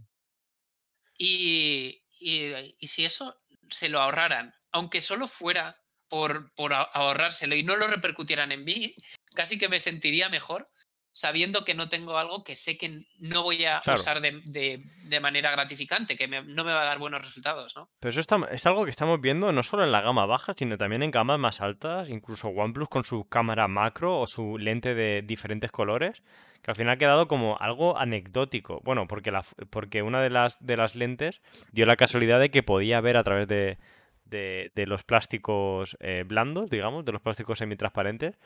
Y, 1.18 2.04
y- 2.20 2.76
y 2.78 2.88
si 2.88 3.04
eso 3.04 3.42
se 3.70 3.88
lo 3.88 4.00
ahorraran, 4.00 4.52
aunque 4.72 5.00
solo 5.00 5.28
fuera 5.28 5.80
por, 6.08 6.52
por 6.54 6.74
ahorrárselo 6.74 7.54
y 7.54 7.62
no 7.62 7.76
lo 7.76 7.86
repercutieran 7.86 8.52
en 8.52 8.64
mí, 8.64 8.94
casi 9.34 9.58
que 9.58 9.68
me 9.68 9.80
sentiría 9.80 10.28
mejor 10.28 10.68
sabiendo 11.12 11.64
que 11.64 11.74
no 11.74 11.88
tengo 11.88 12.16
algo 12.18 12.42
que 12.42 12.56
sé 12.56 12.76
que 12.78 13.04
no 13.18 13.42
voy 13.42 13.64
a 13.66 13.80
Claro. 13.82 14.00
usar 14.00 14.20
de, 14.20 14.40
de- 14.46 14.82
de 15.04 15.20
manera 15.20 15.50
gratificante, 15.50 16.16
que 16.16 16.26
me- 16.26 16.42
no 16.42 16.64
me 16.64 16.72
va 16.72 16.82
a 16.82 16.86
dar 16.86 16.98
buenos 16.98 17.20
resultados, 17.22 17.76
¿no? 17.76 17.88
Pero 18.00 18.10
eso 18.10 18.20
está- 18.20 18.48
es 18.50 18.64
algo 18.66 18.84
que 18.84 18.90
estamos 18.90 19.20
viendo 19.20 19.52
no 19.52 19.62
solo 19.62 19.84
en 19.84 19.92
la 19.92 20.00
gama 20.00 20.24
baja, 20.26 20.54
sino 20.56 20.78
también 20.78 21.02
en 21.02 21.10
gamas 21.10 21.38
más 21.38 21.60
altas, 21.60 22.08
incluso 22.08 22.48
OnePlus 22.48 22.88
con 22.88 23.04
su 23.04 23.24
cámara 23.28 23.68
macro 23.68 24.18
o 24.20 24.26
su 24.26 24.56
lente 24.58 24.94
de 24.94 25.22
diferentes 25.22 25.70
colores, 25.70 26.22
que 26.62 26.70
al 26.70 26.76
final 26.76 26.94
ha 26.94 26.98
quedado 26.98 27.28
como 27.28 27.58
algo 27.60 27.98
anecdótico. 27.98 28.80
Bueno, 28.84 29.06
porque, 29.08 29.30
la, 29.32 29.44
porque 29.70 30.02
una 30.02 30.22
de 30.22 30.30
las, 30.30 30.58
de 30.64 30.76
las 30.76 30.94
lentes 30.94 31.42
dio 31.72 31.84
la 31.86 31.96
casualidad 31.96 32.40
de 32.40 32.50
que 32.50 32.62
podía 32.62 33.00
ver 33.00 33.16
a 33.16 33.24
través 33.24 33.48
de, 33.48 33.78
de- 34.24 34.72
de 34.74 34.86
los 34.86 35.02
plásticos 35.04 35.96
eh, 36.00 36.24
blandos, 36.26 36.70
digamos, 36.70 37.04
de 37.04 37.12
los 37.12 37.20
plásticos 37.20 37.58
semitransparentes, 37.58 38.36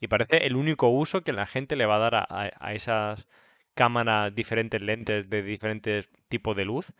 y 0.00 0.08
parece 0.08 0.46
el 0.46 0.56
único 0.56 0.88
uso 0.88 1.22
que 1.22 1.32
la 1.32 1.46
gente 1.46 1.76
le 1.76 1.86
va 1.86 1.96
a 1.96 1.98
dar 1.98 2.14
a, 2.14 2.26
a- 2.28 2.50
a 2.58 2.74
esas 2.74 3.28
cámaras, 3.74 4.34
diferentes 4.34 4.80
lentes 4.80 5.28
de 5.30 5.42
diferentes 5.42 6.08
tipos 6.28 6.56
de 6.56 6.64
luz, 6.64 6.92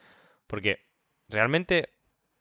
porque 0.47 0.87
realmente, 1.29 1.91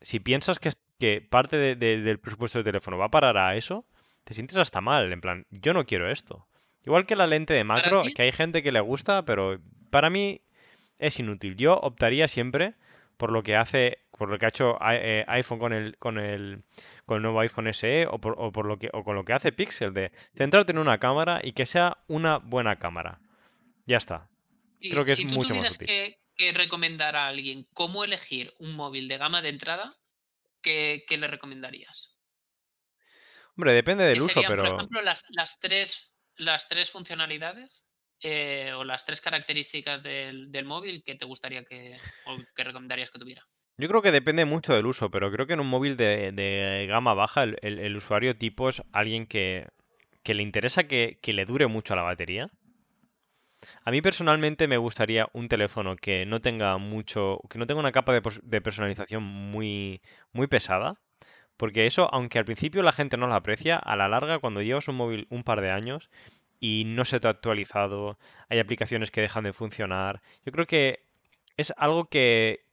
si 0.01 0.20
piensas 0.20 0.60
que, 0.60 1.22
parte 1.22 1.57
de- 1.57 1.76
de- 1.76 2.01
del 2.01 2.20
presupuesto 2.20 2.60
del 2.60 2.66
teléfono 2.66 2.97
va 2.97 3.05
a 3.05 3.12
parar 3.12 3.38
a 3.38 3.55
eso, 3.55 3.86
te 4.24 4.34
sientes 4.34 4.57
hasta 4.57 4.82
mal, 4.82 5.12
en 5.12 5.22
plan, 5.22 5.45
yo 5.49 5.74
no 5.74 5.86
quiero 5.86 6.10
esto. 6.12 6.45
Igual 6.86 7.05
que 7.05 7.16
la 7.16 7.28
lente 7.28 7.53
de 7.53 7.64
macro, 7.64 8.03
que 8.16 8.22
hay 8.24 8.32
gente 8.32 8.62
que 8.64 8.72
le 8.72 8.80
gusta, 8.80 9.24
pero 9.26 9.60
para 9.89 10.10
mí 10.10 10.41
es 10.97 11.20
inútil. 11.20 11.55
Yo 11.55 11.78
optaría 11.80 12.28
siempre 12.28 12.74
por 13.20 13.34
lo 13.34 13.43
que 13.43 13.57
hace, 13.57 14.05
por 14.17 14.30
lo 14.30 14.39
que 14.39 14.45
ha 14.45 14.49
hecho 14.49 14.80
eh, 14.82 15.26
iPhone 15.28 15.59
con 15.59 15.74
el, 15.74 15.97
con 15.97 16.17
el, 16.17 16.63
con 17.05 17.17
el 17.17 17.22
nuevo 17.22 17.41
iPhone 17.41 17.72
SE 17.74 18.07
o 18.07 18.17
por, 18.17 18.34
o 18.38 18.49
por 18.53 18.65
lo 18.65 18.80
que, 18.80 18.89
o 18.93 19.03
con 19.03 19.13
lo 19.13 19.26
que 19.26 19.34
hace 19.34 19.51
Pixel, 19.51 19.93
de 19.93 20.13
centrarte 20.38 20.72
en 20.72 20.78
una 20.78 20.99
cámara 20.99 21.41
y 21.43 21.51
que 21.51 21.65
sea 21.65 21.97
una 22.07 22.38
buena 22.38 22.80
cámara. 22.80 23.20
Ya 23.86 23.97
está. 23.97 24.30
Sí, 24.78 24.89
Creo 24.89 25.03
que 25.03 25.11
es 25.11 25.20
tú 25.20 25.28
mucho 25.28 25.53
más 25.53 25.76
útil. 25.76 25.88
que, 25.88 26.22
que 26.38 26.53
recomendar 26.53 27.17
a 27.17 27.28
alguien 27.28 27.67
cómo 27.74 28.05
elegir 28.05 28.53
un 28.57 28.78
móvil 28.78 29.09
de 29.09 29.17
gama 29.17 29.41
de 29.41 29.49
entrada, 29.49 29.97
¿qué, 30.61 31.03
qué 31.05 31.17
le 31.17 31.28
recomendarías? 31.28 32.17
Hombre, 33.57 33.74
depende 33.74 34.05
del 34.05 34.13
¿Qué 34.20 34.22
uso, 34.22 34.34
serían, 34.34 34.49
pero... 34.49 34.63
por 34.63 34.76
ejemplo, 34.76 35.01
las, 35.01 35.26
las, 35.32 35.59
tres, 35.59 36.13
las 36.38 36.70
tres 36.70 36.89
funcionalidades 36.89 37.89
eh, 38.24 38.72
o 38.76 38.84
las 38.84 39.05
tres 39.05 39.22
características 39.22 40.03
del, 40.03 40.51
del 40.51 40.65
móvil 40.65 41.03
que 41.03 41.15
te 41.15 41.26
gustaría 41.26 41.63
que 41.63 41.97
o 42.26 42.38
que 42.55 42.63
recomendarías 42.63 43.11
que 43.11 43.20
tuviera? 43.20 43.43
Yo 43.78 43.88
creo 43.88 44.01
que 44.01 44.11
depende 44.11 44.43
mucho 44.45 44.74
del 44.74 44.86
uso, 44.86 45.09
pero 45.09 45.32
creo 45.32 45.47
que 45.47 45.53
en 45.53 45.61
un 45.61 45.70
móvil 45.70 45.95
de, 45.95 46.32
de 46.34 46.86
gama 46.88 47.13
baja 47.13 47.43
el, 47.43 47.57
el- 47.61 47.95
usuario 47.95 48.38
tipo 48.38 48.67
es 48.67 48.82
alguien 48.91 49.26
que, 49.26 49.67
que 50.22 50.34
le 50.34 50.43
interesa 50.43 50.84
que, 50.84 51.17
que 51.22 51.32
le 51.32 51.45
dure 51.45 51.67
mucho 51.67 51.95
la 51.95 52.01
batería. 52.01 52.49
A 53.84 53.91
mí 53.91 54.01
personalmente 54.01 54.67
me 54.67 54.78
gustaría 54.78 55.28
un 55.34 55.47
teléfono 55.49 55.95
que 55.95 56.26
no 56.26 56.41
tenga 56.41 56.78
mucho, 56.78 57.39
que 57.49 57.57
no 57.59 57.67
tenga 57.67 57.80
una 57.82 57.91
capa 57.91 58.13
de, 58.13 58.22
de 58.43 58.61
personalización 58.61 59.24
muy, 59.24 60.01
muy 60.32 60.47
pesada, 60.47 60.99
porque 61.57 61.86
eso, 61.88 62.09
aunque 62.13 62.39
al 62.39 62.45
principio 62.45 62.84
la 62.84 62.93
gente 62.93 63.17
no 63.17 63.28
lo 63.28 63.36
aprecia, 63.36 63.78
a 63.78 63.95
la 63.97 64.07
larga 64.09 64.39
cuando 64.39 64.61
llevas 64.61 64.88
un 64.89 64.95
móvil 64.95 65.28
un 65.30 65.43
par 65.43 65.61
de 65.61 65.72
años 65.72 66.09
y 66.60 66.84
no 66.86 67.05
se 67.05 67.20
te 67.20 67.28
ha 67.28 67.32
actualizado, 67.32 68.18
hay 68.49 68.60
aplicaciones 68.60 69.12
que 69.12 69.22
dejan 69.22 69.43
de 69.45 69.53
funcionar, 69.53 70.22
yo 70.45 70.51
creo 70.51 70.66
que 70.68 71.05
es 71.57 71.74
algo 71.78 72.05
que, 72.10 72.66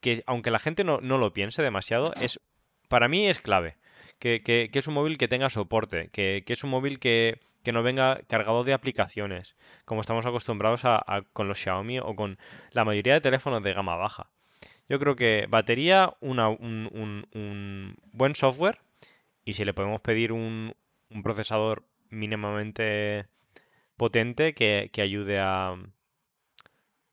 que 0.00 0.22
aunque 0.26 0.50
la 0.50 0.58
gente 0.58 0.84
no, 0.84 1.00
no 1.00 1.18
lo 1.18 1.32
piense 1.32 1.62
demasiado, 1.62 2.12
es 2.20 2.40
para 2.88 3.08
mí 3.08 3.26
es 3.28 3.38
clave. 3.40 3.76
Que, 4.18 4.42
que- 4.42 4.70
que 4.72 4.78
es 4.78 4.86
un 4.88 4.94
móvil 4.94 5.18
que 5.18 5.28
tenga 5.28 5.50
soporte, 5.50 6.08
que, 6.08 6.42
que 6.46 6.52
es 6.54 6.64
un 6.64 6.70
móvil 6.70 6.98
que, 6.98 7.38
que 7.62 7.72
no 7.72 7.82
venga 7.82 8.20
cargado 8.28 8.64
de 8.64 8.72
aplicaciones, 8.72 9.56
como 9.84 10.00
estamos 10.00 10.24
acostumbrados 10.24 10.86
a, 10.86 10.96
a- 10.96 11.22
con 11.34 11.48
los 11.48 11.58
Xiaomi 11.60 11.98
o 11.98 12.14
con 12.16 12.38
la 12.70 12.84
mayoría 12.86 13.12
de 13.12 13.20
teléfonos 13.20 13.62
de 13.62 13.74
gama 13.74 13.94
baja. 13.96 14.30
Yo 14.88 14.98
creo 14.98 15.16
que 15.16 15.46
batería, 15.50 16.14
una- 16.20 16.48
un, 16.48 16.88
un- 16.92 17.26
un 17.34 17.96
buen 18.12 18.34
software 18.34 18.78
y 19.44 19.52
si 19.52 19.64
le 19.66 19.74
podemos 19.74 20.00
pedir 20.00 20.32
un, 20.32 20.74
un 21.10 21.22
procesador 21.22 21.84
mínimamente 22.10 23.26
potente 23.96 24.54
que, 24.54 24.90
que 24.92 25.02
ayude 25.02 25.40
a, 25.40 25.76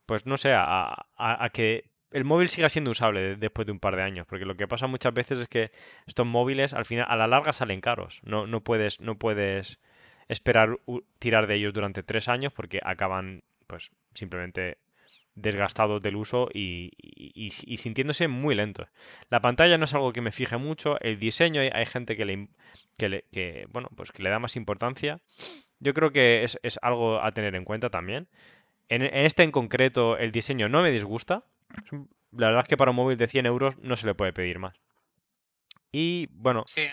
pues 0.05 0.25
no 0.25 0.37
sé, 0.37 0.53
a, 0.53 1.05
a- 1.17 1.49
que 1.49 1.89
el 2.11 2.25
móvil 2.25 2.49
siga 2.49 2.69
siendo 2.69 2.91
usable 2.91 3.21
de- 3.21 3.35
después 3.37 3.65
de 3.65 3.71
un 3.71 3.79
par 3.79 3.95
de 3.95 4.03
años, 4.03 4.27
porque 4.27 4.45
lo 4.45 4.55
que 4.55 4.67
pasa 4.67 4.87
muchas 4.87 5.13
veces 5.13 5.39
es 5.39 5.47
que 5.47 5.71
estos 6.05 6.25
móviles 6.27 6.73
al 6.73 6.85
final, 6.85 7.05
a 7.09 7.15
la 7.15 7.27
larga 7.27 7.53
salen 7.53 7.81
caros. 7.81 8.21
No, 8.23 8.45
no 8.47 8.61
puedes, 8.63 8.99
no 9.01 9.17
puedes 9.17 9.79
esperar 10.27 10.79
tirar 11.19 11.47
de 11.47 11.55
ellos 11.55 11.73
durante 11.73 12.03
tres 12.03 12.27
años 12.27 12.53
porque 12.53 12.79
acaban, 12.83 13.43
pues, 13.67 13.91
simplemente 14.13 14.77
desgastados 15.35 16.01
del 16.01 16.15
uso 16.17 16.49
y- 16.53 16.91
y- 17.33 17.51
y 17.65 17.77
sintiéndose 17.77 18.27
muy 18.27 18.55
lentos. 18.55 18.87
La 19.29 19.41
pantalla 19.41 19.77
no 19.77 19.85
es 19.85 19.93
algo 19.93 20.13
que 20.13 20.21
me 20.21 20.31
fije 20.31 20.57
mucho, 20.57 20.99
el 21.01 21.19
diseño 21.19 21.61
hay, 21.61 21.69
hay 21.73 21.85
gente 21.85 22.15
que 22.15 22.25
le, 22.25 22.47
que 22.97 23.09
le- 23.09 23.25
que, 23.31 23.65
bueno, 23.69 23.89
pues 23.95 24.11
que 24.11 24.23
le 24.23 24.29
da 24.29 24.39
más 24.39 24.55
importancia. 24.55 25.19
Yo 25.79 25.93
creo 25.93 26.11
que 26.11 26.43
es, 26.43 26.59
es 26.63 26.79
algo 26.81 27.21
a 27.21 27.31
tener 27.31 27.55
en 27.55 27.65
cuenta 27.65 27.89
también. 27.89 28.27
En, 28.89 29.01
en 29.01 29.13
este 29.25 29.43
en 29.43 29.51
concreto, 29.51 30.17
el 30.17 30.31
diseño 30.31 30.69
no 30.69 30.81
me 30.81 30.91
disgusta. 30.91 31.43
La 32.31 32.47
verdad 32.47 32.63
es 32.63 32.69
que 32.69 32.77
para 32.77 32.91
un 32.91 32.97
móvil 32.97 33.17
de 33.17 33.27
100 33.27 33.45
euros 33.45 33.75
no 33.79 33.95
se 33.95 34.05
le 34.05 34.15
puede 34.15 34.33
pedir 34.33 34.59
más. 34.59 34.75
Y 35.91 36.27
bueno, 36.31 36.63
Sí, 36.67 36.83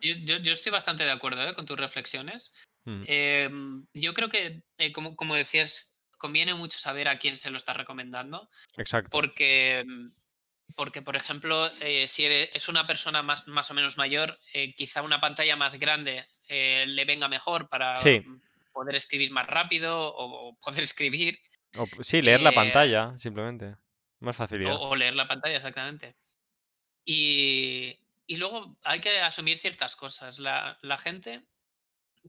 yo, 0.00 0.14
yo- 0.24 0.38
yo 0.38 0.52
estoy 0.52 0.72
bastante 0.72 1.04
de 1.04 1.10
acuerdo 1.10 1.46
¿eh? 1.48 1.54
con 1.54 1.66
tus 1.66 1.78
reflexiones. 1.78 2.52
mm, 2.84 3.02
Em, 3.06 3.86
yo 3.94 4.14
creo 4.14 4.28
que, 4.28 4.62
eh, 4.78 4.92
como, 4.92 5.16
como 5.16 5.34
decías, 5.34 5.89
conviene 6.20 6.54
mucho 6.54 6.78
saber 6.78 7.08
a 7.08 7.18
quién 7.18 7.34
se 7.34 7.50
lo 7.50 7.56
estás 7.56 7.76
recomendando, 7.76 8.48
exacto. 8.76 9.08
porque, 9.10 9.84
mm, 9.86 10.74
porque 10.76 11.02
por 11.02 11.16
ejemplo, 11.16 11.68
eh, 11.80 12.06
si 12.06 12.26
es 12.26 12.68
una 12.68 12.86
persona 12.86 13.22
más, 13.22 13.48
más 13.48 13.70
o 13.70 13.74
menos 13.74 13.96
mayor, 13.96 14.38
eh, 14.52 14.74
quizá 14.74 15.02
una 15.02 15.18
pantalla 15.20 15.56
más 15.56 15.74
grande 15.80 16.28
eh, 16.48 16.84
le 16.86 17.04
venga 17.04 17.26
mejor 17.28 17.68
para 17.68 17.96
Sí. 17.96 18.22
poder 18.72 18.94
escribir 18.94 19.30
más 19.32 19.46
rápido 19.46 19.98
o, 19.98 20.50
o 20.50 20.54
poder 20.58 20.82
escribir 20.84 21.38
O 21.76 21.86
p- 21.86 22.04
sí, 22.04 22.20
leer 22.22 22.40
la 22.42 22.52
pantalla, 22.52 23.18
simplemente. 23.18 23.76
Más 24.20 24.36
o, 24.36 24.38
facilidad. 24.38 24.76
o 24.78 24.94
leer 24.94 25.14
la 25.14 25.26
pantalla, 25.26 25.56
exactamente. 25.56 26.16
Y, 27.04 27.98
y 28.26 28.36
luego 28.36 28.76
hay 28.84 29.00
que 29.00 29.20
asumir 29.20 29.58
ciertas 29.58 29.96
cosas. 29.96 30.38
La, 30.38 30.78
la 30.82 30.98
gente 30.98 31.42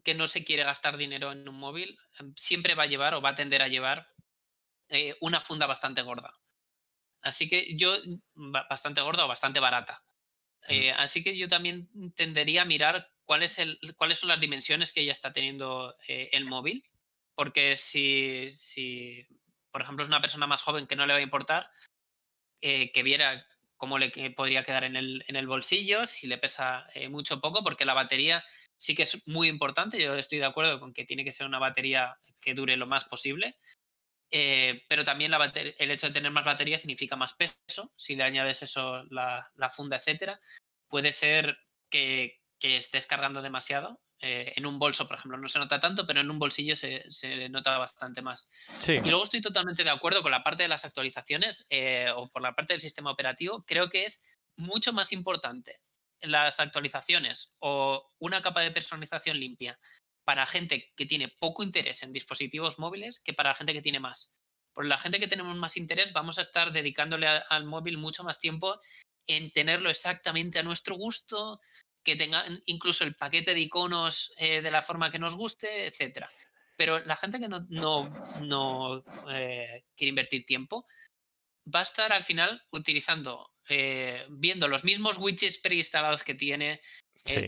que 0.03 0.15
no 0.15 0.27
se 0.27 0.43
quiere 0.43 0.63
gastar 0.63 0.97
dinero 0.97 1.31
en 1.31 1.47
un 1.47 1.55
móvil 1.55 1.97
em, 2.19 2.33
siempre 2.35 2.75
va 2.75 2.83
a 2.83 2.87
llevar 2.87 3.13
o 3.13 3.21
va 3.21 3.29
a 3.29 3.35
tender 3.35 3.61
a 3.61 3.67
llevar 3.67 4.07
eh, 4.89 5.15
una 5.21 5.41
funda 5.41 5.67
bastante 5.67 6.01
gorda. 6.01 6.39
Así 7.21 7.49
que 7.49 7.75
yo, 7.77 7.95
mm, 8.35 8.51
ba- 8.51 8.67
bastante 8.69 9.01
gorda 9.01 9.25
o 9.25 9.27
bastante 9.27 9.59
barata. 9.59 10.03
Eh, 10.67 10.91
así 10.91 11.23
que 11.23 11.37
yo 11.37 11.47
también 11.47 11.89
tendería 12.15 12.63
a 12.63 12.65
mirar 12.65 13.11
cuál 13.23 13.43
es 13.43 13.59
el, 13.59 13.79
cuáles 13.97 14.19
son 14.19 14.29
las 14.29 14.39
dimensiones 14.39 14.93
que 14.93 15.05
ya 15.05 15.11
está 15.11 15.31
teniendo 15.31 15.95
eh, 16.07 16.29
el 16.33 16.45
móvil. 16.45 16.85
Porque 17.35 17.75
si, 17.75 18.51
si, 18.51 19.25
por 19.71 19.81
ejemplo, 19.81 20.03
es 20.03 20.09
una 20.09 20.21
persona 20.21 20.47
más 20.47 20.61
joven 20.63 20.87
que 20.87 20.95
no 20.95 21.05
le 21.05 21.13
va 21.13 21.19
a 21.19 21.23
importar, 21.23 21.71
eh, 22.61 22.91
que 22.91 23.03
viera 23.03 23.45
cómo 23.81 23.97
le 23.97 24.11
podría 24.35 24.63
quedar 24.63 24.83
en 24.83 24.95
el, 24.95 25.47
bolsillo, 25.47 26.05
si 26.05 26.27
le 26.27 26.37
pesa 26.37 26.85
eh, 26.93 27.09
mucho 27.09 27.33
o 27.33 27.41
poco, 27.41 27.63
porque 27.63 27.83
la 27.83 27.95
batería 27.95 28.45
sí 28.77 28.93
que 28.93 29.01
es 29.01 29.27
muy 29.27 29.47
importante. 29.47 29.99
Yo 29.99 30.13
estoy 30.13 30.37
de 30.37 30.45
acuerdo 30.45 30.79
con 30.79 30.93
que 30.93 31.03
tiene 31.03 31.23
que 31.23 31.31
ser 31.31 31.47
una 31.47 31.57
batería 31.57 32.15
que 32.39 32.53
dure 32.53 32.77
lo 32.77 32.85
más 32.85 33.05
posible. 33.05 33.55
eh, 34.29 34.83
pero 34.87 35.03
también 35.03 35.31
la 35.31 35.51
el 35.79 35.91
hecho 35.91 36.07
de 36.07 36.13
tener 36.13 36.31
más 36.31 36.45
batería 36.45 36.77
significa 36.77 37.15
más 37.15 37.33
peso. 37.33 37.91
Si 37.97 38.15
le 38.15 38.23
añades 38.23 38.61
eso, 38.61 39.03
la, 39.09 39.71
funda, 39.75 39.97
etcétera, 39.97 40.39
puede 40.87 41.11
ser 41.11 41.57
que 41.89 42.39
estés 42.61 43.07
cargando 43.07 43.41
demasiado. 43.41 43.99
Eh, 44.23 44.53
en 44.55 44.67
un 44.67 44.77
bolso, 44.77 45.07
por 45.07 45.17
ejemplo, 45.17 45.37
no 45.37 45.47
se 45.47 45.57
nota 45.57 45.79
tanto, 45.79 46.05
pero 46.05 46.21
en 46.21 46.29
un 46.29 46.37
bolsillo 46.37 46.75
se, 46.75 47.11
se 47.11 47.49
nota 47.49 47.77
bastante 47.79 48.21
más. 48.21 48.51
Sí, 48.77 48.93
Y 48.93 49.09
luego 49.09 49.23
estoy 49.23 49.41
totalmente 49.41 49.83
de 49.83 49.89
acuerdo 49.89 50.21
con 50.21 50.31
la 50.31 50.43
parte 50.43 50.63
de 50.63 50.69
las 50.69 50.85
actualizaciones 50.85 51.65
eh, 51.69 52.11
o 52.15 52.29
por 52.29 52.43
la 52.43 52.53
parte 52.53 52.73
del 52.73 52.81
sistema 52.81 53.09
operativo. 53.11 53.63
Creo 53.65 53.89
que 53.89 54.05
es 54.05 54.23
mucho 54.57 54.93
más 54.93 55.11
importante 55.11 55.81
las 56.21 56.59
actualizaciones 56.59 57.55
o 57.59 58.11
una 58.19 58.43
capa 58.43 58.61
de 58.61 58.69
personalización 58.69 59.39
limpia 59.39 59.79
para 60.23 60.45
gente 60.45 60.93
que 60.95 61.07
tiene 61.07 61.29
poco 61.39 61.63
interés 61.63 62.03
en 62.03 62.13
dispositivos 62.13 62.77
móviles 62.77 63.19
que 63.19 63.33
para 63.33 63.55
gente 63.55 63.73
que 63.73 63.81
tiene 63.81 63.99
más. 63.99 64.37
por 64.73 64.85
la 64.85 64.97
gente 64.97 65.19
que 65.19 65.27
tenemos 65.27 65.57
más 65.57 65.75
interés, 65.75 66.13
vamos 66.13 66.37
a 66.37 66.43
estar 66.43 66.71
dedicándole 66.71 67.27
al 67.27 67.65
móvil 67.65 67.97
mucho 67.97 68.23
más 68.23 68.39
tiempo 68.39 68.79
en 69.27 69.51
tenerlo 69.51 69.89
exactamente 69.89 70.59
a 70.59 70.63
nuestro 70.63 70.95
gusto, 70.95 71.59
que 72.11 72.17
tenga 72.17 72.45
incluso 72.65 73.05
el 73.05 73.15
paquete 73.15 73.53
de 73.53 73.61
iconos 73.61 74.33
eh, 74.37 74.61
de 74.61 74.69
la 74.69 74.81
forma 74.81 75.11
que 75.11 75.19
nos 75.19 75.35
guste, 75.35 75.87
etc. 75.87 76.25
Pero 76.75 76.99
la 77.05 77.15
gente 77.15 77.39
que 77.39 77.47
no, 77.47 77.65
no, 77.69 79.03
eh, 79.29 79.85
quiere 79.95 80.09
invertir 80.09 80.45
tiempo 80.45 80.85
va 81.73 81.79
a 81.79 81.83
estar 81.83 82.11
al 82.11 82.25
final 82.25 82.61
utilizando, 82.71 83.53
eh, 83.69 84.25
viendo 84.29 84.67
los 84.67 84.83
mismos 84.83 85.19
widgets 85.19 85.59
preinstalados 85.59 86.23
que 86.23 86.33
tiene 86.33 86.81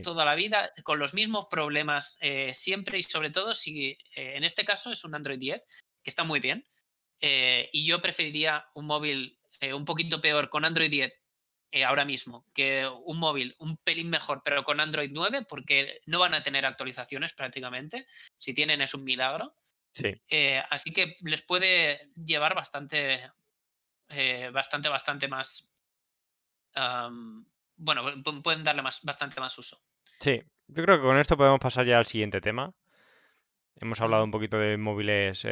toda 0.02 0.24
la 0.24 0.36
vida, 0.36 0.72
con 0.84 1.00
los 1.00 1.14
mismos 1.14 1.48
problemas 1.50 2.20
siempre 2.54 3.00
y 3.00 3.04
sobre 3.04 3.32
todo 3.32 3.56
si 3.56 3.98
en 4.16 4.44
este 4.44 4.66
caso 4.66 4.92
es 4.92 5.04
un 5.04 5.16
Android 5.16 5.40
10, 5.40 5.66
que 6.04 6.10
está 6.12 6.24
muy 6.24 6.40
bien. 6.40 6.64
y 7.20 7.84
yo 7.84 8.00
preferiría 8.00 8.68
un 8.76 8.86
móvil 8.86 9.40
un 9.74 9.84
poquito 9.84 10.22
peor 10.22 10.50
con 10.50 10.64
Android 10.64 10.92
10 10.92 11.23
eh, 11.76 11.84
ahora 11.84 12.06
mismo 12.06 12.46
que 12.54 12.88
un 12.88 13.18
móvil 13.18 13.56
un 13.58 13.78
pelín 13.78 14.08
mejor, 14.08 14.44
pero 14.46 14.64
con 14.64 14.80
Android 14.80 15.10
9, 15.12 15.48
porque 15.50 16.02
no 16.06 16.20
van 16.20 16.36
a 16.36 16.44
tener 16.44 16.68
actualizaciones 16.68 17.34
prácticamente. 17.34 18.06
Si 18.38 18.54
tienen 18.54 18.80
es 18.82 18.94
un 18.94 19.04
milagro. 19.04 19.56
Sí. 19.92 20.14
Eh, 20.30 20.62
así 20.70 20.92
que 20.92 21.18
les 21.22 21.42
puede 21.42 22.12
llevar 22.16 22.54
bastante, 22.54 23.28
eh, 24.10 24.52
bastante, 24.54 24.88
bastante 24.88 25.28
más. 25.28 25.74
bueno, 27.76 28.04
pueden 28.44 28.64
darle 28.64 28.84
más, 28.84 29.02
bastante 29.02 29.40
más 29.40 29.58
uso. 29.58 29.82
Sí, 30.20 30.44
yo 30.68 30.84
creo 30.84 30.98
que 30.98 31.08
con 31.08 31.18
esto 31.18 31.36
podemos 31.36 31.60
pasar 31.60 31.88
ya 31.88 31.98
al 31.98 32.06
siguiente 32.06 32.40
tema. 32.40 32.72
Hemos 33.78 34.00
hablado 34.00 34.24
un 34.24 34.32
poquito 34.32 34.60
de 34.60 34.78
móviles 34.78 35.44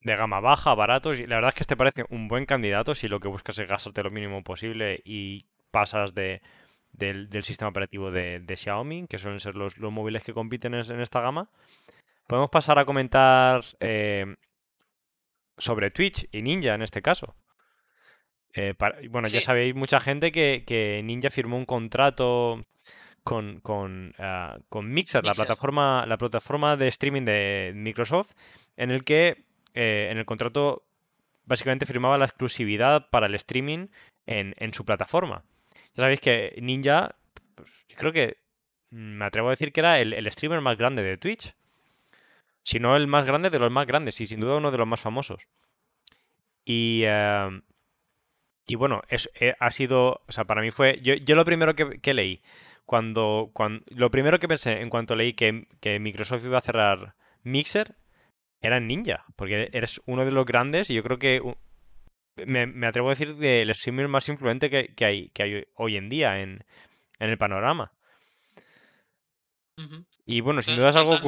de 0.00 0.16
gama 0.16 0.40
baja, 0.40 0.74
baratos. 0.74 1.18
Y 1.20 1.26
la 1.26 1.36
verdad 1.36 1.50
es 1.50 1.54
que 1.54 1.62
este 1.62 1.76
parece 1.76 2.04
un 2.10 2.28
buen 2.28 2.46
candidato 2.46 2.94
si 2.94 3.08
lo 3.08 3.20
que 3.20 3.28
buscas 3.28 3.58
es 3.58 3.68
gastarte 3.68 4.02
lo 4.02 4.10
mínimo 4.10 4.42
posible 4.42 5.00
y 5.04 5.46
pasas 5.70 6.14
de, 6.14 6.40
del, 6.92 7.44
sistema 7.44 7.70
operativo 7.70 8.10
de, 8.10 8.54
Xiaomi, 8.56 9.06
que 9.06 9.18
suelen 9.18 9.40
ser 9.40 9.54
los, 9.54 9.78
móviles 9.78 10.22
que 10.22 10.34
compiten 10.34 10.74
en, 10.74 11.00
esta 11.00 11.20
gama. 11.20 11.48
Podemos 12.26 12.50
pasar 12.50 12.78
a 12.78 12.84
comentar 12.84 13.62
eh, 13.80 14.36
sobre 15.56 15.90
Twitch 15.90 16.28
y 16.32 16.42
Ninja 16.42 16.74
en 16.74 16.82
este 16.82 17.02
caso. 17.02 17.34
Eh, 18.54 18.74
bueno, 19.10 19.28
ya 19.28 19.40
sabéis, 19.40 19.74
mucha 19.74 20.00
gente 20.00 20.32
que, 20.32 21.00
Ninja 21.04 21.30
firmó 21.30 21.56
un 21.56 21.66
contrato 21.66 22.64
con, 23.22 23.60
con, 23.60 24.14
ah, 24.18 24.58
Mixer, 24.82 25.24
La, 25.24 25.32
plataforma, 25.32 26.06
la 26.06 26.16
plataforma 26.16 26.76
de 26.76 26.88
streaming 26.88 27.24
de 27.24 27.72
Microsoft, 27.74 28.32
en 28.76 28.90
el 28.90 29.04
que 29.04 29.44
eh, 29.80 30.08
en 30.10 30.18
el 30.18 30.24
contrato 30.24 30.82
básicamente 31.44 31.86
firmaba 31.86 32.18
la 32.18 32.24
exclusividad 32.24 33.10
para 33.10 33.26
el 33.26 33.36
streaming 33.36 33.86
en, 34.26 34.74
su 34.74 34.84
plataforma. 34.84 35.44
Ya 35.94 36.02
sabéis 36.02 36.20
que 36.20 36.58
Ninja, 36.60 37.14
pues, 37.54 37.86
creo 37.96 38.12
que 38.12 38.38
me 38.90 39.24
atrevo 39.24 39.46
a 39.46 39.50
decir 39.52 39.72
que 39.72 39.78
era 39.78 40.00
el, 40.00 40.32
streamer 40.32 40.60
más 40.62 40.76
grande 40.76 41.04
de 41.04 41.16
Twitch. 41.16 41.54
Si 42.64 42.80
no 42.80 42.96
el 42.96 43.06
más 43.06 43.24
grande 43.24 43.50
de 43.50 43.58
los 43.60 43.70
más 43.70 43.86
grandes 43.86 44.20
y 44.20 44.26
sin 44.26 44.40
duda 44.40 44.56
uno 44.56 44.72
de 44.72 44.78
los 44.78 44.86
más 44.88 45.00
famosos. 45.00 45.46
Y, 46.64 47.04
em, 47.06 47.62
y 48.66 48.74
bueno, 48.74 49.02
es, 49.08 49.30
eh, 49.38 49.54
ha 49.60 49.70
sido, 49.70 50.22
o 50.26 50.32
sea, 50.32 50.44
para 50.44 50.60
mí 50.60 50.72
fue, 50.72 51.00
yo, 51.02 51.34
lo 51.36 51.44
primero 51.44 51.76
que, 51.76 52.14
leí, 52.14 52.42
cuando, 52.84 53.50
cuando, 53.52 53.84
lo 53.90 54.10
primero 54.10 54.40
que 54.40 54.48
pensé 54.48 54.80
en 54.80 54.90
cuanto 54.90 55.14
leí 55.14 55.34
que, 55.34 55.68
que 55.80 56.00
Microsoft 56.00 56.44
iba 56.44 56.58
a 56.58 56.62
cerrar 56.62 57.14
Mixer 57.44 57.94
era 58.60 58.80
Ninja, 58.80 59.24
porque 59.36 59.70
eres 59.72 60.00
uno 60.06 60.24
de 60.24 60.32
los 60.32 60.46
grandes 60.46 60.90
y 60.90 60.94
yo 60.94 61.02
creo 61.02 61.18
que 61.18 61.42
me, 62.46 62.86
atrevo 62.86 63.08
a 63.08 63.12
decir 63.12 63.36
del 63.36 63.74
streamer 63.74 64.08
más 64.08 64.28
influente 64.28 64.70
que, 64.70 65.04
hay, 65.04 65.28
que 65.30 65.42
hay 65.42 65.64
hoy 65.74 65.96
en 65.96 66.08
día 66.08 66.40
en, 66.40 66.64
el 67.18 67.38
panorama. 67.38 67.92
Y 70.24 70.40
bueno, 70.40 70.60
sin 70.62 70.76
duda 70.76 70.90
es 70.90 70.96
algo 70.96 71.18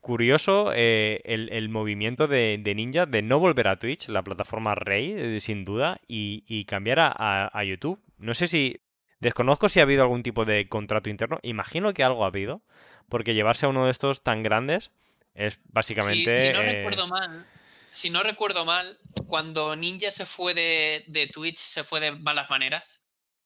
curioso 0.00 0.72
eh, 0.74 1.20
el, 1.24 1.68
movimiento 1.68 2.28
de, 2.28 2.60
Ninja 2.76 3.06
de 3.06 3.22
no 3.22 3.38
volver 3.38 3.68
a 3.68 3.78
Twitch, 3.78 4.08
la 4.08 4.22
plataforma 4.22 4.74
rey, 4.74 5.12
eh, 5.12 5.40
sin 5.40 5.64
duda, 5.64 6.00
y, 6.06 6.64
cambiar 6.66 7.00
a, 7.00 7.50
a, 7.52 7.64
YouTube. 7.64 8.00
No 8.18 8.34
sé 8.34 8.46
si... 8.46 8.80
Desconozco 9.18 9.68
si 9.68 9.78
ha 9.78 9.84
habido 9.84 10.02
algún 10.02 10.24
tipo 10.24 10.44
de 10.44 10.68
contrato 10.68 11.08
interno. 11.08 11.38
Imagino 11.44 11.92
que 11.92 12.02
algo 12.02 12.24
ha 12.24 12.26
habido, 12.26 12.60
porque 13.08 13.34
llevarse 13.34 13.66
a 13.66 13.68
uno 13.68 13.84
de 13.84 13.92
estos 13.92 14.24
tan 14.24 14.42
grandes 14.42 14.90
es 15.34 15.58
básicamente. 15.64 16.36
Si, 16.36 16.52
no 16.52 16.60
eh, 16.60 16.72
recuerdo 16.72 17.06
mal, 17.08 17.46
si 17.92 18.10
no 18.10 18.22
recuerdo 18.22 18.64
mal, 18.64 18.98
cuando 19.26 19.76
Ninja 19.76 20.10
se 20.10 20.26
fue 20.26 20.54
de, 20.54 21.30
Twitch, 21.32 21.56
se 21.56 21.84
fue 21.84 22.00
de 22.00 22.12
malas 22.12 22.50
maneras. 22.50 23.02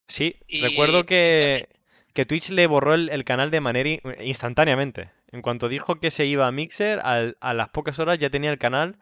Sí, 0.07 0.39
recuerdo 0.61 1.05
que, 1.05 1.69
que 2.13 2.25
Twitch 2.25 2.49
le 2.49 2.67
borró 2.67 2.93
el, 2.93 3.23
canal 3.25 3.51
de 3.51 3.61
manera 3.61 3.89
instantáneamente. 4.21 5.11
En 5.31 5.41
cuanto 5.41 5.67
dijo 5.67 5.99
que 5.99 6.11
se 6.11 6.25
iba 6.25 6.47
a 6.47 6.51
Mixer, 6.51 7.01
a 7.03 7.53
las 7.53 7.69
pocas 7.69 7.99
horas 7.99 8.17
ya 8.19 8.29
tenía 8.29 8.51
el 8.51 8.57
canal 8.57 8.97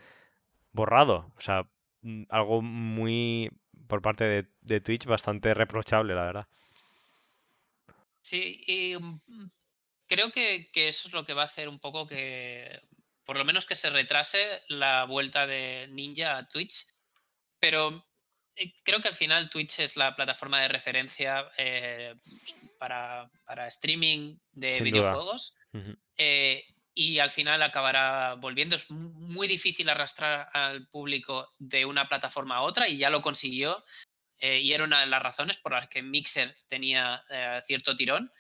borrado. 0.71 1.31
O 1.37 1.41
sea, 1.41 1.67
mm, 2.01 2.23
algo 2.29 2.61
muy 2.61 3.51
por 3.87 4.01
parte 4.01 4.23
de, 4.23 4.45
de 4.61 4.81
Twitch 4.81 5.05
bastante 5.05 5.53
reprochable, 5.53 6.15
la 6.15 6.23
verdad. 6.23 6.47
Sí, 8.21 8.61
y 8.65 8.97
mm, 8.97 9.51
creo 10.07 10.31
que, 10.31 10.69
eso 10.73 11.07
es 11.07 11.13
lo 11.13 11.25
que 11.25 11.33
va 11.33 11.43
a 11.43 11.45
hacer 11.45 11.69
un 11.69 11.79
poco 11.79 12.07
que, 12.07 12.81
por 13.23 13.37
lo 13.37 13.45
menos 13.45 13.65
que 13.65 13.75
se 13.75 13.89
retrase 13.89 14.61
la 14.67 15.05
vuelta 15.05 15.47
de 15.47 15.87
Ninja 15.91 16.37
a 16.37 16.47
Twitch, 16.47 16.87
pero 17.59 18.05
eh, 18.55 18.73
creo 18.83 19.01
que 19.01 19.07
al 19.07 19.15
final 19.15 19.49
Twitch 19.49 19.79
es 19.79 19.97
la 19.97 20.15
plataforma 20.15 20.61
de 20.61 20.67
referencia 20.67 21.49
eh, 21.57 22.15
para, 22.79 23.29
streaming 23.67 24.37
de 24.51 24.79
videojuegos. 24.81 25.55
Eh, 26.17 26.65
y 26.93 27.19
al 27.19 27.29
final 27.29 27.61
acabará 27.61 28.35
volviendo. 28.35 28.77
Es 28.77 28.89
muy 28.89 29.47
difícil 29.47 29.89
arrastrar 29.89 30.49
al 30.53 30.87
público 30.87 31.53
de 31.57 31.83
una 31.83 32.07
plataforma 32.07 32.57
a 32.57 32.61
otra 32.61 32.87
y 32.87 32.97
ya 32.97 33.09
lo 33.09 33.21
consiguió. 33.21 33.83
y 34.39 34.71
era 34.71 34.85
una 34.85 35.01
de 35.01 35.07
las 35.07 35.21
razones 35.21 35.57
por 35.57 35.73
las 35.73 35.87
que 35.87 36.01
Mixer 36.01 36.55
tenía 36.67 37.21
cierto 37.65 37.97
tirón 37.97 38.31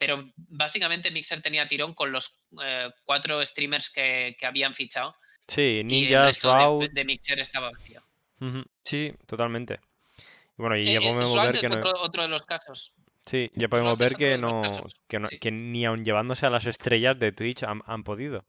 pero 0.00 0.32
básicamente 0.34 1.10
Mixer 1.10 1.42
tenía 1.42 1.68
tirón 1.68 1.92
con 1.92 2.10
los 2.10 2.34
eh, 2.64 2.88
cuatro 3.04 3.44
streamers 3.44 3.90
que, 3.90 4.34
habían 4.42 4.72
fichado. 4.72 5.14
Sí, 5.46 5.82
Ninja, 5.84 6.30
Shroud. 6.30 6.88
De, 6.90 7.04
Mixer 7.04 7.38
estaba 7.38 7.70
vacío. 7.70 8.02
Sí, 8.82 9.12
totalmente. 9.26 9.78
Bueno, 10.56 10.78
y 10.78 10.86
ya 10.86 11.00
eh, 11.00 11.02
podemos 11.02 11.36
ver 11.36 11.60
que 11.60 11.68
no... 11.68 11.82
otro, 12.00 12.22
de 12.22 12.28
los 12.28 12.46
casos. 12.46 12.94
Sí, 13.26 13.50
ya 13.54 13.68
podemos 13.68 13.98
ver 13.98 14.14
que 14.14 14.38
no, 14.38 14.62
que 15.06 15.50
ni 15.50 15.84
aun 15.84 16.02
llevándose 16.02 16.46
a 16.46 16.50
las 16.50 16.64
estrellas 16.64 17.18
de 17.18 17.32
Twitch 17.32 17.62
han, 17.62 18.02
podido. 18.02 18.46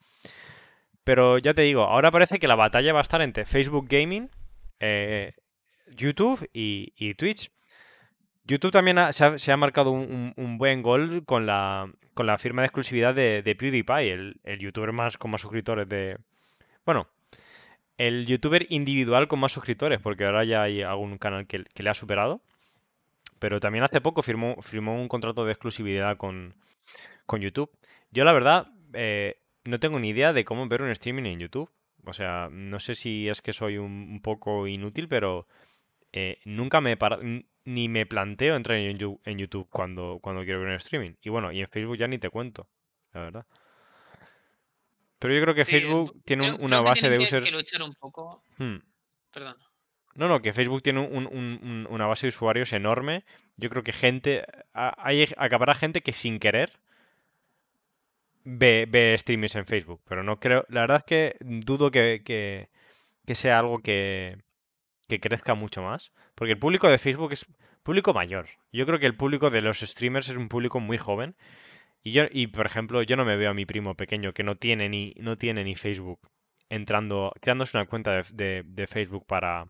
Pero 1.04 1.38
ya 1.38 1.54
te 1.54 1.64
digo, 1.64 1.84
ahora 1.84 2.12
parece 2.12 2.40
que 2.40 2.48
la 2.48 2.56
batalla 2.56 2.94
va 2.94 3.00
a 3.00 3.02
estar 3.02 3.22
entre 3.22 3.46
Facebook 3.46 3.88
Gaming, 3.90 4.30
eh, 4.80 5.34
YouTube 5.90 6.50
y 6.54 7.14
Twitch. 7.16 7.52
YouTube 8.44 8.72
también 8.72 8.98
se, 9.14 9.52
ha, 9.52 9.58
marcado 9.58 9.92
un, 9.92 10.58
buen 10.58 10.82
gol 10.82 11.24
con 11.26 11.46
la, 11.46 11.92
con 12.14 12.26
la 12.26 12.38
firma 12.38 12.62
de 12.62 12.68
exclusividad 12.68 13.14
de, 13.14 13.56
PewDiePie, 13.58 14.12
el, 14.44 14.60
youtuber 14.60 14.92
más 14.92 15.18
con 15.18 15.32
más 15.32 15.42
suscriptores 15.42 15.88
de... 15.88 16.18
Bueno, 16.86 17.08
el 17.98 18.26
youtuber 18.26 18.66
individual 18.70 19.28
con 19.28 19.40
más 19.40 19.52
suscriptores, 19.52 20.00
porque 20.02 20.26
ahora 20.26 20.44
ya 20.44 20.64
hay 20.64 20.82
algún 20.82 21.18
canal 21.18 21.46
que, 21.46 21.64
le 21.76 21.90
ha 21.90 21.94
superado. 21.94 22.42
Pero 23.40 23.60
también 23.60 23.84
hace 23.84 24.02
poco 24.02 24.22
firmó, 24.22 24.62
firmó 24.62 25.00
un 25.00 25.08
contrato 25.08 25.46
de 25.46 25.52
exclusividad 25.52 26.18
con, 26.18 26.56
YouTube. 27.40 27.72
Yo 28.12 28.26
la 28.26 28.34
verdad 28.34 28.68
eh, 28.94 29.40
no 29.64 29.80
tengo 29.80 30.00
ni 30.00 30.10
idea 30.10 30.34
de 30.34 30.44
cómo 30.44 30.68
ver 30.68 30.82
un 30.82 30.90
streaming 30.90 31.24
en 31.24 31.40
YouTube. 31.40 31.70
O 32.06 32.14
sea, 32.14 32.50
no 32.52 32.80
sé 32.80 32.96
si 32.96 33.30
es 33.30 33.42
que 33.42 33.54
soy 33.54 33.78
un, 33.78 34.20
poco 34.22 34.68
inútil, 34.68 35.08
pero 35.08 35.48
eh, 36.12 36.40
nunca 36.44 36.82
me 36.82 36.94
he 36.94 36.98
parado 36.98 37.22
ni 37.66 37.90
me 37.90 38.06
planteo 38.06 38.56
entrar 38.56 38.78
en, 38.78 38.98
YouTube 38.98 39.68
cuando, 39.70 40.20
cuando 40.22 40.44
quiero 40.44 40.60
ver 40.60 40.70
un 40.70 40.76
streaming. 40.76 41.14
Y 41.22 41.30
bueno, 41.30 41.52
y 41.52 41.62
en 41.62 41.68
Facebook 41.68 41.98
ya 41.98 42.08
ni 42.08 42.18
te 42.18 42.30
cuento, 42.30 42.68
la 43.14 43.22
verdad. 43.22 43.46
Pero 45.20 45.36
yo 45.36 45.42
creo 45.42 45.54
que 45.54 45.66
Facebook 45.66 46.20
tiene 46.26 46.52
una 46.54 46.82
base 46.82 47.10
de 47.10 47.20
users. 47.20 47.46
Que 47.46 47.52
luchar 47.52 47.84
un 47.84 47.94
poco. 47.94 48.42
Hmm. 48.58 48.78
Perdón. 49.32 49.56
No, 50.16 50.28
no, 50.28 50.42
que 50.42 50.52
Facebook 50.52 50.82
tiene 50.82 51.00
una 51.00 52.06
base 52.08 52.26
de 52.26 52.30
usuarios 52.30 52.74
enorme. 52.74 53.24
Yo 53.56 53.70
creo 53.70 53.84
que 53.84 53.94
gente. 53.94 54.44
Hay, 54.74 55.28
acabará 55.38 55.76
gente 55.76 56.02
que 56.02 56.12
sin 56.12 56.40
querer 56.40 56.80
ve, 58.44 58.88
ve 58.90 59.16
streamings 59.18 59.56
en 59.56 59.68
Facebook. 59.68 60.02
Pero 60.10 60.24
no 60.24 60.40
creo. 60.40 60.66
La 60.70 60.82
verdad 60.82 60.98
es 60.98 61.04
que 61.04 61.38
dudo 61.40 61.92
que, 61.92 62.24
que 63.26 63.36
sea 63.36 63.60
algo 63.60 63.80
que, 63.80 64.38
que 65.12 65.20
crezca 65.20 65.56
mucho 65.56 65.82
más. 65.82 66.14
Porque 66.36 66.54
el 66.54 66.60
público 66.60 66.88
de 66.88 66.98
Facebook 66.98 67.34
es 67.34 67.46
público 67.84 68.14
mayor. 68.14 68.48
Yo 68.72 68.86
creo 68.86 69.00
que 69.00 69.06
el 69.06 69.16
público 69.16 69.50
de 69.50 69.62
los 69.62 69.80
streamers 69.80 70.30
es 70.30 70.38
un 70.38 70.48
público 70.48 70.80
muy 70.80 70.98
joven. 70.98 71.36
Y 72.04 72.14
yo, 72.14 72.24
y 72.32 72.48
por 72.48 72.66
ejemplo, 72.66 73.04
yo 73.04 73.18
no 73.18 73.26
me 73.26 73.36
veo 73.36 73.52
a 73.52 73.54
mi 73.54 73.66
primo 73.66 73.96
pequeño 73.96 74.32
que 74.34 74.44
no 74.44 74.56
tiene 74.56 74.88
ni, 74.90 75.14
no 75.18 75.38
tiene 75.38 75.64
ni 75.64 75.76
Facebook 75.76 76.20
entrando, 76.70 77.34
creándose 77.42 77.78
una 77.78 77.86
cuenta 77.86 78.22
de, 78.34 78.88
Facebook 78.88 79.26
para, 79.28 79.68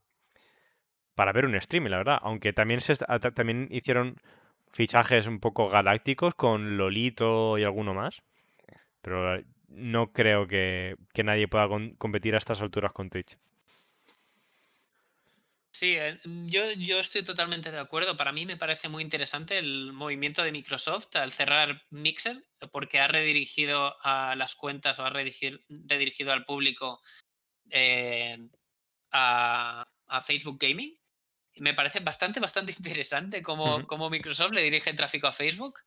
para 1.16 1.32
ver 1.34 1.46
un 1.46 1.60
stream, 1.60 1.86
la 1.88 1.98
verdad. 1.98 2.20
Aunque 2.22 2.54
también, 2.54 2.82
se, 2.82 2.96
también 2.96 3.68
hicieron 3.72 4.18
fichajes 4.72 5.26
un 5.26 5.40
poco 5.40 5.70
galácticos 5.70 6.36
con 6.36 6.78
Lolito 6.78 7.58
y 7.58 7.64
alguno 7.64 7.96
más. 7.96 8.22
Pero 9.02 9.42
no 9.68 10.12
creo 10.12 10.48
que, 10.48 10.96
nadie 11.24 11.48
pueda 11.48 11.68
competir 11.98 12.36
a 12.36 12.38
estas 12.38 12.62
alturas 12.62 12.94
con 12.94 13.10
Twitch. 13.10 13.38
Sí, 15.82 15.96
eh, 15.98 16.20
yo, 16.24 16.72
yo 16.74 17.00
estoy 17.00 17.24
totalmente 17.24 17.72
de 17.72 17.80
acuerdo. 17.80 18.16
Para 18.16 18.32
mí 18.32 18.46
me 18.46 18.56
parece 18.56 18.88
muy 18.88 19.02
interesante 19.02 19.58
el 19.58 19.94
movimiento 19.94 20.44
de 20.44 20.52
Microsoft 20.52 21.16
al 21.16 21.32
cerrar 21.32 21.88
Mixer, 21.90 22.38
porque 22.72 23.00
ha 23.00 23.08
redirigido 23.08 23.96
a 24.04 24.36
las 24.36 24.54
cuentas 24.56 25.00
o 25.00 25.06
ha 25.06 25.10
redirigido, 25.10 26.34
al 26.34 26.46
público 26.46 27.02
eh, 27.72 28.38
a, 29.12 29.88
Facebook 30.24 30.60
Gaming. 30.60 30.96
Me 31.56 31.74
parece 31.74 32.00
bastante, 32.02 32.40
bastante 32.40 32.74
interesante 32.78 33.42
cómo, 33.42 34.10
Microsoft 34.12 34.52
le 34.52 34.62
dirige 34.62 34.92
el 34.92 34.96
tráfico 34.96 35.26
a 35.26 35.32
Facebook. 35.32 35.80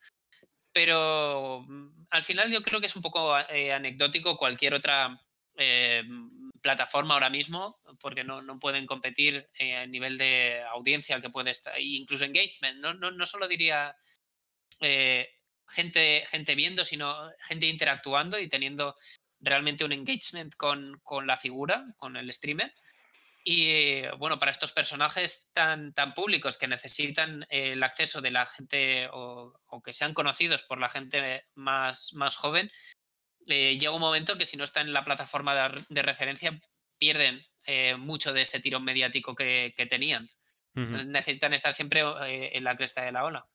Pero 0.73 1.65
mm, 1.69 2.07
al 2.11 2.25
final 2.25 2.51
yo 2.51 2.63
creo 2.63 2.81
que 2.81 2.87
es 2.87 2.97
un 2.97 3.03
poco 3.03 3.39
eh, 3.49 3.73
anecdótico 3.73 4.37
cualquier 4.37 4.75
otra 4.75 5.25
plataforma 6.65 7.13
ahora 7.13 7.29
mismo, 7.29 7.79
porque 8.01 8.25
no, 8.25 8.59
pueden 8.59 8.87
competir 8.87 9.51
eh, 9.59 9.77
a 9.77 9.87
nivel 9.87 10.17
de 10.17 10.65
audiencia, 10.73 11.21
que 11.21 11.29
puede 11.29 11.51
estar, 11.51 11.79
incluso 11.79 12.25
engagement. 12.25 12.81
No, 12.81 12.95
no, 12.95 13.27
solo 13.27 13.47
diría 13.47 13.95
eh, 14.81 15.29
gente, 15.69 16.25
gente 16.27 16.55
viendo, 16.55 16.87
sino 16.87 17.15
gente 17.43 17.67
interactuando 17.67 18.39
y 18.39 18.49
teniendo 18.49 18.97
realmente 19.41 19.85
un 19.85 19.93
engagement 19.93 20.55
con, 20.57 21.03
la 21.27 21.37
figura, 21.37 21.85
con 21.99 22.17
el 22.17 22.33
streamer. 22.33 22.73
Y 23.45 24.07
bueno, 24.17 24.39
para 24.39 24.51
estos 24.51 24.73
personajes 24.73 25.51
tan, 25.53 25.93
tan 25.93 26.15
públicos 26.15 26.57
que 26.57 26.67
necesitan 26.67 27.47
el 27.51 27.83
acceso 27.83 28.23
de 28.23 28.31
la 28.31 28.47
gente 28.47 29.07
o, 29.13 29.53
que 29.85 29.93
sean 29.93 30.15
conocidos 30.15 30.63
por 30.63 30.81
la 30.81 30.89
gente 30.89 31.45
más, 31.57 32.15
más 32.15 32.37
joven, 32.37 32.71
eh, 33.47 33.77
llega 33.79 33.93
un 33.93 34.01
momento 34.01 34.39
que 34.39 34.47
si 34.47 34.57
no 34.57 34.65
está 34.65 34.81
en 34.81 34.93
la 34.93 35.05
plataforma 35.05 35.73
de, 35.89 36.03
referencia 36.03 36.59
pierden 36.99 37.45
eh, 37.67 37.97
mucho 37.97 38.33
de 38.33 38.43
ese 38.43 38.61
tirón 38.61 38.85
mediático 38.85 39.35
que, 39.35 39.75
tenían. 39.89 40.31
Necesitan 40.75 41.55
estar 41.55 41.73
siempre 41.73 42.01
eh, 42.01 42.51
en 42.55 42.65
la 42.65 42.77
cresta 42.77 43.03
de 43.03 43.13
la 43.13 43.25
ola. 43.25 43.47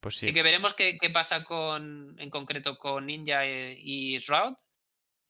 Pues 0.00 0.16
sí. 0.16 0.26
Así 0.26 0.34
que 0.34 0.42
veremos 0.42 0.74
qué, 0.74 0.98
pasa 1.12 1.42
con, 1.44 2.16
en 2.18 2.28
concreto 2.28 2.76
con 2.76 3.06
Ninja 3.06 3.46
y 3.46 4.18
Shroud 4.18 4.56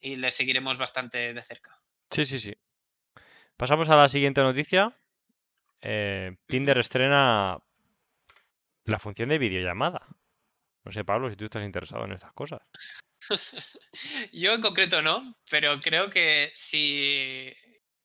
y 0.00 0.16
le 0.16 0.30
seguiremos 0.32 0.76
bastante 0.76 1.32
de 1.32 1.42
cerca. 1.42 1.80
Sí, 2.10 2.24
sí, 2.24 2.40
sí. 2.40 2.54
Pasamos 3.56 3.88
a 3.88 3.96
la 3.96 4.08
siguiente 4.08 4.40
noticia. 4.40 4.96
Tinder 5.80 6.78
estrena 6.78 7.58
la 8.84 8.98
función 8.98 9.28
de 9.28 9.38
videollamada. 9.38 10.06
No 10.84 10.92
sé, 10.92 11.04
Pablo, 11.04 11.30
si 11.30 11.36
tú 11.36 11.44
estás 11.44 11.64
interesado 11.64 12.04
en 12.04 12.12
estas 12.12 12.32
cosas. 12.32 12.60
Yo 14.32 14.52
en 14.52 14.60
concreto 14.60 15.02
no, 15.02 15.36
pero 15.50 15.80
creo 15.80 16.10
que 16.10 16.52
si. 16.54 17.52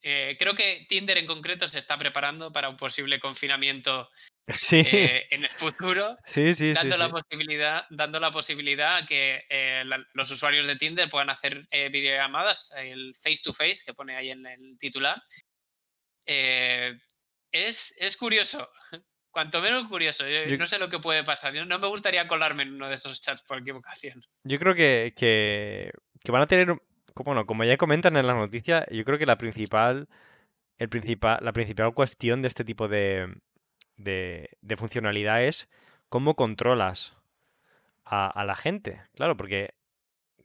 Eh, 0.01 0.38
creo 0.39 0.55
que 0.55 0.86
Tinder 0.88 1.17
en 1.17 1.28
concreto 1.28 1.67
se 1.67 1.78
está 1.78 1.97
preparando 1.97 2.53
para 2.53 2.70
un 2.70 2.78
posible 2.78 3.20
confinamiento 3.20 4.09
eh, 4.72 5.28
en 5.30 5.43
el 5.43 5.49
futuro, 5.49 6.17
dando, 6.74 6.95
la 6.95 7.09
Posibilidad, 7.09 7.86
dando 7.89 8.20
la 8.20 8.32
posibilidad 8.32 8.97
a 8.97 9.05
que 9.05 9.45
eh, 9.49 9.84
los 10.13 10.32
usuarios 10.32 10.67
de 10.67 10.78
Tinder 10.78 11.09
puedan 11.09 11.30
hacer 11.30 11.67
videollamadas, 11.91 12.74
el 12.78 13.13
face 13.13 13.41
to 13.43 13.53
face 13.53 13.84
que 13.86 13.93
pone 13.93 14.15
ahí 14.15 14.32
en 14.32 14.45
el 14.45 14.78
titular. 14.80 15.22
es, 16.26 17.95
es 17.99 18.15
curioso, 18.15 18.70
cuanto 19.32 19.61
menos 19.61 19.88
curioso. 19.88 20.23
no 20.57 20.65
sé 20.65 20.80
lo 20.80 20.89
que 20.89 20.99
puede 20.99 21.23
pasar. 21.23 21.53
no 21.53 21.80
me 21.80 21.88
gustaría 21.88 22.27
colarme 22.27 22.63
en 22.63 22.75
uno 22.75 22.88
de 22.88 22.95
esos 22.95 23.21
chats 23.21 23.43
por 23.43 23.59
equivocación. 23.59 24.21
Yo 24.43 24.59
creo 24.59 24.75
que, 24.75 25.13
que, 25.15 25.91
van 26.32 26.41
a 26.41 26.47
tener. 26.47 26.75
Bueno, 27.15 27.45
como 27.45 27.63
ya 27.63 27.77
comentan 27.77 28.15
en 28.17 28.27
la 28.27 28.34
noticia, 28.34 28.86
yo 28.91 29.03
creo 29.03 29.17
que 29.17 29.25
la 29.25 29.38
principal. 29.38 30.07
El 30.77 30.88
principal, 30.88 31.39
la 31.41 31.51
principal 31.51 31.93
cuestión 31.93 32.41
de 32.41 32.47
este 32.47 32.63
tipo 32.63 32.88
de, 32.88 33.36
de, 33.97 34.77
funcionalidad 34.77 35.43
es 35.43 35.67
cómo 36.07 36.36
controlas 36.36 37.17
a, 38.05 38.45
la 38.45 38.55
gente. 38.55 39.01
Claro, 39.13 39.36
porque 39.36 39.73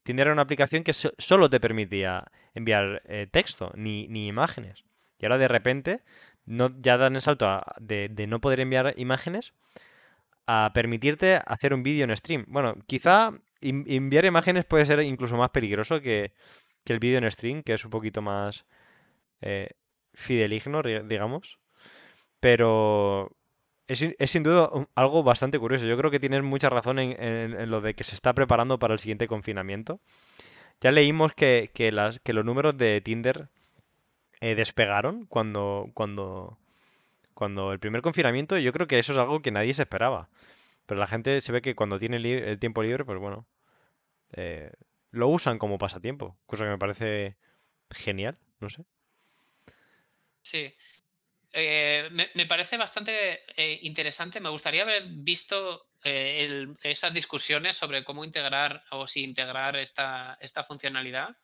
Tinder 0.02 0.26
era 0.26 0.32
una 0.32 0.42
aplicación 0.42 0.82
que 0.82 0.92
solo 0.92 1.48
te 1.48 1.60
permitía 1.60 2.32
enviar 2.52 3.02
eh, 3.06 3.28
texto, 3.30 3.70
ni, 3.76 4.08
ni 4.08 4.26
imágenes. 4.26 4.84
Y 5.20 5.26
ahora 5.26 5.38
de 5.38 5.48
repente 5.48 6.02
no, 6.46 6.70
ya 6.80 6.96
dan 6.96 7.16
el 7.16 7.22
salto 7.22 7.62
de, 7.80 8.26
no 8.28 8.40
poder 8.40 8.60
enviar 8.60 8.94
imágenes 8.96 9.52
a 10.46 10.72
permitirte 10.74 11.40
hacer 11.46 11.72
un 11.74 11.82
vídeo 11.82 12.04
en 12.04 12.16
stream. 12.16 12.44
Bueno, 12.48 12.76
quizá 12.86 13.32
enviar 13.60 14.26
imágenes 14.26 14.64
puede 14.66 14.86
ser 14.86 15.00
incluso 15.00 15.36
más 15.36 15.50
peligroso 15.50 16.00
que, 16.00 16.32
el 16.86 16.98
vídeo 16.98 17.18
en 17.18 17.30
stream, 17.30 17.62
que 17.62 17.72
es 17.72 17.84
un 17.84 17.90
poquito 17.90 18.20
más 18.20 18.66
eh, 19.40 19.70
fideligno, 20.12 20.82
digamos. 20.82 21.58
Pero 22.40 23.30
es, 23.86 24.06
sin 24.30 24.42
duda 24.42 24.70
algo 24.94 25.22
bastante 25.22 25.58
curioso. 25.58 25.86
Yo 25.86 25.96
creo 25.96 26.10
que 26.10 26.20
tienes 26.20 26.42
mucha 26.42 26.68
razón 26.70 26.98
en, 26.98 27.70
lo 27.70 27.80
de 27.80 27.94
que 27.94 28.04
se 28.04 28.14
está 28.14 28.34
preparando 28.34 28.78
para 28.78 28.94
el 28.94 29.00
siguiente 29.00 29.28
confinamiento. 29.28 30.00
Ya 30.80 30.90
leímos 30.90 31.32
que, 31.34 31.70
las, 31.92 32.18
que 32.20 32.32
los 32.32 32.44
números 32.44 32.76
de 32.76 33.00
Tinder 33.00 33.48
eh, 34.44 34.54
despegaron 34.54 35.24
cuando, 35.24 35.90
cuando, 35.94 36.58
cuando 37.32 37.72
el 37.72 37.80
primer 37.80 38.02
confinamiento, 38.02 38.58
yo 38.58 38.74
creo 38.74 38.86
que 38.86 38.98
eso 38.98 39.12
es 39.12 39.18
algo 39.18 39.40
que 39.40 39.50
nadie 39.50 39.72
se 39.72 39.80
esperaba. 39.80 40.28
Pero 40.84 41.00
la 41.00 41.06
gente 41.06 41.40
se 41.40 41.50
ve 41.50 41.62
que 41.62 41.74
cuando 41.74 41.98
tiene 41.98 42.18
el 42.18 42.58
tiempo 42.58 42.82
libre, 42.82 43.06
pues 43.06 43.18
bueno, 43.18 43.46
eh, 44.32 44.70
lo 45.12 45.28
usan 45.28 45.58
como 45.58 45.78
pasatiempo, 45.78 46.36
cosa 46.44 46.64
que 46.64 46.70
me 46.72 46.78
parece 46.78 47.38
genial, 47.90 48.36
no 48.60 48.68
sé. 48.68 48.84
Sí. 50.42 50.74
Eh, 51.50 52.10
me, 52.34 52.44
parece 52.44 52.76
bastante 52.76 53.44
interesante. 53.80 54.40
Me 54.40 54.50
gustaría 54.50 54.82
haber 54.82 55.04
visto 55.06 55.88
esas 56.02 57.14
discusiones 57.14 57.76
sobre 57.76 58.04
cómo 58.04 58.26
integrar 58.26 58.84
o 58.90 59.06
si 59.06 59.24
integrar 59.24 59.78
esta, 59.78 60.36
esta 60.42 60.64
funcionalidad 60.64 61.34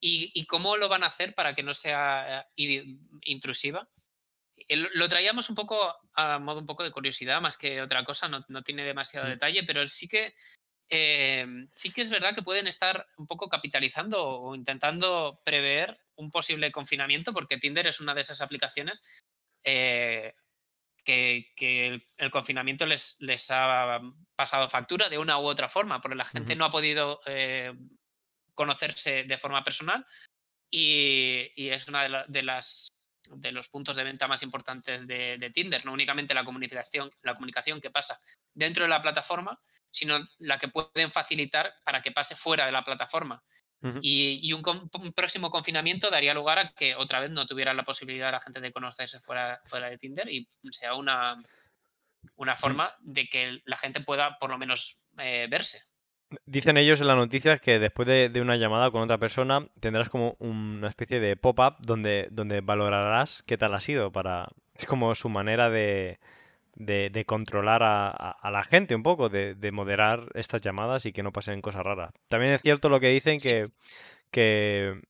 ¿Y, 0.00 0.46
cómo 0.46 0.76
lo 0.76 0.88
van 0.88 1.02
a 1.02 1.08
hacer 1.08 1.34
para 1.34 1.54
que 1.54 1.62
no 1.62 1.74
sea 1.74 2.46
eh, 2.56 2.84
intrusiva? 3.22 3.88
Lo 4.68 5.08
traíamos 5.08 5.48
un 5.48 5.56
poco 5.56 5.96
a 6.14 6.38
modo 6.38 6.60
un 6.60 6.66
poco 6.66 6.84
de 6.84 6.90
curiosidad, 6.90 7.40
más 7.40 7.56
que 7.56 7.80
otra 7.80 8.04
cosa, 8.04 8.28
no, 8.28 8.62
tiene 8.62 8.84
demasiado 8.84 9.26
mm. 9.26 9.30
detalle, 9.30 9.62
pero 9.64 9.86
sí 9.86 10.06
que, 10.06 10.34
em, 10.88 11.68
sí 11.72 11.92
que 11.92 12.02
es 12.02 12.10
verdad 12.10 12.34
que 12.34 12.42
pueden 12.42 12.66
estar 12.66 13.06
un 13.16 13.26
poco 13.26 13.48
capitalizando 13.48 14.24
o 14.24 14.54
intentando 14.54 15.40
prever 15.44 15.98
un 16.16 16.30
posible 16.30 16.70
confinamiento, 16.70 17.32
porque 17.32 17.58
Tinder 17.58 17.86
es 17.86 18.00
una 18.00 18.14
de 18.14 18.20
esas 18.20 18.40
aplicaciones 18.40 19.02
eh, 19.64 20.34
que, 21.04 22.02
el, 22.16 22.30
confinamiento 22.30 22.84
les, 22.84 23.16
les, 23.20 23.50
ha 23.50 24.00
pasado 24.36 24.68
factura 24.68 25.08
de 25.08 25.18
una 25.18 25.38
u 25.38 25.46
otra 25.46 25.68
forma, 25.68 26.00
porque 26.00 26.16
la 26.16 26.24
gente 26.24 26.54
no 26.54 26.66
ha 26.66 26.70
podido 26.70 27.20
eh, 27.26 27.72
conocerse 28.58 29.22
de 29.22 29.38
forma 29.38 29.62
personal 29.62 30.04
y, 30.68 31.70
es 31.70 31.86
uno 31.86 32.00
de, 32.26 32.42
las 32.42 32.88
de 33.36 33.52
los 33.52 33.68
puntos 33.68 33.94
de 33.94 34.02
venta 34.02 34.26
más 34.26 34.42
importantes 34.42 35.06
de, 35.06 35.50
Tinder, 35.54 35.84
no 35.84 35.92
únicamente 35.92 36.34
la 36.34 36.44
comunicación, 36.44 37.08
la 37.22 37.34
comunicación 37.34 37.80
que 37.80 37.92
pasa 37.92 38.18
dentro 38.52 38.82
de 38.82 38.90
la 38.90 39.00
plataforma, 39.00 39.60
sino 39.92 40.18
la 40.38 40.58
que 40.58 40.66
pueden 40.66 41.08
facilitar 41.08 41.72
para 41.84 42.02
que 42.02 42.10
pase 42.10 42.34
fuera 42.34 42.66
de 42.66 42.72
la 42.72 42.82
plataforma. 42.82 43.40
Y, 44.02 44.52
un, 44.52 44.90
próximo 45.14 45.52
confinamiento 45.52 46.10
daría 46.10 46.34
lugar 46.34 46.58
a 46.58 46.72
que 46.74 46.96
otra 46.96 47.20
vez 47.20 47.30
no 47.30 47.46
tuviera 47.46 47.72
la 47.74 47.84
posibilidad 47.84 48.32
la 48.32 48.40
gente 48.40 48.60
de 48.60 48.72
conocerse 48.72 49.20
fuera, 49.20 49.60
fuera 49.66 49.88
de 49.88 49.98
Tinder 49.98 50.28
y 50.28 50.48
sea 50.72 50.94
una, 50.94 51.40
una 52.34 52.56
forma 52.56 52.92
de 52.98 53.28
que 53.28 53.62
la 53.66 53.78
gente 53.78 54.00
pueda 54.00 54.36
por 54.40 54.50
lo 54.50 54.58
menos 54.58 55.06
eh, 55.18 55.46
verse. 55.48 55.80
Dicen 56.44 56.76
ellos 56.76 57.00
en 57.00 57.06
la 57.06 57.14
noticia 57.14 57.58
que 57.58 57.78
después 57.78 58.06
de, 58.06 58.40
una 58.40 58.56
llamada 58.56 58.90
con 58.90 59.02
otra 59.02 59.16
persona 59.16 59.66
tendrás 59.80 60.10
como 60.10 60.36
una 60.40 60.88
especie 60.88 61.20
de 61.20 61.36
pop-up 61.36 61.76
donde, 61.80 62.28
donde 62.30 62.60
valorarás 62.60 63.42
qué 63.46 63.56
tal 63.56 63.74
ha 63.74 63.80
sido. 63.80 64.12
Para... 64.12 64.48
Es 64.74 64.84
como 64.84 65.14
su 65.14 65.30
manera 65.30 65.70
de, 65.70 66.18
de, 66.74 67.24
controlar 67.24 67.82
a, 67.82 68.50
la 68.50 68.62
gente 68.64 68.94
un 68.94 69.02
poco, 69.02 69.30
de, 69.30 69.70
moderar 69.72 70.28
estas 70.34 70.60
llamadas 70.60 71.06
y 71.06 71.12
que 71.12 71.22
no 71.22 71.32
pasen 71.32 71.62
cosas 71.62 71.82
raras. 71.84 72.12
También 72.28 72.52
es 72.52 72.62
cierto 72.62 72.90
lo 72.90 73.00
que 73.00 73.08
dicen 73.08 73.38
que, 73.38 73.70
que 74.30 75.00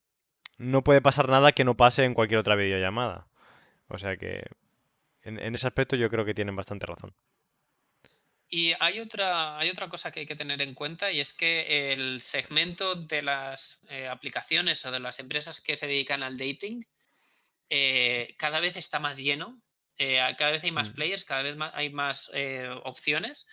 no 0.59 0.85
puede 0.85 1.03
pasar 1.03 1.29
nada 1.29 1.53
que 1.53 1.65
no 1.65 1.77
pase 1.77 2.05
en 2.05 2.15
cualquier 2.15 2.39
otra 2.41 2.55
videollamada. 2.55 3.27
O 3.89 3.99
sea 3.99 4.17
que 4.17 4.45
en 5.25 5.55
ese 5.55 5.67
aspecto 5.67 5.97
yo 5.97 6.09
creo 6.11 6.25
que 6.25 6.35
tienen 6.35 6.57
bastante 6.57 6.87
razón. 6.87 7.13
Y 8.51 8.73
hay 8.81 9.01
otra, 9.01 9.59
hay 9.59 9.69
otra 9.69 9.89
cosa 9.91 10.11
que 10.11 10.21
hay 10.21 10.27
que 10.27 10.37
tener 10.37 10.63
en 10.63 10.75
cuenta 10.75 11.13
y 11.13 11.21
es 11.21 11.35
que 11.35 11.93
el 11.93 12.23
segmento 12.23 12.95
de 12.95 13.21
las 13.21 13.85
eh, 13.89 14.09
aplicaciones 14.09 14.85
o 14.87 14.91
de 14.91 15.01
las 15.01 15.19
empresas 15.19 15.61
que 15.61 15.77
se 15.77 15.87
dedican 15.87 16.23
al 16.23 16.39
dating 16.39 16.87
eh, 17.69 18.35
cada 18.39 18.61
vez 18.61 18.77
está 18.77 19.01
más 19.01 19.19
lleno, 19.19 19.61
eh, 19.99 20.21
cada 20.39 20.53
vez 20.53 20.65
hay 20.65 20.73
más 20.73 20.91
Mm. 20.91 20.95
players, 20.95 21.25
cada 21.25 21.43
vez 21.43 21.57
más, 21.57 21.75
hay 21.75 21.91
más 21.91 22.31
opciones 22.85 23.49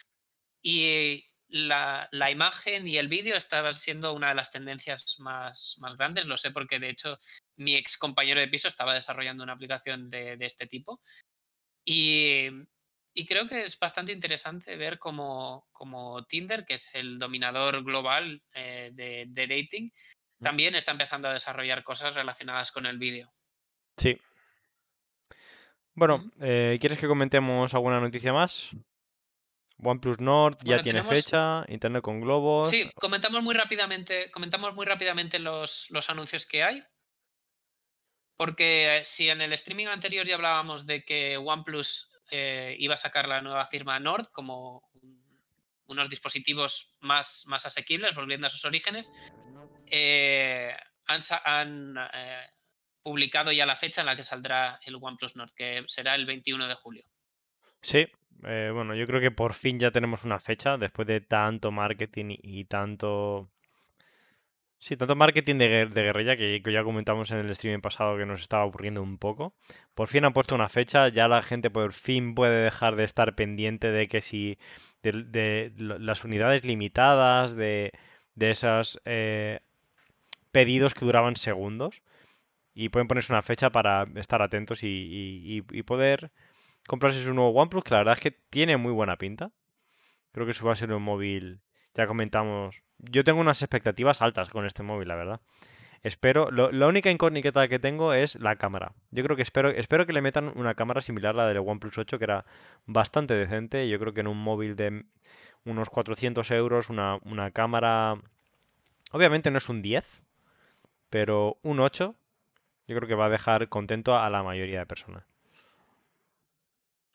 y 0.62 1.26
la, 1.50 2.08
la 2.12 2.32
imagen 2.32 2.88
y 2.88 2.98
el 2.98 3.10
vídeo 3.10 3.36
estaban 3.36 3.74
siendo 3.74 4.14
una 4.14 4.30
de 4.30 4.36
las 4.36 4.52
tendencias 4.52 5.20
más, 5.20 5.76
más 5.80 5.98
grandes. 5.98 6.26
Lo 6.26 6.38
sé 6.38 6.52
porque 6.52 6.80
de 6.80 6.90
hecho 6.90 7.20
mi 7.58 7.76
ex 7.76 7.98
compañero 7.98 8.40
de 8.40 8.48
piso 8.48 8.70
estaba 8.70 8.94
desarrollando 8.94 9.44
una 9.44 9.54
aplicación 9.54 10.10
de, 10.10 10.38
de 10.38 10.46
este 10.46 10.68
tipo. 10.68 11.02
Y, 11.86 12.50
y 13.16 13.26
creo 13.26 13.48
que 13.48 13.64
es 13.64 13.80
bastante 13.80 14.12
interesante 14.12 14.76
ver 14.76 15.00
cómo, 15.00 15.68
cómo 15.72 16.24
Tinder, 16.26 16.66
que 16.66 16.76
es 16.76 16.94
el 16.94 17.18
dominador 17.18 17.84
global 17.84 18.44
eh, 18.54 18.92
de, 18.94 19.26
de 19.30 19.48
dating, 19.48 19.92
también 20.42 20.76
está 20.76 20.92
empezando 20.92 21.28
a 21.30 21.34
desarrollar 21.34 21.84
cosas 21.84 22.14
relacionadas 22.14 22.72
con 22.72 22.86
el 22.86 22.98
vídeo. 22.98 23.34
Sí. 23.98 24.20
Bueno, 25.94 26.24
eh, 26.42 26.78
¿quieres 26.82 27.00
que 27.00 27.08
comentemos 27.08 27.74
alguna 27.74 28.02
noticia 28.02 28.34
más? 28.34 28.72
OnePlus 29.78 30.20
Nord 30.20 30.58
ya 30.64 30.82
tiene 30.84 31.00
tenemos- 31.00 31.14
fecha, 31.14 31.64
Internet 31.70 32.02
con 32.02 32.20
globos. 32.22 32.70
Sí, 32.70 32.90
comentamos 32.96 33.42
muy 33.44 33.56
rápidamente, 33.56 34.30
comentamos 34.32 34.76
muy 34.76 34.86
rápidamente 34.86 35.40
los, 35.40 35.90
los 35.92 36.10
anuncios 36.10 36.46
que 36.46 36.64
hay. 36.64 36.84
Porque 38.38 39.02
si 39.06 39.30
en 39.30 39.40
el 39.42 39.54
streaming 39.54 39.88
anterior 39.88 40.26
ya 40.28 40.36
hablábamos 40.36 40.86
de 40.86 41.06
que 41.06 41.38
OnePlus 41.38 42.12
eh, 42.32 42.76
iba 42.80 42.94
a 42.94 42.98
sacar 42.98 43.28
la 43.28 43.42
nueva 43.42 43.66
firma 43.66 44.00
Nord 44.00 44.28
como 44.32 44.90
un- 45.02 45.26
unos 45.88 46.10
dispositivos 46.10 46.96
más, 47.02 47.44
más 47.48 47.66
asequibles, 47.66 48.16
volviendo 48.16 48.48
a 48.48 48.50
sus 48.50 48.66
orígenes, 48.66 49.12
eh, 49.92 50.76
han, 51.08 51.96
eh, 52.14 52.48
publicado 53.04 53.52
ya 53.52 53.68
la 53.68 53.76
fecha 53.76 54.02
en 54.02 54.08
la 54.08 54.16
que 54.16 54.24
saldrá 54.24 54.80
el 54.86 54.96
OnePlus 55.00 55.36
Nord, 55.36 55.52
que 55.56 55.84
será 55.88 56.16
el 56.16 56.26
21 56.26 56.68
de 56.68 56.74
julio. 56.74 57.06
Sí, 57.84 58.08
bueno, 58.42 58.96
yo 58.96 59.06
creo 59.06 59.22
que 59.22 59.30
por 59.32 59.54
fin 59.54 59.80
ya 59.80 59.92
tenemos 59.92 60.24
una 60.24 60.40
fecha 60.40 60.78
después 60.78 61.08
de 61.08 61.22
tanto 61.22 61.72
marketing 61.72 62.36
y 62.42 62.66
tanto... 62.66 63.52
Sí, 64.86 64.96
tanto 64.98 65.16
marketing 65.16 65.56
de, 65.58 65.88
de 65.88 66.04
guerrilla 66.04 66.38
que, 66.38 66.62
ya 66.72 66.84
comentamos 66.84 67.32
en 67.32 67.40
el 67.40 67.50
streaming 67.50 67.82
pasado 67.82 68.18
que 68.18 68.26
nos 68.28 68.42
estaba 68.42 68.62
aburriendo 68.64 69.02
un 69.02 69.18
poco. 69.18 69.56
Por 69.96 70.08
fin 70.08 70.26
han 70.26 70.34
puesto 70.34 70.54
una 70.54 70.70
fecha, 70.70 71.08
ya 71.10 71.28
la 71.28 71.42
gente 71.42 71.72
por 71.72 71.92
fin 71.92 72.36
puede 72.36 72.64
dejar 72.66 72.96
de 72.96 73.04
estar 73.04 73.34
pendiente 73.36 73.90
de 73.92 74.08
que 74.08 74.22
si... 74.22 74.60
de, 75.02 75.74
las 75.78 76.24
unidades 76.24 76.64
limitadas, 76.66 77.56
de, 77.56 77.94
de 78.36 78.52
esos 78.52 79.02
pedidos 80.52 80.94
que 80.94 81.06
duraban 81.06 81.36
segundos. 81.36 82.02
Y 82.74 82.90
pueden 82.90 83.08
ponerse 83.08 83.34
una 83.34 83.42
fecha 83.42 83.72
para 83.72 84.08
estar 84.16 84.42
atentos 84.42 84.84
y, 84.84 84.88
y- 84.88 85.58
y- 85.60 85.80
y 85.80 85.84
poder 85.84 86.32
comprarse 86.88 87.24
su 87.24 87.34
nuevo 87.34 87.52
OnePlus, 87.52 87.84
que 87.84 87.92
la 87.92 88.00
verdad 88.00 88.16
es 88.16 88.22
que 88.22 88.32
tiene 88.32 88.78
muy 88.78 88.94
buena 88.94 89.18
pinta. 89.18 89.52
Creo 90.34 90.46
que 90.46 90.52
eso 90.54 90.66
va 90.66 90.74
a 90.74 90.78
ser 90.78 90.94
un 90.94 91.04
móvil, 91.04 91.62
ya 91.96 92.06
comentamos. 92.08 92.82
Yo 93.00 93.24
tengo 93.24 93.42
unas 93.42 93.62
expectativas 93.62 94.22
altas 94.22 94.50
con 94.50 94.66
este 94.66 94.84
móvil, 94.84 95.08
la 95.08 95.16
verdad. 95.16 95.42
Espero, 96.04 96.52
lo- 96.52 96.72
la 96.72 96.86
única 96.88 97.10
incógnita 97.10 97.68
que 97.68 97.80
tengo 97.80 98.14
es 98.14 98.36
la 98.36 98.58
cámara. 98.58 98.94
Yo 99.10 99.24
creo 99.24 99.36
que 99.36 99.42
espero, 99.42 99.70
espero 99.72 100.06
que 100.06 100.14
le 100.14 100.22
metan 100.22 100.52
una 100.56 100.76
cámara 100.76 101.02
similar 101.02 101.34
a 101.34 101.38
la 101.38 101.48
del 101.48 101.58
OnePlus 101.58 101.98
8, 101.98 102.20
que 102.20 102.26
era 102.26 102.46
bastante 102.86 103.34
decente. 103.34 103.90
Yo 103.90 103.98
creo 103.98 104.14
que 104.14 104.22
en 104.22 104.28
un 104.28 104.38
móvil 104.38 104.76
de 104.76 105.06
unos 105.64 105.90
400 105.90 106.52
euros, 106.52 106.90
una, 106.90 107.18
una 107.24 107.50
cámara... 107.52 108.18
Obviamente 109.12 109.50
no 109.50 109.58
es 109.58 109.68
un 109.70 109.82
10, 109.82 110.22
pero 111.10 111.58
un 111.64 111.80
8 111.80 112.16
yo 112.88 112.96
creo 112.96 113.08
que 113.08 113.16
va 113.16 113.26
a 113.26 113.30
dejar 113.30 113.68
contento 113.70 114.16
a 114.16 114.30
la 114.30 114.44
mayoría 114.44 114.80
de 114.80 114.86
personas. 114.86 115.24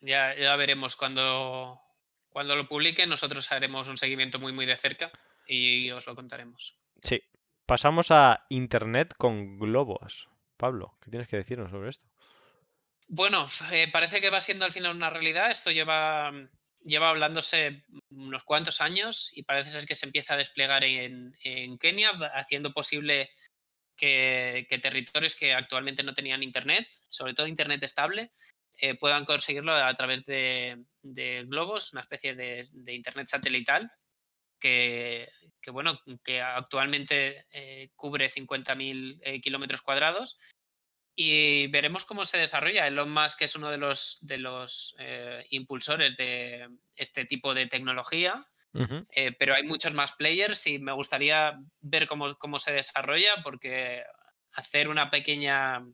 Ya, 0.01 0.35
ya 0.35 0.57
veremos 0.57 0.97
cuando, 0.97 1.79
cuando 2.31 2.57
lo 2.57 2.67
publiquen. 2.67 3.09
Nosotros 3.09 3.53
haremos 3.53 3.89
un 3.89 3.99
seguimiento 3.99 4.39
muy, 4.39 4.53
muy 4.53 4.67
de 4.67 4.77
cerca 4.77 5.13
y 5.47 5.91
os 5.91 6.07
lo 6.07 6.15
contaremos. 6.15 6.77
Sí. 7.03 7.21
Pasamos 7.67 8.11
a 8.11 8.47
Internet 8.49 9.15
con 9.17 9.59
globos. 9.59 10.29
Pablo, 10.57 10.97
¿qué 11.01 11.11
tienes 11.11 11.29
que 11.29 11.37
decirnos 11.37 11.71
sobre 11.71 11.91
esto? 11.91 12.09
Bueno, 13.07 13.49
eh, 13.73 13.89
parece 13.93 14.21
que 14.21 14.31
va 14.31 14.41
siendo 14.41 14.65
al 14.65 14.73
final 14.73 14.97
una 14.97 15.11
realidad. 15.11 15.51
Esto 15.51 15.71
lleva, 15.71 16.33
lleva 16.85 17.11
hablándose 17.11 17.85
unos 18.11 18.45
cuantos 18.45 18.81
años 18.81 19.31
y 19.33 19.45
parece 19.45 19.71
ser 19.71 19.87
que 19.87 19.95
se 19.95 20.07
empieza 20.07 20.35
a 20.35 20.37
desplegar 20.37 20.85
en, 20.85 21.37
en 21.43 21.79
Kenia, 21.79 22.11
haciendo 22.35 22.73
posible 22.73 23.31
que, 23.97 24.67
que 24.69 24.79
territorios 24.79 25.35
que 25.35 25.55
actualmente 25.55 26.03
no 26.03 26.15
tenían 26.15 26.43
internet, 26.43 26.89
sobre 27.09 27.35
todo 27.35 27.47
internet 27.47 27.83
estable, 27.83 28.33
eh, 28.81 28.95
puedan 28.95 29.25
conseguirlo 29.25 29.73
a 29.73 29.95
través 29.95 30.25
de, 30.25 30.85
de 31.03 31.45
globos, 31.45 31.93
una 31.93 32.03
especie 32.03 32.35
de, 32.35 32.69
de 32.73 32.95
internet 32.95 33.29
satelital 33.29 33.91
que, 34.59 35.29
que, 35.61 35.71
bueno, 35.71 36.01
que 36.23 36.41
actualmente 36.41 37.47
eh, 37.53 37.91
cubre 37.97 38.31
50.000 38.31 39.21
eh, 39.23 39.41
kilómetros 39.41 39.83
cuadrados 39.83 40.39
y 41.23 41.67
veremos 41.67 42.05
cómo 42.07 42.25
se 42.25 42.39
desarrolla. 42.39 42.87
Elon 42.87 43.13
Musk 43.13 43.43
es 43.43 43.57
uno 43.57 43.71
de 43.71 43.79
los, 43.79 44.19
de 44.23 44.39
los 44.39 44.95
eh, 44.99 45.45
impulsores 45.51 46.17
de 46.17 46.69
este 46.95 47.25
tipo 47.25 47.53
de 47.53 47.67
tecnología, 47.67 48.47
eh, 49.11 49.33
pero 49.39 49.55
hay 49.55 49.65
muchos 49.65 49.93
más 49.93 50.13
players 50.13 50.67
y 50.69 50.79
me 50.79 50.93
gustaría 50.93 51.59
ver 51.81 52.07
cómo, 52.07 52.39
cómo 52.39 52.59
se 52.61 52.73
desarrolla 52.73 53.43
porque 53.43 54.05
hacer 54.53 54.89
una 54.89 55.11
pequeña 55.11 55.85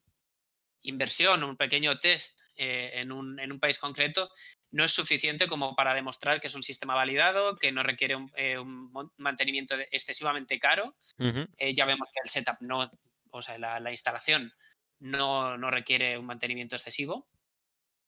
inversión, 0.82 1.42
un 1.42 1.56
pequeño 1.56 1.98
test 1.98 2.42
eh, 2.56 2.90
en, 2.94 3.12
un, 3.12 3.38
en, 3.38 3.52
un, 3.52 3.60
país 3.60 3.78
concreto 3.78 4.30
no 4.70 4.84
es 4.84 4.92
suficiente 4.92 5.46
como 5.46 5.74
para 5.74 5.94
demostrar 5.94 6.40
que 6.40 6.46
es 6.46 6.54
un 6.54 6.62
sistema 6.62 6.94
validado, 6.94 7.56
que 7.56 7.72
no 7.72 7.82
requiere 7.82 8.16
un, 8.16 8.30
eh, 8.36 8.58
un 8.58 8.90
mantenimiento 9.16 9.74
excesivamente 9.90 10.58
caro. 10.58 10.96
Uh 11.18 11.24
-huh. 11.24 11.48
eh, 11.58 11.74
ya 11.74 11.84
vemos 11.84 12.08
que 12.12 12.20
el 12.24 12.30
setup 12.30 12.56
no, 12.60 12.90
o 13.30 13.42
sea, 13.42 13.58
la, 13.58 13.80
la 13.80 13.90
instalación 13.90 14.52
no, 14.98 15.56
no, 15.58 15.70
requiere 15.70 16.18
un 16.18 16.26
mantenimiento 16.26 16.76
excesivo, 16.76 17.26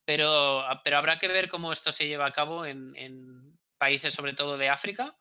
pero, 0.05 0.65
pero, 0.85 0.97
habrá 0.97 1.19
que 1.19 1.29
ver 1.29 1.49
cómo 1.49 1.73
esto 1.73 1.93
se 1.93 2.07
lleva 2.07 2.27
a 2.27 2.33
cabo 2.33 2.65
en, 2.65 2.97
en 2.97 3.59
países 3.79 4.15
sobre 4.15 4.33
todo 4.33 4.57
de 4.57 4.69
África 4.69 5.15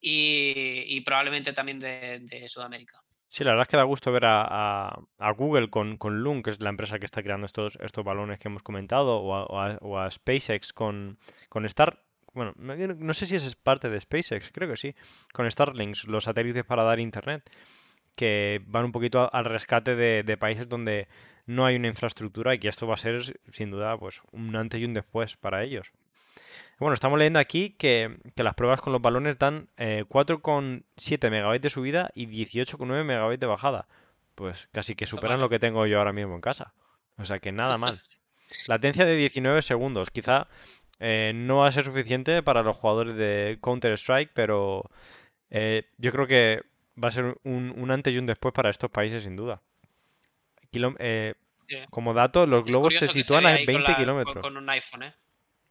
y, 0.00 0.84
y 0.86 1.00
probablemente 1.02 1.52
también 1.52 1.78
de, 1.78 2.20
de, 2.20 2.48
Sudamérica. 2.48 3.02
Sí, 3.36 3.44
la 3.44 3.50
verdad 3.50 3.64
es 3.64 3.68
que 3.68 3.76
da 3.76 3.82
gusto 3.82 4.10
ver 4.12 4.22
a, 4.24 4.98
Google 5.36 5.68
con, 5.68 5.98
con, 5.98 6.22
Loom, 6.22 6.42
que 6.42 6.48
es 6.48 6.62
la 6.62 6.70
empresa 6.70 6.98
que 6.98 7.04
está 7.04 7.22
creando 7.22 7.44
estos, 7.44 7.76
estos 7.82 8.02
balones 8.02 8.38
que 8.38 8.48
hemos 8.48 8.62
comentado, 8.62 9.18
o 9.18 9.98
a 9.98 10.10
SpaceX 10.10 10.72
con, 10.72 11.18
con 11.50 11.66
Star. 11.66 12.02
Bueno, 12.32 12.54
no 12.56 13.12
sé 13.12 13.26
si 13.26 13.36
es 13.36 13.54
parte 13.54 13.90
de 13.90 14.00
SpaceX, 14.00 14.50
creo 14.52 14.70
que 14.70 14.78
sí, 14.78 14.94
con 15.34 15.50
Starlinks, 15.50 16.04
los 16.04 16.24
satélites 16.24 16.64
para 16.64 16.82
dar 16.84 16.98
internet, 16.98 17.50
que 18.14 18.62
van 18.68 18.86
un 18.86 18.92
poquito 18.92 19.28
al 19.30 19.44
rescate 19.44 19.96
de, 19.96 20.22
de 20.22 20.36
países 20.38 20.66
donde 20.66 21.06
no 21.44 21.66
hay 21.66 21.76
una 21.76 21.88
infraestructura 21.88 22.54
y 22.54 22.58
que 22.58 22.68
esto 22.68 22.86
va 22.86 22.94
a 22.94 22.96
ser, 22.96 23.38
sin 23.52 23.70
duda, 23.70 23.98
pues 23.98 24.22
un 24.32 24.56
antes 24.56 24.80
y 24.80 24.86
un 24.86 24.94
después 24.94 25.36
para 25.36 25.62
ellos. 25.62 25.92
Bueno, 26.78 26.92
estamos 26.92 27.18
leyendo 27.18 27.38
aquí 27.38 27.70
que, 27.70 28.18
que 28.34 28.42
las 28.42 28.54
pruebas 28.54 28.80
con 28.80 28.92
los 28.92 29.00
balones 29.00 29.38
dan 29.38 29.68
eh, 29.78 30.04
4,7 30.08 31.30
megabytes 31.30 31.62
de 31.62 31.70
subida 31.70 32.10
y 32.14 32.26
18,9 32.26 33.02
megabytes 33.04 33.40
de 33.40 33.46
bajada. 33.46 33.88
Pues 34.34 34.68
casi 34.72 34.94
que 34.94 35.06
superan 35.06 35.40
lo 35.40 35.48
que 35.48 35.58
tengo 35.58 35.86
yo 35.86 35.98
ahora 35.98 36.12
mismo 36.12 36.34
en 36.34 36.42
casa. 36.42 36.74
O 37.16 37.24
sea 37.24 37.38
que 37.38 37.50
nada 37.50 37.78
mal. 37.78 38.02
Latencia 38.68 39.06
de 39.06 39.16
19 39.16 39.62
segundos. 39.62 40.10
Quizá 40.10 40.48
eh, 41.00 41.32
no 41.34 41.58
va 41.58 41.68
a 41.68 41.72
ser 41.72 41.86
suficiente 41.86 42.42
para 42.42 42.62
los 42.62 42.76
jugadores 42.76 43.16
de 43.16 43.58
Counter-Strike, 43.62 44.32
pero 44.34 44.90
eh, 45.48 45.88
yo 45.96 46.12
creo 46.12 46.26
que 46.26 46.60
va 47.02 47.08
a 47.08 47.12
ser 47.12 47.38
un, 47.42 47.72
un, 47.74 47.90
antes 47.90 48.12
y 48.12 48.18
un 48.18 48.26
después 48.26 48.52
para 48.52 48.68
estos 48.68 48.90
países, 48.90 49.22
sin 49.22 49.34
duda. 49.34 49.62
Kilom. 50.70 50.94
Como 51.90 52.12
dato, 52.12 52.46
los 52.46 52.64
globos 52.64 52.94
se 52.94 53.08
sitúan 53.08 53.46
a 53.46 53.52
20 53.52 53.72
con 53.72 53.82
la, 53.82 53.96
kilómetros. 53.96 54.34
Con, 54.34 54.42
con 54.42 54.56
un 54.58 54.68
iPhone, 54.70 55.04
¿eh? 55.04 55.14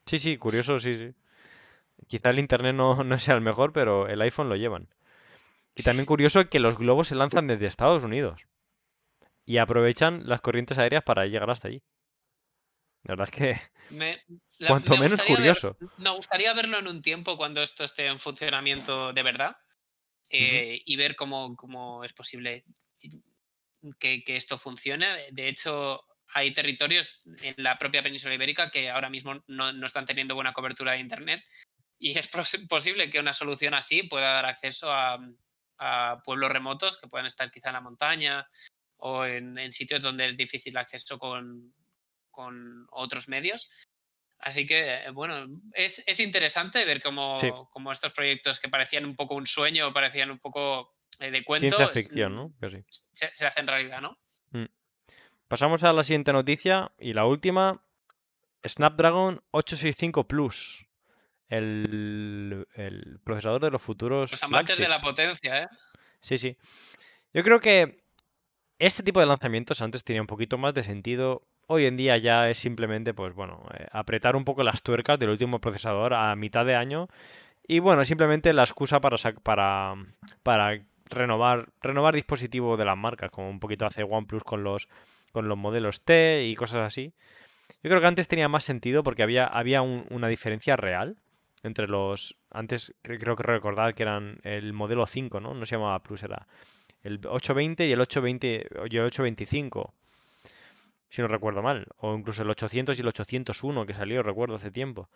Sí, 0.06 0.20
sí, 0.20 0.38
curioso, 0.38 0.80
sí, 0.80 0.94
sí. 0.94 1.14
Quizá 2.08 2.30
el 2.30 2.40
internet 2.40 2.76
no, 2.76 2.96
no, 3.04 3.20
sea 3.20 3.36
el 3.36 3.42
mejor, 3.42 3.74
pero 3.74 4.08
el 4.08 4.22
iPhone 4.22 4.50
lo 4.50 4.56
llevan. 4.56 4.90
Y 5.76 5.84
también 5.84 6.06
curioso 6.06 6.50
que 6.50 6.60
los 6.60 6.78
globos 6.78 7.10
se 7.10 7.16
lanzan 7.16 7.48
desde 7.48 7.66
Estados 7.66 8.04
Unidos. 8.04 8.42
Y 9.46 9.58
aprovechan 9.58 10.26
las 10.26 10.42
corrientes 10.42 10.78
aéreas 10.78 11.04
para 11.04 11.26
llegar 11.26 11.50
hasta 11.50 11.68
allí. 11.68 11.84
La 13.04 13.16
verdad 13.16 13.30
es 13.32 13.36
que. 13.36 13.62
Me, 13.90 14.24
la, 14.58 14.70
cuanto 14.70 14.92
me 14.92 15.02
menos 15.02 15.22
curioso. 15.22 15.78
Ver, 15.80 15.90
me 15.98 16.10
gustaría 16.12 16.54
verlo 16.54 16.80
en 16.80 16.88
un 16.88 17.02
tiempo 17.02 17.38
cuando 17.38 17.62
esto 17.62 17.84
esté 17.84 18.08
en 18.08 18.18
funcionamiento 18.18 19.14
de 19.14 19.22
verdad. 19.22 19.58
Eh, 20.30 20.40
uh 20.40 20.78
-huh. 20.78 20.84
Y 20.86 20.96
ver 20.96 21.16
cómo, 21.16 21.56
cómo 21.56 22.04
es 22.04 22.14
posible 22.14 22.66
que, 24.00 24.24
que 24.24 24.36
esto 24.36 24.58
funcione. 24.58 25.32
De 25.32 25.48
hecho, 25.48 26.02
hay 26.36 26.52
territorios 26.52 27.22
en 27.42 27.56
la 27.58 27.80
propia 27.80 28.04
península 28.04 28.36
ibérica 28.36 28.70
que 28.70 28.90
ahora 28.90 29.10
mismo 29.10 29.42
no, 29.48 29.72
no, 29.72 29.86
están 29.86 30.06
teniendo 30.06 30.36
buena 30.36 30.52
cobertura 30.52 30.92
de 30.92 31.00
internet 31.00 31.42
Y 31.98 32.20
es 32.20 32.28
posible 32.68 33.10
que 33.10 33.22
una 33.22 33.34
solución 33.34 33.74
así 33.74 34.04
pueda 34.04 34.34
dar 34.34 34.46
acceso 34.46 34.92
a, 34.92 35.18
pueblos 36.24 36.52
remotos 36.52 36.98
que 36.98 37.08
puedan 37.08 37.26
estar 37.26 37.52
quizá 37.52 37.70
en 37.70 37.74
la 37.74 37.82
montaña 37.82 38.48
o 38.98 39.26
en, 39.26 39.72
sitios 39.72 40.04
donde 40.04 40.28
es 40.28 40.38
difícil 40.38 40.78
acceso 40.78 41.18
con, 41.18 41.74
con 42.32 42.86
otros 42.92 43.28
medios. 43.28 43.70
Así 44.40 44.66
que, 44.66 44.94
eh, 44.94 45.10
bueno, 45.12 45.48
es, 45.74 46.04
es 46.06 46.20
interesante 46.20 46.86
ver 46.86 47.02
cómo, 47.02 47.34
cómo, 47.72 47.92
estos 47.92 48.12
proyectos 48.14 48.60
que 48.60 48.70
parecían 48.70 49.06
un 49.06 49.16
poco 49.16 49.36
un 49.36 49.48
sueño, 49.48 49.92
parecían 49.94 50.32
un 50.32 50.40
poco 50.40 50.96
eh, 51.20 51.32
de 51.32 51.44
cuento, 51.44 51.76
Ciencia 51.76 51.94
ficción, 51.94 52.36
¿no? 52.36 52.54
Se, 53.14 53.34
se, 53.34 53.46
hacen 53.46 53.68
realidad, 53.68 54.02
¿no? 54.02 54.18
Pasamos 55.48 55.84
a 55.84 55.94
la 55.94 56.04
siguiente 56.04 56.34
noticia 56.34 56.92
y 57.00 57.14
la 57.14 57.26
última. 57.26 57.82
Snapdragon 58.68 59.42
865 59.52 60.28
Plus. 60.28 60.88
El, 61.50 62.68
el 62.74 63.20
procesador 63.24 63.62
de 63.62 63.72
los 63.72 63.82
futuros. 63.82 64.32
Los 64.32 64.44
amantes 64.44 64.78
de 64.78 64.90
la 64.90 65.02
potencia, 65.02 65.64
¿eh? 65.64 65.68
Sí, 66.20 66.38
sí. 66.38 66.58
Yo 67.34 67.44
creo 67.44 67.60
que 67.60 68.04
este 68.80 69.04
tipo 69.04 69.20
de 69.20 69.28
lanzamientos 69.28 69.82
antes 69.82 70.04
tenía 70.04 70.22
un 70.22 70.28
poquito 70.28 70.58
más 70.58 70.74
de 70.74 70.82
sentido 70.82 71.44
Hoy 71.68 71.86
en 71.88 71.98
día 71.98 72.18
ya 72.18 72.50
es 72.50 72.60
simplemente, 72.60 73.14
pues 73.14 73.34
bueno, 73.34 73.64
eh, 73.74 73.88
apretar 73.92 74.36
un 74.36 74.46
poco 74.46 74.62
las 74.62 74.84
tuercas 74.84 75.18
del 75.18 75.30
último 75.30 75.60
procesador 75.60 76.14
a 76.14 76.36
mitad 76.36 76.64
de 76.64 76.76
año. 76.76 77.08
Y 77.68 77.80
bueno, 77.80 78.06
simplemente 78.06 78.54
la 78.54 78.64
excusa 78.64 79.02
para, 79.02 79.18
para, 79.42 79.96
para 80.44 80.80
renovar, 81.06 81.70
renovar 81.82 82.14
dispositivos 82.14 82.78
de 82.78 82.86
las 82.86 82.98
marcas, 82.98 83.32
como 83.32 83.50
un 83.50 83.60
poquito 83.60 83.88
hace 83.88 84.04
OnePlus 84.04 84.44
con 84.44 84.64
los, 84.64 84.88
con 85.36 85.50
los 85.50 85.58
modelos 85.58 86.02
T 86.02 86.46
y 86.46 86.56
cosas 86.56 86.88
así. 86.88 87.14
Yo 87.84 87.90
creo 87.90 88.00
que 88.00 88.08
antes 88.08 88.30
tenía 88.30 88.48
más 88.48 88.64
sentido 88.64 89.04
porque 89.04 89.22
había, 89.22 89.46
había 89.46 89.82
una 89.82 90.30
diferencia 90.30 90.78
real 90.78 91.18
entre 91.62 91.90
los... 91.90 92.38
Antes 92.50 92.96
creo 93.02 93.36
que 93.36 93.44
recordar 93.44 93.94
que 93.94 94.04
eran 94.04 94.40
el 94.44 94.72
modelo 94.72 95.06
5, 95.06 95.42
¿no? 95.42 95.54
No 95.54 95.66
se 95.66 95.76
llamaba 95.76 96.02
Plus, 96.02 96.24
era 96.24 96.48
el 97.04 97.16
820 97.16 97.86
y 97.86 97.92
el 97.92 98.00
820 98.00 98.68
y 98.90 98.98
el 98.98 99.04
825 99.04 99.94
si 101.10 101.22
no 101.22 101.28
recuerdo 101.28 101.62
mal, 101.62 101.88
o 101.98 102.16
incluso 102.16 102.44
el 102.44 102.50
800 102.50 102.98
y 102.98 103.02
el 103.02 103.08
801 103.08 103.86
que 103.86 103.94
salió, 103.94 104.22
recuerdo 104.24 104.56
hace 104.56 104.72
tiempo. 104.72 105.10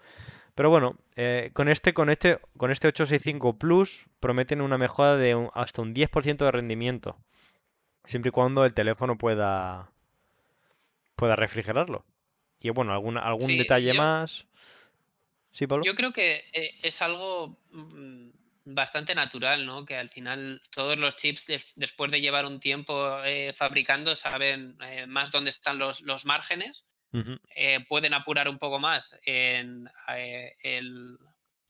Pero 0.56 0.70
bueno, 0.70 0.96
eh, 1.16 1.50
con, 1.54 1.68
este, 1.68 1.94
con, 1.94 2.10
este, 2.10 2.40
con 2.58 2.72
este 2.72 2.88
865 2.88 3.58
Plus 3.58 4.06
prometen 4.20 4.62
una 4.62 4.78
mejora 4.78 5.18
de 5.18 5.50
hasta 5.54 5.82
un 5.82 5.94
10% 5.94 6.38
de 6.38 6.52
rendimiento, 6.52 7.18
siempre 8.06 8.30
y 8.30 8.32
cuando 8.32 8.64
el 8.64 8.74
teléfono 8.74 9.18
pueda, 9.18 9.92
pueda 11.20 11.36
refrigerarlo. 11.36 12.06
Y 12.60 12.70
bueno, 12.70 12.94
algún, 12.94 13.18
algún 13.18 13.58
detalle 13.58 13.94
más. 13.94 14.48
Sí, 15.52 15.68
Pablo. 15.68 15.84
Yo 15.84 15.96
creo 15.96 16.14
que 16.14 16.46
eh, 16.54 16.72
es 16.84 17.02
algo 17.02 17.60
mm, 17.72 18.30
bastante 18.74 19.16
natural, 19.16 19.66
¿no? 19.66 19.86
Que 19.86 19.98
al 19.98 20.10
final 20.10 20.62
todos 20.72 20.98
los 20.98 21.16
chips, 21.16 21.46
después 21.76 22.12
de 22.12 22.22
llevar 22.22 22.46
un 22.46 22.60
tiempo 22.60 23.20
eh, 23.24 23.54
fabricando, 23.54 24.16
saben 24.16 24.78
eh, 24.82 25.08
más 25.08 25.32
dónde 25.32 25.50
están 25.50 25.78
los, 25.78 26.02
los 26.02 26.26
márgenes, 26.26 26.86
eh, 27.56 27.80
pueden 27.88 28.14
apurar 28.14 28.48
un 28.50 28.60
poco 28.60 28.78
más 28.78 29.20
en 29.24 29.90
el, 30.10 31.18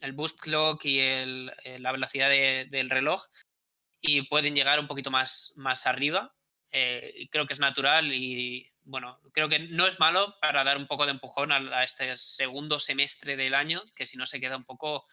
el, 0.01 0.11
boost 0.11 0.41
clock 0.41 0.83
y 0.83 0.99
el, 0.99 1.49
la 1.77 1.93
velocidad 1.93 2.29
del 2.29 2.89
reloj 2.89 3.23
y 4.01 4.23
pueden 4.23 4.53
llegar 4.53 4.81
un 4.81 4.87
poquito 4.87 5.11
más, 5.11 5.53
más 5.55 5.87
arriba. 5.87 6.35
creo 6.69 7.47
que 7.47 7.53
es 7.53 7.59
natural 7.59 8.13
y 8.13 8.69
bueno, 8.89 9.19
creo 9.33 9.47
que 9.47 9.59
no 9.59 9.85
es 9.85 9.99
malo 9.99 10.35
para 10.41 10.63
dar 10.63 10.77
un 10.77 10.87
poco 10.87 11.05
de 11.05 11.11
empujón 11.11 11.51
a 11.51 11.83
este 11.83 12.17
segundo 12.17 12.79
semestre 12.79 13.37
del 13.37 13.53
año, 13.53 13.83
que 13.95 14.07
si 14.07 14.17
no 14.17 14.25
se 14.25 14.39
queda 14.39 14.57
un 14.57 14.65
poco 14.65 15.05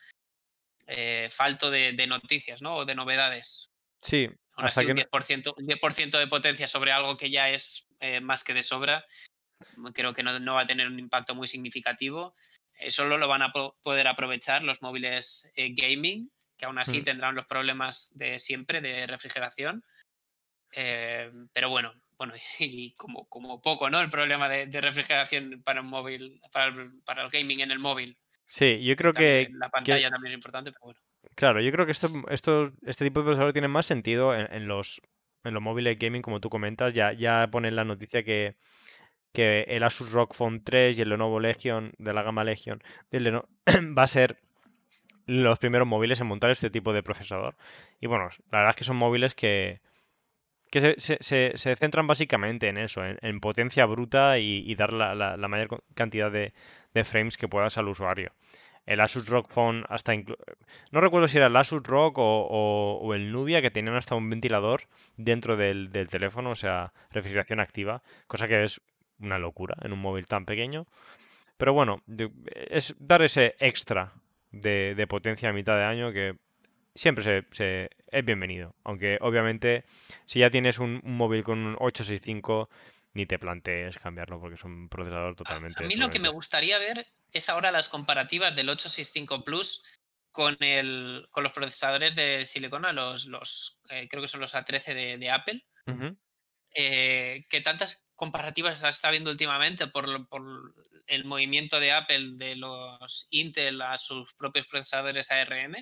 eh, 0.86 1.28
falto 1.30 1.70
de, 1.70 2.06
noticias, 2.06 2.62
¿no? 2.62 2.76
O 2.76 2.84
de 2.86 2.94
novedades. 2.94 3.70
Sí. 3.98 4.28
Aún 4.52 4.66
así, 4.66 4.86
un, 4.86 4.96
10%, 4.96 5.54
un 5.58 5.66
10 5.66 6.10
de 6.12 6.26
potencia 6.26 6.66
sobre 6.66 6.90
algo 6.90 7.18
que 7.18 7.28
ya 7.28 7.50
es 7.50 7.86
eh, 8.00 8.20
más 8.20 8.44
que 8.44 8.54
de 8.54 8.62
sobra, 8.62 9.04
creo 9.92 10.14
que 10.14 10.22
no, 10.22 10.54
va 10.54 10.62
a 10.62 10.66
tener 10.66 10.86
un 10.86 10.98
impacto 10.98 11.34
muy 11.34 11.46
significativo. 11.46 12.34
Eh, 12.78 12.90
solo 12.90 13.18
lo 13.18 13.28
van 13.28 13.42
a 13.42 13.52
poder 13.52 14.08
aprovechar 14.08 14.62
los 14.62 14.80
móviles 14.80 15.52
gaming, 15.54 16.30
que 16.56 16.64
aún 16.64 16.78
así 16.78 17.00
mm. 17.00 17.04
tendrán 17.04 17.34
los 17.34 17.44
problemas 17.44 18.12
de 18.14 18.38
siempre 18.38 18.80
de 18.80 19.06
refrigeración. 19.06 19.84
pero 20.72 21.68
bueno, 21.68 21.92
bueno, 22.18 22.34
y 22.60 22.92
como, 22.94 23.28
como 23.28 23.60
poco, 23.60 23.90
¿no? 23.90 24.00
El 24.00 24.10
problema 24.10 24.48
de, 24.48 24.80
refrigeración 24.80 25.62
para 25.64 25.80
un 25.80 25.88
móvil, 25.88 26.40
para 26.52 26.74
para 27.04 27.22
el 27.22 27.30
gaming 27.30 27.60
en 27.60 27.70
el 27.70 27.78
móvil. 27.78 28.16
Sí, 28.44 28.82
yo 28.82 28.94
creo 28.94 29.12
que... 29.12 29.48
La 29.52 29.68
pantalla 29.68 30.08
también 30.08 30.32
es 30.32 30.36
importante, 30.36 30.70
pero 30.70 30.84
bueno. 30.84 31.00
Claro, 31.34 31.60
yo 31.60 31.72
creo 31.72 31.84
que 31.84 31.92
esto, 31.92 32.08
esto, 32.30 32.72
este 32.86 33.04
tipo 33.04 33.20
de 33.20 33.24
procesador 33.24 33.52
tiene 33.52 33.68
más 33.68 33.86
sentido 33.86 34.34
en, 34.34 34.68
los, 34.68 35.02
en 35.42 35.52
los 35.52 35.62
móviles 35.62 35.98
gaming, 35.98 36.22
como 36.22 36.40
tú 36.40 36.48
comentas. 36.48 36.94
Ya, 36.94 37.12
ya 37.12 37.48
ponen 37.50 37.74
la 37.74 37.84
noticia 37.84 38.22
que, 38.22 38.56
que 39.32 39.62
el 39.68 39.82
Asus 39.82 40.12
ROG 40.12 40.34
Phone 40.34 40.62
3 40.62 40.96
y 40.96 41.02
el 41.02 41.08
Lenovo 41.08 41.40
Legion, 41.40 41.92
de 41.98 42.14
la 42.14 42.22
gama 42.22 42.44
Legion, 42.44 42.82
va 43.12 44.02
a 44.02 44.08
ser 44.08 44.38
los 45.26 45.58
primeros 45.58 45.88
móviles 45.88 46.20
en 46.20 46.28
montar 46.28 46.50
este 46.50 46.70
tipo 46.70 46.92
de 46.92 47.02
procesador. 47.02 47.56
Y 48.00 48.06
bueno, 48.06 48.28
la 48.52 48.58
verdad 48.58 48.70
es 48.70 48.76
que 48.76 48.84
son 48.84 48.96
móviles 48.96 49.34
que, 49.34 49.80
que 50.70 50.96
se, 50.98 51.18
se, 51.20 51.76
centran 51.76 52.06
básicamente 52.06 52.68
en 52.68 52.78
eso, 52.78 53.02
en, 53.04 53.40
potencia 53.40 53.86
bruta 53.86 54.38
y, 54.38 54.74
dar 54.74 54.92
la, 54.92 55.14
la, 55.14 55.48
mayor 55.48 55.82
cantidad 55.94 56.30
de, 56.30 56.52
de 56.94 57.04
frames 57.04 57.36
que 57.36 57.48
puedas 57.48 57.78
al 57.78 57.88
usuario. 57.88 58.32
El 58.86 59.00
Asus 59.00 59.28
ROG 59.28 59.48
Phone 59.48 59.84
hasta... 59.88 60.14
No 60.92 61.00
recuerdo 61.00 61.26
si 61.26 61.36
era 61.36 61.48
el 61.48 61.56
Asus 61.56 61.82
ROG 61.82 62.14
o, 62.16 63.12
el 63.14 63.32
Nubia 63.32 63.60
que 63.60 63.72
tenían 63.72 63.96
hasta 63.96 64.14
un 64.14 64.30
ventilador 64.30 64.82
dentro 65.16 65.56
del, 65.56 65.90
teléfono, 66.08 66.50
o 66.50 66.56
sea, 66.56 66.92
refrigeración 67.10 67.58
activa, 67.58 68.02
cosa 68.28 68.46
que 68.46 68.62
es 68.62 68.80
una 69.18 69.38
locura 69.38 69.76
en 69.82 69.92
un 69.92 69.98
móvil 69.98 70.26
tan 70.26 70.46
pequeño. 70.46 70.86
Pero 71.56 71.72
bueno, 71.72 72.02
es 72.70 72.94
dar 72.98 73.22
ese 73.22 73.56
extra 73.58 74.12
de, 74.52 75.06
potencia 75.08 75.48
a 75.48 75.52
mitad 75.52 75.76
de 75.76 75.84
año 75.84 76.12
que 76.12 76.36
siempre 76.96 77.44
se, 77.52 77.90
es 78.10 78.24
bienvenido. 78.24 78.74
Aunque 78.84 79.18
obviamente 79.20 79.84
si 80.24 80.40
ya 80.40 80.50
tienes 80.50 80.78
un, 80.78 81.00
un 81.04 81.16
móvil 81.16 81.44
con 81.44 81.58
un 81.58 81.76
865 81.78 82.68
ni 83.16 83.26
te 83.26 83.38
plantees 83.38 83.96
cambiarlo 83.96 84.38
porque 84.38 84.56
es 84.56 84.64
un 84.64 84.88
procesador 84.88 85.34
totalmente. 85.34 85.82
A, 85.82 85.86
mí 85.86 85.96
lo 85.96 86.10
que 86.10 86.18
me 86.18 86.28
gustaría 86.28 86.78
ver 86.78 87.06
es 87.32 87.48
ahora 87.48 87.72
las 87.72 87.88
comparativas 87.88 88.54
del 88.54 88.68
865 88.68 89.42
Plus 89.42 89.82
con, 90.30 90.56
el, 90.60 91.26
con 91.30 91.42
los 91.42 91.52
procesadores 91.52 92.14
de 92.14 92.44
silicona, 92.44 92.92
los, 92.92 93.24
los 93.24 93.80
eh, 93.88 94.06
creo 94.08 94.20
que 94.20 94.28
son 94.28 94.40
los 94.40 94.54
A13 94.54 95.18
de, 95.18 95.30
Apple. 95.30 95.64
Eh, 96.74 97.46
que 97.48 97.62
tantas 97.62 98.06
comparativas 98.16 98.82
está 98.82 99.10
viendo 99.10 99.30
últimamente 99.30 99.86
por, 99.86 100.28
por, 100.28 100.74
el 101.06 101.24
movimiento 101.24 101.80
de 101.80 101.92
Apple 101.92 102.32
de 102.34 102.56
los 102.56 103.28
Intel 103.30 103.80
a 103.80 103.96
sus 103.96 104.34
propios 104.34 104.66
procesadores 104.66 105.30
ARM 105.30 105.76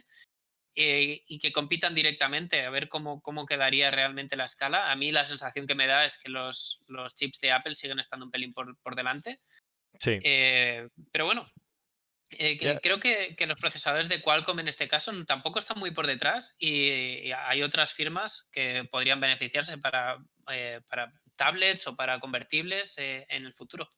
eh, 0.77 1.23
y 1.27 1.39
que 1.39 1.53
compitan 1.53 1.95
directamente, 1.95 2.65
a 2.65 2.71
ver 2.71 2.89
cómo, 2.89 3.23
cómo 3.23 3.47
quedaría 3.47 3.91
realmente 3.91 4.37
la 4.37 4.47
escala. 4.47 4.91
A 4.91 4.97
mí 4.97 5.13
la 5.13 5.27
sensación 5.27 5.67
que 5.67 5.75
me 5.77 5.87
da 5.87 6.05
es 6.05 6.19
que 6.19 6.29
los, 6.29 6.83
los 6.89 7.15
chips 7.15 7.41
de 7.41 7.53
Apple 7.53 7.75
siguen 7.77 8.01
estando 8.01 8.27
un 8.27 8.33
pelín 8.33 8.53
por, 8.53 8.77
por 8.79 8.97
delante. 8.97 9.41
Sí. 10.01 10.19
Eh, 10.23 10.89
pero 11.13 11.27
bueno, 11.27 11.49
eh, 12.31 12.59
creo 12.83 12.99
que, 12.99 13.37
que, 13.37 13.47
los 13.47 13.57
procesadores 13.57 14.09
de 14.09 14.21
Qualcomm 14.21 14.59
en 14.59 14.67
este 14.67 14.89
caso 14.89 15.13
tampoco 15.25 15.61
están 15.61 15.79
muy 15.79 15.93
por 15.93 16.09
detrás 16.09 16.57
y, 16.59 17.31
hay 17.31 17.63
otras 17.63 17.93
firmas 17.93 18.49
que 18.51 18.85
podrían 18.91 19.21
beneficiarse 19.21 19.79
para, 19.79 20.19
para 20.89 21.13
tablets 21.37 21.87
o 21.87 21.95
para 21.95 22.19
convertibles 22.19 22.99
en 22.99 23.47
el 23.47 23.55
futuro. 23.55 23.89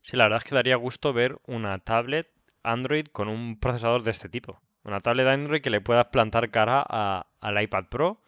Sí, 0.00 0.16
la 0.16 0.24
verdad 0.24 0.38
es 0.38 0.44
que 0.44 0.54
daría 0.54 0.76
gusto 0.76 1.12
ver 1.12 1.38
una 1.46 1.78
tablet 1.80 2.30
Android 2.62 3.06
con 3.06 3.28
un 3.28 3.58
procesador 3.58 4.04
de 4.04 4.12
este 4.12 4.28
tipo. 4.28 4.62
Una 4.84 5.00
tablet 5.00 5.26
de 5.26 5.32
Android 5.32 5.60
que 5.60 5.70
le 5.70 5.80
puedas 5.80 6.06
plantar 6.06 6.50
cara 6.50 6.80
al 6.80 7.62
iPad 7.62 7.84
Pro. 7.90 8.22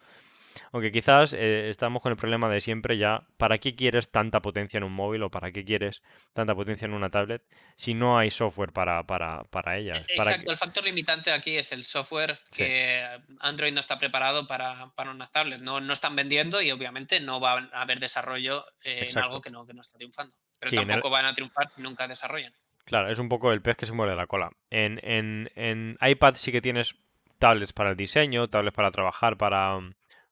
Aunque 0.71 0.91
quizás 0.91 1.33
eh, 1.33 1.69
estamos 1.69 2.01
con 2.01 2.11
el 2.11 2.17
problema 2.17 2.49
de 2.49 2.61
siempre 2.61 2.97
ya, 2.97 3.25
¿para 3.37 3.57
qué 3.57 3.75
quieres 3.75 4.11
tanta 4.11 4.41
potencia 4.41 4.77
en 4.77 4.83
un 4.83 4.93
móvil 4.93 5.23
o 5.23 5.31
para 5.31 5.51
qué 5.51 5.65
quieres 5.65 6.03
tanta 6.33 6.53
potencia 6.53 6.85
en 6.85 6.93
una 6.93 7.09
tablet 7.09 7.43
si 7.75 7.93
no 7.93 8.17
hay 8.19 8.29
software 8.29 8.71
para, 8.71 9.03
para, 9.03 9.43
para 9.45 9.77
ellas? 9.77 10.05
Exacto, 10.07 10.51
el 10.51 10.57
factor 10.57 10.83
limitante 10.83 11.31
aquí 11.31 11.57
es 11.57 11.71
el 11.71 11.83
software 11.83 12.39
que 12.51 13.03
Android 13.39 13.73
no 13.73 13.79
está 13.79 13.97
preparado 13.97 14.45
para, 14.45 14.91
para 14.95 15.11
una 15.11 15.27
tablet. 15.27 15.59
No, 15.59 15.81
no 15.81 15.93
están 15.93 16.15
vendiendo 16.15 16.61
y 16.61 16.71
obviamente 16.71 17.19
no 17.19 17.39
va 17.39 17.69
a 17.71 17.81
haber 17.81 17.99
desarrollo 17.99 18.63
en 18.83 19.17
algo 19.17 19.41
que 19.41 19.49
no, 19.49 19.65
que 19.65 19.73
no 19.73 19.81
está 19.81 19.97
triunfando. 19.97 20.35
Pero 20.59 20.85
tampoco 20.85 21.09
van 21.09 21.25
a 21.25 21.33
triunfar 21.33 21.71
si 21.73 21.81
nunca 21.81 22.07
desarrollan. 22.07 22.53
Claro, 22.85 23.09
es 23.09 23.19
un 23.19 23.29
poco 23.29 23.51
el 23.53 23.61
pez 23.61 23.77
que 23.77 23.85
se 23.85 23.93
muerde 23.93 24.15
la 24.15 24.27
cola. 24.27 24.51
En, 24.69 24.99
en, 25.03 25.49
en 25.55 25.97
iPad 26.01 26.35
sí 26.35 26.51
que 26.51 26.61
tienes 26.61 26.95
tablets 27.39 27.73
para 27.73 27.91
el 27.91 27.97
diseño, 27.97 28.47
tablets 28.47 28.75
para 28.75 28.91
trabajar, 28.91 29.37
para, 29.37 29.79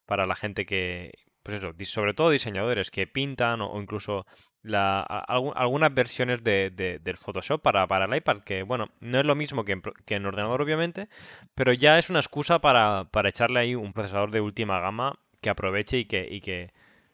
para 0.06 0.26
la 0.26 0.34
gente 0.34 0.66
que, 0.66 1.12
pues 1.42 1.58
eso, 1.58 1.72
sobre 1.86 2.14
todo 2.14 2.30
diseñadores 2.30 2.90
que 2.90 3.06
pintan 3.06 3.60
o, 3.60 3.80
incluso 3.80 4.26
la, 4.62 5.00
algunas 5.02 5.92
versiones 5.92 6.44
de, 6.44 6.70
del 7.02 7.16
Photoshop 7.16 7.60
para, 7.60 7.86
para, 7.86 8.04
el 8.04 8.14
iPad, 8.14 8.42
que 8.42 8.62
bueno, 8.62 8.90
no 9.00 9.18
es 9.18 9.26
lo 9.26 9.34
mismo 9.34 9.64
que 9.64 9.72
en, 9.72 9.82
que 10.04 10.14
en 10.14 10.26
ordenador 10.26 10.62
obviamente, 10.62 11.08
pero 11.54 11.72
ya 11.72 11.98
es 11.98 12.10
una 12.10 12.20
excusa 12.20 12.60
para, 12.60 13.04
para, 13.10 13.28
echarle 13.28 13.60
ahí 13.60 13.74
un 13.74 13.92
procesador 13.92 14.30
de 14.30 14.40
última 14.40 14.80
gama 14.80 15.18
que 15.40 15.50
aproveche 15.50 15.98
y 15.98 16.04
que, 16.04 16.28
y 16.30 16.40
que 16.40 16.72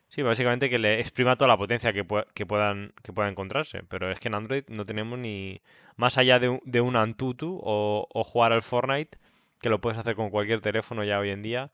sí, 0.09 0.23
básicamente 0.23 0.71
que 0.71 0.79
le 0.79 1.01
exprima 1.01 1.37
toda 1.37 1.49
la 1.49 1.57
potencia 1.57 1.93
que, 1.93 2.07
que, 2.35 2.47
puedan, 2.47 2.93
que 3.03 3.13
pueda 3.13 3.29
encontrarse. 3.29 3.83
Pero 3.85 4.11
es 4.11 4.21
que 4.21 4.29
en 4.29 4.35
Android 4.35 4.65
no 4.69 4.85
tenemos 4.85 5.19
ni, 5.19 5.61
más 5.97 6.19
allá 6.19 6.39
de, 6.39 6.61
de 6.65 6.81
un 6.81 6.97
Antutu 6.97 7.61
o, 7.63 8.07
o 8.13 8.25
jugar 8.25 8.53
al 8.53 8.63
Fortnite, 8.63 9.19
que 9.61 9.69
lo 9.69 9.81
puedes 9.81 9.99
hacer 9.99 10.15
con 10.15 10.31
cualquier 10.31 10.61
teléfono 10.61 11.05
ya 11.05 11.19
hoy 11.19 11.31
en 11.31 11.43
día, 11.43 11.71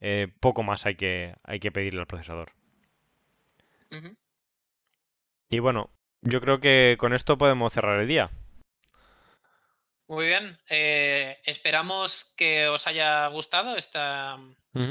eh, 0.00 0.28
poco 0.40 0.62
más 0.62 0.86
hay 0.86 0.94
que, 0.94 1.34
hay 1.42 1.60
que 1.60 1.72
pedirle 1.72 2.00
al 2.00 2.06
procesador. 2.06 2.50
Y 5.48 5.58
bueno, 5.60 5.90
yo 6.22 6.40
creo 6.40 6.60
que 6.60 6.96
con 6.98 7.12
esto 7.12 7.38
podemos 7.38 7.72
cerrar 7.72 8.00
el 8.00 8.08
día. 8.08 8.30
Muy 10.08 10.26
bien. 10.26 10.58
Eh, 10.70 11.38
esperamos 11.44 12.34
que 12.36 12.68
os 12.68 12.86
haya 12.86 13.26
gustado 13.28 13.76
esta, 13.76 14.38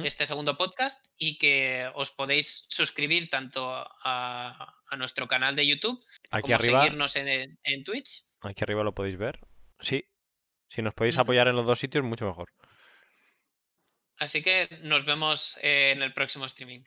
este 0.04 0.26
segundo 0.26 0.58
podcast 0.58 1.06
y 1.18 1.38
que 1.38 1.90
os 1.96 2.12
podéis 2.12 2.66
suscribir 2.70 3.30
tanto 3.30 3.66
a, 3.70 4.74
nuestro 4.98 5.28
canal 5.28 5.56
de 5.56 5.68
YouTube 5.68 6.06
Aquí 6.32 6.44
como 6.44 6.56
arriba, 6.56 6.82
seguirnos 6.84 7.16
en, 7.16 7.60
en, 7.64 7.84
Twitch. 7.84 8.24
Aquí 8.42 8.64
arriba 8.64 8.84
lo 8.84 8.94
podéis 8.94 9.18
ver. 9.18 9.40
Sí. 9.80 10.06
Si 10.70 10.82
nos 10.82 10.94
podéis 10.94 11.18
apoyar 11.18 11.48
en 11.48 11.56
los 11.56 11.66
dos 11.66 11.80
sitios, 11.80 12.04
mucho 12.04 12.26
mejor. 12.26 12.52
Así 14.18 14.42
que 14.42 14.70
nos 14.82 15.06
vemos 15.06 15.60
en 15.62 16.02
el 16.02 16.14
próximo 16.14 16.46
streaming. 16.46 16.84